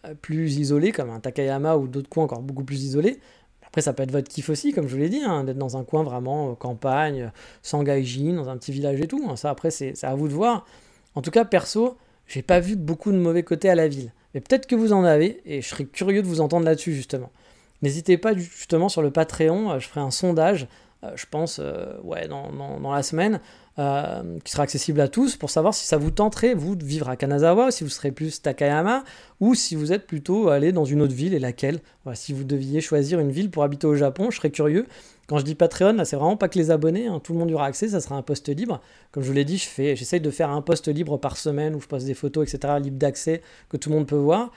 euh, 0.06 0.14
plus 0.22 0.58
isolé, 0.58 0.92
comme 0.92 1.10
un 1.10 1.20
Takayama 1.20 1.78
ou 1.78 1.88
d'autres 1.88 2.10
coins 2.10 2.26
encore 2.26 2.42
beaucoup 2.42 2.64
plus 2.64 2.84
isolés. 2.84 3.20
Après, 3.66 3.82
ça 3.82 3.92
peut 3.94 4.04
être 4.04 4.12
votre 4.12 4.30
kiff 4.30 4.50
aussi, 4.50 4.72
comme 4.72 4.88
je 4.88 4.96
vous 4.96 5.02
l'ai 5.02 5.10
dit, 5.10 5.22
hein, 5.26 5.44
d'être 5.44 5.58
dans 5.58 5.78
un 5.78 5.84
coin 5.84 6.04
vraiment 6.04 6.52
euh, 6.52 6.54
campagne, 6.54 7.32
sans 7.62 7.84
gaijin, 7.84 8.36
dans 8.36 8.48
un 8.48 8.58
petit 8.58 8.72
village 8.72 9.02
et 9.02 9.08
tout. 9.08 9.26
Hein. 9.28 9.36
Ça, 9.36 9.50
après, 9.50 9.72
c'est 9.72 10.02
à 10.04 10.14
vous 10.14 10.28
de 10.28 10.34
voir. 10.34 10.66
En 11.16 11.22
tout 11.22 11.32
cas, 11.32 11.44
perso, 11.44 11.98
j'ai 12.28 12.44
pas 12.44 12.60
vu 12.60 12.76
beaucoup 12.76 13.12
de 13.12 13.18
mauvais 13.18 13.44
côtés 13.44 13.70
à 13.70 13.76
la 13.76 13.88
ville. 13.88 14.14
Mais 14.34 14.42
peut-être 14.42 14.68
que 14.68 14.76
vous 14.76 14.94
en 14.94 15.04
avez, 15.04 15.42
et 15.46 15.62
je 15.62 15.68
serais 15.68 15.86
curieux 15.86 16.22
de 16.22 16.28
vous 16.28 16.40
entendre 16.40 16.66
là-dessus, 16.66 16.94
justement. 16.94 17.32
N'hésitez 17.84 18.18
pas, 18.18 18.36
justement, 18.36 18.90
sur 18.90 19.04
le 19.04 19.12
Patreon, 19.12 19.74
euh, 19.74 19.80
je 19.80 19.88
ferai 19.88 20.02
un 20.02 20.12
sondage, 20.12 20.68
je 21.16 21.26
pense, 21.30 21.60
ouais, 22.06 22.30
dans, 22.30 22.94
la 22.94 23.04
semaine, 23.04 23.42
euh, 23.80 24.38
qui 24.44 24.52
sera 24.52 24.62
accessible 24.62 25.02
à 25.02 25.08
tous 25.08 25.36
pour 25.36 25.50
savoir 25.50 25.74
si 25.74 25.88
ça 25.88 25.98
vous 25.98 26.12
tenterait, 26.12 26.54
vous, 26.54 26.76
de 26.76 26.86
vivre 26.86 27.10
à 27.10 27.16
Kanazawa, 27.16 27.72
si 27.72 27.84
vous 27.84 27.90
serez 27.90 28.12
plus 28.12 28.40
Takayama, 28.40 29.04
ou 29.40 29.56
si 29.56 29.76
vous 29.76 29.92
êtes 29.92 30.06
plutôt 30.06 30.50
allé 30.50 30.72
dans 30.72 30.86
une 30.86 31.02
autre 31.02 31.16
ville 31.16 31.34
et 31.34 31.40
laquelle. 31.40 31.80
si 32.14 32.34
vous 32.34 32.44
deviez 32.44 32.82
choisir 32.82 33.20
une 33.20 33.32
ville 33.32 33.50
pour 33.50 33.64
habiter 33.64 33.88
au 33.88 33.96
Japon, 33.96 34.30
je 34.30 34.38
serais 34.38 34.52
curieux. 34.52 34.86
Quand 35.26 35.40
je 35.40 35.44
dis 35.44 35.56
Patreon, 35.56 35.94
là, 35.94 36.06
c'est 36.06 36.18
vraiment 36.18 36.38
pas 36.38 36.50
que 36.50 36.60
les 36.60 36.70
abonnés, 36.70 37.08
hein, 37.08 37.20
tout 37.20 37.34
le 37.34 37.40
monde 37.40 37.50
y 37.50 37.56
aura 37.56 37.66
accès, 37.66 37.88
ça 37.88 38.00
sera 38.00 38.16
un 38.16 38.22
poste 38.22 38.48
libre. 38.50 38.80
Comme 39.12 39.24
je 39.24 39.28
vous 39.28 39.34
l'ai 39.34 39.46
dit, 39.46 39.58
je 39.58 39.68
fais, 39.68 39.96
j'essaye 39.96 40.22
de 40.22 40.30
faire 40.30 40.52
un 40.52 40.62
poste 40.62 40.88
libre 40.88 41.18
par 41.18 41.36
semaine 41.36 41.74
où 41.74 41.82
je 41.82 41.88
poste 41.88 42.06
des 42.06 42.14
photos, 42.14 42.48
etc., 42.54 42.76
libre 42.80 43.00
d'accès, 43.00 43.42
que 43.70 43.78
tout 43.78 43.90
le 43.90 43.96
monde 43.96 44.06
peut 44.06 44.16
voir. 44.16 44.52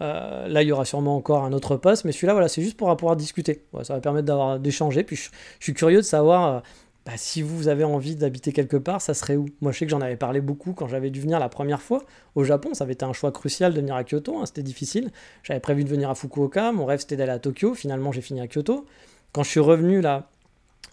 Euh, 0.00 0.46
là, 0.48 0.62
il 0.62 0.68
y 0.68 0.72
aura 0.72 0.84
sûrement 0.84 1.16
encore 1.16 1.44
un 1.44 1.52
autre 1.52 1.76
poste, 1.76 2.04
mais 2.04 2.12
celui-là, 2.12 2.32
voilà, 2.32 2.48
c'est 2.48 2.62
juste 2.62 2.76
pour 2.76 2.94
pouvoir 2.96 3.16
discuter. 3.16 3.64
ça 3.82 3.94
va 3.94 4.00
permettre 4.00 4.26
d'avoir 4.26 4.58
d'échanger. 4.58 5.02
Puis 5.02 5.16
je, 5.16 5.30
suis 5.60 5.74
curieux 5.74 5.98
de 5.98 6.02
savoir 6.02 6.46
euh, 6.46 6.60
bah, 7.04 7.12
si 7.16 7.42
vous 7.42 7.68
avez 7.68 7.84
envie 7.84 8.16
d'habiter 8.16 8.52
quelque 8.52 8.76
part, 8.76 9.00
ça 9.00 9.14
serait 9.14 9.36
où? 9.36 9.46
Moi, 9.60 9.72
je 9.72 9.78
sais 9.78 9.86
que 9.86 9.90
j'en 9.90 10.00
avais 10.00 10.16
parlé 10.16 10.40
beaucoup 10.40 10.72
quand 10.72 10.88
j'avais 10.88 11.10
dû 11.10 11.20
venir 11.20 11.38
la 11.38 11.48
première 11.48 11.82
fois 11.82 12.04
au 12.34 12.44
Japon. 12.44 12.74
Ça 12.74 12.84
avait 12.84 12.92
été 12.92 13.04
un 13.04 13.12
choix 13.12 13.32
crucial 13.32 13.74
de 13.74 13.80
venir 13.80 13.94
à 13.94 14.04
Kyoto, 14.04 14.38
hein, 14.38 14.46
c'était 14.46 14.62
difficile. 14.62 15.10
J'avais 15.42 15.60
prévu 15.60 15.84
de 15.84 15.88
venir 15.88 16.10
à 16.10 16.14
Fukuoka, 16.14 16.72
mon 16.72 16.84
rêve 16.84 17.00
c'était 17.00 17.16
d'aller 17.16 17.32
à 17.32 17.38
Tokyo. 17.38 17.74
Finalement, 17.74 18.12
j'ai 18.12 18.20
fini 18.20 18.40
à 18.40 18.46
Kyoto. 18.46 18.86
Quand 19.32 19.42
je 19.42 19.50
suis 19.50 19.60
revenu 19.60 20.00
là, 20.00 20.30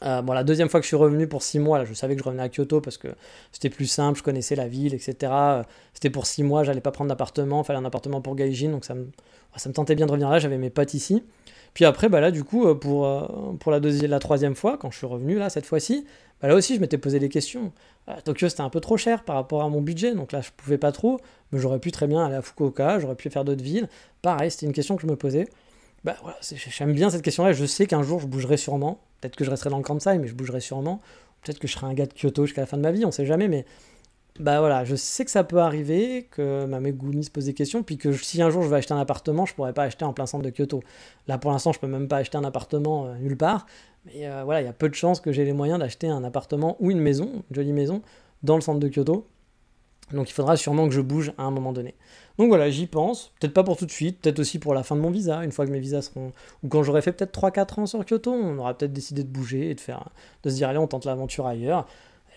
euh, 0.03 0.21
bon, 0.21 0.33
la 0.33 0.43
deuxième 0.43 0.69
fois 0.69 0.79
que 0.79 0.83
je 0.83 0.89
suis 0.89 0.95
revenu 0.97 1.27
pour 1.27 1.41
six 1.43 1.59
mois, 1.59 1.77
là, 1.77 1.85
je 1.85 1.93
savais 1.93 2.15
que 2.15 2.19
je 2.21 2.25
revenais 2.25 2.43
à 2.43 2.49
Kyoto 2.49 2.81
parce 2.81 2.97
que 2.97 3.07
c'était 3.51 3.69
plus 3.69 3.85
simple, 3.85 4.17
je 4.17 4.23
connaissais 4.23 4.55
la 4.55 4.67
ville, 4.67 4.93
etc. 4.93 5.31
C'était 5.93 6.09
pour 6.09 6.25
six 6.25 6.43
mois, 6.43 6.63
j'allais 6.63 6.81
pas 6.81 6.91
prendre 6.91 7.09
d'appartement, 7.09 7.63
fallait 7.63 7.79
un 7.79 7.85
appartement 7.85 8.21
pour 8.21 8.35
Gaijin, 8.35 8.71
donc 8.71 8.85
ça 8.85 8.93
me, 8.93 9.07
ça 9.55 9.69
me 9.69 9.73
tentait 9.73 9.95
bien 9.95 10.05
de 10.05 10.11
revenir 10.11 10.29
là, 10.29 10.39
j'avais 10.39 10.57
mes 10.57 10.69
potes 10.69 10.93
ici. 10.93 11.23
Puis 11.75 11.83
après, 11.83 12.07
bah 12.07 12.21
là, 12.21 12.31
du 12.31 12.43
coup, 12.43 12.65
euh, 12.65 12.73
pour, 12.73 13.05
euh, 13.05 13.27
pour 13.59 13.71
la, 13.71 13.81
deuxième, 13.81 14.09
la 14.09 14.19
troisième 14.19 14.55
fois, 14.55 14.77
quand 14.77 14.91
je 14.91 14.97
suis 14.97 15.05
revenu 15.05 15.37
là, 15.37 15.49
cette 15.49 15.65
fois-ci, 15.65 16.05
bah 16.41 16.47
là 16.47 16.55
aussi, 16.55 16.73
je 16.73 16.79
m'étais 16.79 16.97
posé 16.97 17.19
des 17.19 17.27
questions. 17.27 17.73
Euh, 18.07 18.13
Tokyo, 18.23 18.47
c'était 18.47 18.61
un 18.61 18.69
peu 18.69 18.79
trop 18.79 18.95
cher 18.95 19.23
par 19.25 19.35
rapport 19.35 19.61
à 19.61 19.69
mon 19.69 19.81
budget, 19.81 20.15
donc 20.15 20.31
là, 20.31 20.39
je 20.39 20.51
pouvais 20.55 20.77
pas 20.77 20.93
trop, 20.93 21.19
mais 21.51 21.59
j'aurais 21.59 21.79
pu 21.79 21.91
très 21.91 22.07
bien 22.07 22.25
aller 22.25 22.35
à 22.35 22.41
Fukuoka, 22.41 22.99
j'aurais 22.99 23.15
pu 23.15 23.29
faire 23.29 23.43
d'autres 23.43 23.63
villes. 23.63 23.89
Pareil, 24.21 24.49
c'était 24.51 24.65
une 24.65 24.71
question 24.71 24.95
que 24.95 25.01
je 25.01 25.07
me 25.07 25.17
posais. 25.17 25.49
Bah 26.05 26.15
voilà, 26.21 26.37
j'aime 26.41 26.93
bien 26.93 27.09
cette 27.09 27.23
question-là, 27.23 27.51
je 27.51 27.65
sais 27.65 27.87
qu'un 27.87 28.03
jour, 28.03 28.21
je 28.21 28.27
bougerai 28.27 28.55
sûrement. 28.55 29.01
Peut-être 29.22 29.36
que 29.36 29.43
je 29.43 29.49
resterai 29.49 29.70
dans 29.70 29.78
le 29.78 29.84
Kansai, 29.84 30.18
mais 30.18 30.28
je 30.28 30.36
bougerai 30.36 30.59
sûrement. 30.59 31.01
Peut-être 31.41 31.59
que 31.59 31.68
je 31.68 31.74
serai 31.74 31.88
un 31.88 31.93
gars 31.93 32.05
de 32.05 32.13
Kyoto 32.13 32.45
jusqu'à 32.45 32.61
la 32.61 32.68
fin 32.68 32.78
de 32.78 32.82
ma 32.82 32.91
vie, 32.91 33.05
on 33.05 33.11
sait 33.11 33.26
jamais, 33.26 33.47
mais 33.47 33.66
bah 34.39 34.59
voilà, 34.59 34.84
je 34.84 34.95
sais 34.95 35.24
que 35.24 35.32
ça 35.32 35.45
peut 35.45 35.59
arriver, 35.59 36.28
que 36.30 36.66
ma 36.66 36.82
Megumi 36.82 37.24
se 37.24 37.32
pose 37.32 37.45
des 37.45 37.53
questions, 37.53 37.84
puis 37.84 37.97
que 37.97 38.11
si 38.11 38.41
un 38.41 38.49
jour 38.49 38.63
je 38.63 38.68
veux 38.68 38.76
acheter 38.76 38.93
un 38.93 38.99
appartement, 38.99 39.45
je 39.45 39.55
pourrais 39.55 39.72
pas 39.72 39.84
acheter 39.84 40.03
en 40.03 40.11
plein 40.11 40.26
centre 40.26 40.43
de 40.43 40.49
Kyoto. 40.49 40.84
Là 41.28 41.38
pour 41.38 41.51
l'instant, 41.51 41.72
je 41.72 41.80
peux 41.80 41.88
même 41.88 42.09
pas 42.09 42.18
acheter 42.18 42.38
un 42.38 42.43
appartement 42.43 43.05
euh, 43.05 43.16
nulle 43.18 43.38
part, 43.38 43.66
mais 44.05 44.28
euh, 44.28 44.43
voilà, 44.43 44.61
il 44.61 44.66
y 44.66 44.68
a 44.68 44.74
peu 44.74 44.89
de 44.89 44.95
chances 44.95 45.22
que 45.22 45.32
j'ai 45.32 45.45
les 45.45 45.53
moyens 45.53 45.80
d'acheter 45.80 46.09
un 46.09 46.24
appartement 46.26 46.76
ou 46.80 46.91
une 46.91 46.99
maison, 46.99 47.43
une 47.49 47.55
jolie 47.55 47.72
maison, 47.72 48.01
dans 48.43 48.55
le 48.55 48.61
centre 48.61 48.80
de 48.80 48.89
Kyoto. 48.89 49.26
Donc 50.11 50.29
il 50.29 50.33
faudra 50.33 50.55
sûrement 50.55 50.87
que 50.87 50.93
je 50.93 51.01
bouge 51.01 51.33
à 51.37 51.43
un 51.43 51.51
moment 51.51 51.73
donné. 51.73 51.95
Donc 52.37 52.49
voilà, 52.49 52.69
j'y 52.69 52.85
pense, 52.85 53.31
peut-être 53.39 53.53
pas 53.53 53.63
pour 53.63 53.77
tout 53.77 53.85
de 53.85 53.91
suite, 53.91 54.21
peut-être 54.21 54.39
aussi 54.39 54.59
pour 54.59 54.73
la 54.73 54.83
fin 54.83 54.95
de 54.95 55.01
mon 55.01 55.09
visa, 55.09 55.43
une 55.43 55.51
fois 55.51 55.65
que 55.65 55.71
mes 55.71 55.79
visas 55.79 56.03
seront. 56.03 56.31
Ou 56.63 56.67
quand 56.67 56.83
j'aurai 56.83 57.01
fait 57.01 57.11
peut-être 57.11 57.39
3-4 57.39 57.79
ans 57.79 57.85
sur 57.85 58.05
Kyoto, 58.05 58.31
on 58.31 58.57
aura 58.57 58.77
peut-être 58.77 58.93
décidé 58.93 59.23
de 59.23 59.29
bouger 59.29 59.69
et 59.69 59.75
de 59.75 59.79
faire 59.79 60.09
de 60.43 60.49
se 60.49 60.55
dire 60.55 60.69
allez 60.69 60.77
on 60.77 60.87
tente 60.87 61.05
l'aventure 61.05 61.47
ailleurs. 61.47 61.87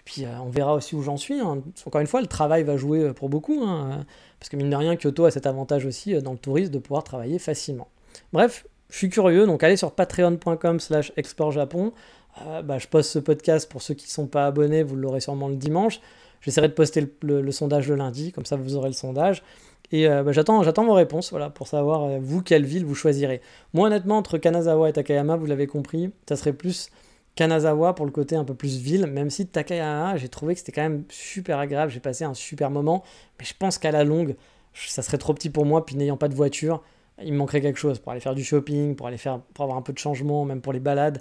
Puis 0.09 0.25
euh, 0.25 0.39
on 0.41 0.49
verra 0.49 0.73
aussi 0.73 0.95
où 0.95 1.03
j'en 1.03 1.19
suis. 1.19 1.39
Hein. 1.39 1.59
Encore 1.85 2.01
une 2.01 2.07
fois, 2.07 2.23
le 2.23 2.27
travail 2.27 2.63
va 2.63 2.79
jouer 2.79 3.01
euh, 3.01 3.13
pour 3.13 3.29
beaucoup, 3.29 3.63
hein, 3.63 4.07
parce 4.41 4.49
que 4.49 4.57
mine 4.57 4.71
de 4.71 4.77
rien, 4.77 4.97
Kyoto 4.97 5.27
a 5.27 5.31
cet 5.31 5.47
avantage 5.47 5.85
aussi 5.85 6.15
euh, 6.15 6.23
dans 6.23 6.33
le 6.33 6.39
tourisme 6.39 6.73
de 6.73 6.79
pouvoir 6.79 7.05
travailler 7.05 7.39
facilement. 7.39 7.89
Bref, 8.33 8.67
je 8.89 8.97
suis 8.97 9.11
curieux, 9.11 9.45
donc 9.45 9.63
allez 9.63 9.77
sur 9.77 9.93
patreon.com 9.93 10.81
slash 10.81 11.13
exportjapon. 11.19 11.93
bah, 12.65 12.79
je 12.79 12.89
poste 12.89 13.11
ce 13.11 13.19
podcast 13.19 13.71
pour 13.71 13.83
ceux 13.83 13.93
qui 13.93 14.07
ne 14.07 14.11
sont 14.11 14.27
pas 14.29 14.47
abonnés, 14.47 14.83
vous 14.83 14.97
l'aurez 14.97 15.21
sûrement 15.21 15.49
le 15.49 15.57
dimanche. 15.57 16.01
J'essaierai 16.41 16.69
de 16.69 16.75
poster 16.75 17.07
le, 17.23 17.51
sondage 17.51 17.89
le 17.89 17.97
lundi, 17.97 18.33
comme 18.33 18.47
ça 18.47 18.57
vous 18.57 18.77
aurez 18.77 18.89
le 18.89 18.95
sondage. 18.95 19.43
Et 19.91 20.07
bah, 20.07 20.33
j'attends, 20.33 20.63
j'attends 20.63 20.85
vos 20.85 20.93
réponses 20.93 21.31
voilà, 21.31 21.51
pour 21.51 21.67
savoir, 21.67 22.21
vous, 22.21 22.43
quelle 22.43 22.65
ville 22.65 22.85
vous 22.85 22.95
choisirez. 22.95 23.41
Moi, 23.73 23.87
honnêtement, 23.87 24.19
entre 24.19 24.37
Kanazawa 24.37 24.91
et 24.91 24.93
Takayama, 24.93 25.37
vous 25.37 25.47
l'avez 25.47 25.67
compris, 25.67 26.11
ça 26.29 26.37
serait 26.37 26.53
plus 26.53 26.91
Kanazawa 27.39 27.95
pour 27.95 28.05
le 28.05 28.11
côté 28.11 28.35
un 28.35 28.43
peu 28.43 28.55
plus 28.55 28.79
ville, 28.79 29.07
même 29.07 29.31
si 29.31 29.47
Takayama, 29.47 30.17
j'ai 30.17 30.29
trouvé 30.29 30.55
que 30.55 30.59
c'était 30.59 30.73
quand 30.73 30.83
même 30.83 31.05
super 31.09 31.61
agréable, 31.61 31.93
j'ai 31.93 32.01
passé 32.01 32.25
un 32.25 32.35
super 32.35 32.69
moment, 32.69 33.05
mais 33.39 33.45
je 33.45 33.55
pense 33.57 33.79
qu'à 33.79 33.93
la 33.93 34.03
longue, 34.03 34.35
ça 34.75 35.03
serait 35.03 35.19
trop 35.19 35.35
petit 35.35 35.49
pour 35.49 35.65
moi, 35.65 35.87
puis 35.87 35.95
n'ayant 35.95 36.17
pas 36.17 36.27
de 36.27 36.35
voiture, 36.35 36.83
il 37.23 37.33
me 37.33 37.39
manquerait 37.39 37.61
quelque 37.61 37.79
chose 37.79 38.01
pour 38.01 38.11
aller 38.11 38.21
faire 38.21 38.35
du 38.35 38.43
shopping, 38.43 38.97
pour 38.97 39.07
aller 39.07 39.19
faire, 39.19 39.41
pour 39.55 39.63
avoir 39.63 39.79
un 39.79 39.83
peu 39.83 39.93
de 39.93 39.99
changement, 39.99 40.45
même 40.45 40.61
pour 40.61 40.73
les 40.73 40.81
balades. 40.81 41.21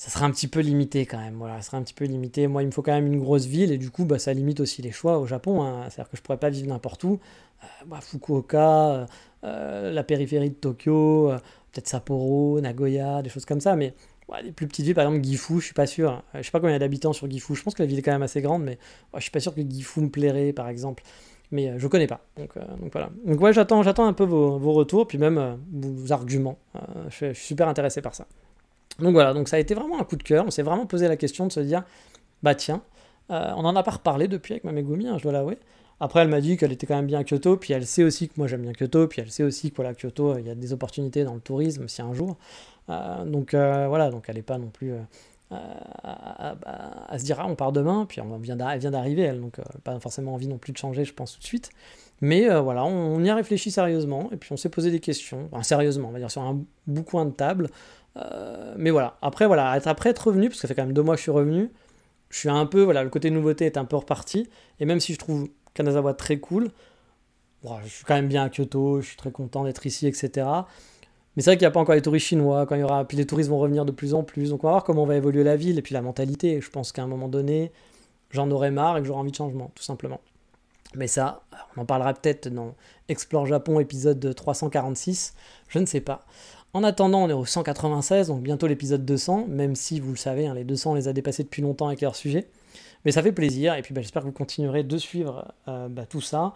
Ça 0.00 0.08
serait 0.08 0.24
un 0.24 0.30
petit 0.30 0.48
peu 0.48 0.60
limité 0.60 1.04
quand 1.04 1.18
même, 1.18 1.42
ça 1.56 1.60
serait 1.60 1.76
un 1.76 1.82
petit 1.82 1.92
peu 1.92 2.06
limité. 2.06 2.46
Moi, 2.46 2.62
il 2.62 2.66
me 2.66 2.70
faut 2.70 2.80
quand 2.80 2.94
même 2.94 3.06
une 3.06 3.20
grosse 3.20 3.44
ville, 3.44 3.70
et 3.70 3.76
du 3.76 3.90
coup, 3.90 4.06
bah, 4.06 4.18
ça 4.18 4.32
limite 4.32 4.60
aussi 4.60 4.80
les 4.80 4.92
choix 4.92 5.18
au 5.18 5.26
Japon, 5.26 5.62
hein. 5.62 5.90
c'est-à-dire 5.90 6.08
que 6.08 6.16
je 6.16 6.22
pourrais 6.22 6.38
pas 6.38 6.48
vivre 6.48 6.68
n'importe 6.68 7.04
où. 7.04 7.20
Euh, 7.62 7.66
bah, 7.86 8.00
Fukuoka, 8.00 9.06
euh, 9.44 9.92
la 9.92 10.02
périphérie 10.02 10.48
de 10.48 10.54
Tokyo, 10.54 11.30
euh, 11.30 11.36
peut-être 11.70 11.86
Sapporo, 11.86 12.62
Nagoya, 12.62 13.20
des 13.20 13.28
choses 13.28 13.44
comme 13.44 13.60
ça, 13.60 13.76
mais 13.76 13.92
Ouais, 14.30 14.42
les 14.44 14.52
plus 14.52 14.68
petites 14.68 14.84
villes, 14.86 14.94
par 14.94 15.04
exemple 15.04 15.24
Gifu, 15.24 15.58
je 15.58 15.64
suis 15.64 15.74
pas 15.74 15.86
sûr. 15.86 16.22
Je 16.34 16.42
sais 16.42 16.52
pas 16.52 16.60
combien 16.60 16.70
il 16.70 16.74
y 16.74 16.76
a 16.76 16.78
d'habitants 16.78 17.12
sur 17.12 17.28
Gifu. 17.28 17.56
Je 17.56 17.64
pense 17.64 17.74
que 17.74 17.82
la 17.82 17.86
ville 17.86 17.98
est 17.98 18.02
quand 18.02 18.12
même 18.12 18.22
assez 18.22 18.40
grande, 18.40 18.62
mais 18.62 18.78
je 19.16 19.20
suis 19.20 19.30
pas 19.32 19.40
sûr 19.40 19.52
que 19.52 19.60
Gifu 19.60 20.02
me 20.02 20.08
plairait, 20.08 20.52
par 20.52 20.68
exemple. 20.68 21.02
Mais 21.50 21.68
euh, 21.68 21.78
je 21.78 21.86
connais 21.88 22.06
pas. 22.06 22.20
Donc, 22.36 22.56
euh, 22.56 22.60
donc, 22.80 22.92
voilà. 22.92 23.10
Donc 23.24 23.40
ouais, 23.40 23.52
j'attends, 23.52 23.82
j'attends 23.82 24.06
un 24.06 24.12
peu 24.12 24.24
vos, 24.24 24.58
vos, 24.58 24.72
retours, 24.72 25.06
puis 25.06 25.18
même 25.18 25.38
euh, 25.38 25.54
vos 25.72 26.12
arguments. 26.12 26.58
Je, 27.08 27.32
suis 27.32 27.46
super 27.46 27.68
intéressé 27.68 28.00
par 28.02 28.14
ça. 28.14 28.26
Donc 29.00 29.12
voilà, 29.12 29.32
donc 29.34 29.48
ça 29.48 29.56
a 29.56 29.58
été 29.58 29.74
vraiment 29.74 30.00
un 30.00 30.04
coup 30.04 30.16
de 30.16 30.22
cœur. 30.22 30.44
On 30.46 30.50
s'est 30.50 30.62
vraiment 30.62 30.86
posé 30.86 31.08
la 31.08 31.16
question 31.16 31.46
de 31.46 31.52
se 31.52 31.60
dire, 31.60 31.84
bah 32.42 32.54
tiens, 32.54 32.82
on 33.28 33.64
en 33.64 33.76
a 33.76 33.82
pas 33.82 33.92
reparlé 33.92 34.28
depuis 34.28 34.54
avec 34.54 34.64
ma 34.64 34.72
Megumi, 34.72 35.06
hein, 35.08 35.16
je 35.18 35.22
dois 35.22 35.32
l'avouer. 35.32 35.58
Après, 36.00 36.20
elle 36.20 36.28
m'a 36.28 36.40
dit 36.40 36.56
qu'elle 36.56 36.72
était 36.72 36.86
quand 36.86 36.96
même 36.96 37.06
bien 37.06 37.20
à 37.20 37.24
Kyoto, 37.24 37.58
puis 37.58 37.74
elle 37.74 37.86
sait 37.86 38.02
aussi 38.02 38.28
que 38.28 38.34
moi 38.38 38.46
j'aime 38.46 38.62
bien 38.62 38.72
Kyoto, 38.72 39.06
puis 39.06 39.20
elle 39.20 39.30
sait 39.30 39.42
aussi 39.42 39.70
que 39.70 39.76
voilà, 39.76 39.94
Kyoto, 39.94 40.38
il 40.38 40.46
y 40.46 40.50
a 40.50 40.54
des 40.54 40.72
opportunités 40.72 41.24
dans 41.24 41.34
le 41.34 41.40
tourisme 41.40 41.88
si 41.88 42.00
un 42.00 42.14
jour. 42.14 42.38
donc 43.26 43.54
voilà, 43.54 44.10
donc 44.10 44.24
elle 44.28 44.36
n'est 44.36 44.42
pas 44.42 44.56
non 44.56 44.68
plus 44.68 44.94
à, 45.50 47.18
se 47.18 47.24
dire 47.24 47.38
ah 47.38 47.46
on 47.46 47.54
part 47.54 47.72
demain, 47.72 48.06
puis 48.08 48.20
on 48.22 48.38
vient 48.38 48.56
elle 48.58 48.78
vient 48.78 48.90
d'arriver 48.90 49.22
elle, 49.22 49.40
donc 49.40 49.60
pas 49.84 49.98
forcément 50.00 50.32
envie 50.34 50.48
non 50.48 50.56
plus 50.56 50.72
de 50.72 50.78
changer, 50.78 51.04
je 51.04 51.12
pense 51.12 51.34
tout 51.34 51.40
de 51.40 51.44
suite. 51.44 51.70
Mais 52.22 52.48
voilà, 52.60 52.84
on, 52.84 53.22
y 53.22 53.28
a 53.28 53.34
réfléchi 53.34 53.70
sérieusement, 53.70 54.30
et 54.32 54.36
puis 54.38 54.52
on 54.52 54.56
s'est 54.56 54.70
posé 54.70 54.90
des 54.90 55.00
questions, 55.00 55.48
enfin, 55.52 55.62
sérieusement, 55.62 56.08
on 56.08 56.12
va 56.12 56.18
dire 56.18 56.30
sur 56.30 56.42
un 56.42 56.62
bout 56.86 57.02
coin 57.02 57.26
de 57.26 57.32
table. 57.32 57.68
Mais 58.76 58.90
voilà, 58.90 59.16
après 59.22 59.46
voilà, 59.46 59.70
après 59.70 60.10
être 60.10 60.26
revenu, 60.26 60.48
parce 60.48 60.60
que 60.60 60.62
ça 60.62 60.68
fait 60.68 60.74
quand 60.74 60.84
même 60.84 60.92
deux 60.92 61.02
mois 61.02 61.14
que 61.14 61.18
je 61.18 61.24
suis 61.24 61.30
revenu, 61.30 61.70
je 62.30 62.38
suis 62.38 62.48
un 62.48 62.66
peu, 62.66 62.82
voilà, 62.82 63.02
le 63.02 63.10
côté 63.10 63.30
nouveauté 63.30 63.66
est 63.66 63.76
un 63.76 63.84
peu 63.84 63.96
reparti. 63.96 64.48
Et 64.78 64.84
même 64.84 65.00
si 65.00 65.14
je 65.14 65.18
trouve 65.18 65.48
Kanazawa 65.74 66.14
très 66.14 66.38
cool, 66.38 66.70
je 67.82 67.88
suis 67.88 68.04
quand 68.04 68.14
même 68.14 68.28
bien 68.28 68.44
à 68.44 68.48
Kyoto, 68.48 69.00
je 69.00 69.06
suis 69.08 69.16
très 69.16 69.32
content 69.32 69.64
d'être 69.64 69.84
ici, 69.84 70.06
etc. 70.06 70.46
Mais 71.36 71.42
c'est 71.42 71.50
vrai 71.50 71.56
qu'il 71.56 71.64
n'y 71.64 71.68
a 71.68 71.70
pas 71.70 71.80
encore 71.80 71.94
les 71.94 72.02
touristes 72.02 72.26
chinois, 72.26 72.66
quand 72.66 72.74
il 72.74 72.80
y 72.80 72.84
aura, 72.84 73.04
puis 73.04 73.16
les 73.16 73.26
touristes 73.26 73.50
vont 73.50 73.58
revenir 73.58 73.84
de 73.84 73.92
plus 73.92 74.14
en 74.14 74.22
plus. 74.22 74.50
Donc 74.50 74.64
on 74.64 74.66
va 74.66 74.72
voir 74.72 74.84
comment 74.84 75.04
va 75.04 75.16
évoluer 75.16 75.44
la 75.44 75.56
ville 75.56 75.78
et 75.78 75.82
puis 75.82 75.94
la 75.94 76.02
mentalité. 76.02 76.60
Je 76.60 76.70
pense 76.70 76.92
qu'à 76.92 77.02
un 77.02 77.06
moment 77.06 77.28
donné, 77.28 77.72
j'en 78.30 78.50
aurai 78.50 78.70
marre 78.70 78.96
et 78.96 79.00
que 79.00 79.06
j'aurai 79.06 79.20
envie 79.20 79.30
de 79.30 79.36
changement, 79.36 79.70
tout 79.74 79.82
simplement. 79.82 80.20
Mais 80.96 81.06
ça, 81.06 81.42
on 81.76 81.82
en 81.82 81.84
parlera 81.84 82.14
peut-être 82.14 82.48
dans 82.48 82.74
Explore 83.08 83.46
Japon 83.46 83.78
épisode 83.78 84.34
346, 84.34 85.34
je 85.68 85.78
ne 85.78 85.86
sais 85.86 86.00
pas. 86.00 86.24
En 86.72 86.84
attendant, 86.84 87.24
on 87.24 87.28
est 87.28 87.32
au 87.32 87.44
196, 87.44 88.28
donc 88.28 88.42
bientôt 88.42 88.68
l'épisode 88.68 89.04
200, 89.04 89.46
même 89.48 89.74
si 89.74 89.98
vous 89.98 90.10
le 90.10 90.16
savez, 90.16 90.46
hein, 90.46 90.54
les 90.54 90.64
200 90.64 90.92
on 90.92 90.94
les 90.94 91.08
a 91.08 91.12
dépassés 91.12 91.42
depuis 91.42 91.62
longtemps 91.62 91.88
avec 91.88 92.00
leur 92.00 92.14
sujet. 92.14 92.46
Mais 93.04 93.12
ça 93.12 93.22
fait 93.22 93.32
plaisir, 93.32 93.74
et 93.74 93.82
puis 93.82 93.92
bah, 93.92 94.02
j'espère 94.02 94.22
que 94.22 94.28
vous 94.28 94.32
continuerez 94.32 94.84
de 94.84 94.98
suivre 94.98 95.52
euh, 95.68 95.88
bah, 95.88 96.06
tout 96.06 96.20
ça. 96.20 96.54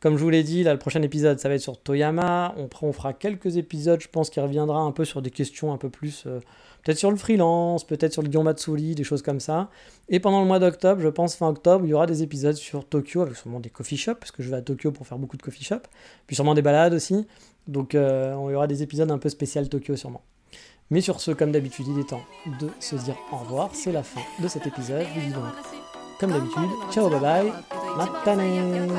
Comme 0.00 0.16
je 0.16 0.22
vous 0.22 0.30
l'ai 0.30 0.42
dit, 0.42 0.62
là, 0.62 0.72
le 0.72 0.78
prochain 0.78 1.02
épisode, 1.02 1.40
ça 1.40 1.48
va 1.48 1.54
être 1.54 1.60
sur 1.60 1.80
Toyama. 1.80 2.54
On, 2.56 2.68
on 2.82 2.92
fera 2.92 3.12
quelques 3.12 3.56
épisodes, 3.56 4.00
je 4.00 4.08
pense, 4.08 4.30
qui 4.30 4.38
reviendra 4.38 4.80
un 4.80 4.92
peu 4.92 5.04
sur 5.04 5.22
des 5.22 5.30
questions 5.30 5.72
un 5.72 5.78
peu 5.78 5.88
plus 5.88 6.24
euh, 6.26 6.40
peut-être 6.82 6.98
sur 6.98 7.10
le 7.10 7.16
freelance, 7.16 7.84
peut-être 7.84 8.12
sur 8.12 8.22
le 8.22 8.28
Guillaume 8.28 8.44
Matsuri, 8.44 8.94
des 8.94 9.04
choses 9.04 9.22
comme 9.22 9.40
ça. 9.40 9.70
Et 10.08 10.20
pendant 10.20 10.40
le 10.40 10.46
mois 10.46 10.58
d'octobre, 10.58 11.00
je 11.00 11.08
pense 11.08 11.36
fin 11.36 11.48
octobre, 11.48 11.84
il 11.84 11.90
y 11.90 11.94
aura 11.94 12.06
des 12.06 12.22
épisodes 12.22 12.54
sur 12.54 12.86
Tokyo, 12.86 13.22
avec 13.22 13.36
sûrement 13.36 13.60
des 13.60 13.70
coffee 13.70 13.96
shops, 13.96 14.14
parce 14.18 14.30
que 14.30 14.42
je 14.42 14.50
vais 14.50 14.56
à 14.56 14.62
Tokyo 14.62 14.92
pour 14.92 15.06
faire 15.06 15.18
beaucoup 15.18 15.36
de 15.36 15.42
coffee 15.42 15.64
shops, 15.64 15.88
puis 16.26 16.36
sûrement 16.36 16.54
des 16.54 16.62
balades 16.62 16.94
aussi. 16.94 17.26
Donc 17.66 17.94
euh, 17.94 18.34
il 18.48 18.52
y 18.52 18.54
aura 18.54 18.66
des 18.66 18.82
épisodes 18.82 19.10
un 19.10 19.18
peu 19.18 19.28
spécial 19.28 19.68
Tokyo 19.68 19.96
sûrement. 19.96 20.22
Mais 20.90 21.02
sur 21.02 21.20
ce, 21.20 21.32
comme 21.32 21.52
d'habitude, 21.52 21.86
il 21.88 21.98
est 22.00 22.08
temps 22.08 22.22
de 22.60 22.68
se 22.80 22.96
dire 22.96 23.16
au 23.30 23.36
revoir. 23.36 23.70
C'est 23.74 23.92
la 23.92 24.02
fin 24.02 24.22
de 24.42 24.48
cet 24.48 24.66
épisode. 24.66 25.04
Je 25.14 25.20
vous 25.20 25.26
dis 25.26 25.32
donc, 25.34 25.44
comme 26.18 26.32
d'habitude, 26.32 26.70
ciao, 26.90 27.10
bye 27.10 27.20
bye, 27.20 27.52
matane 27.96 28.98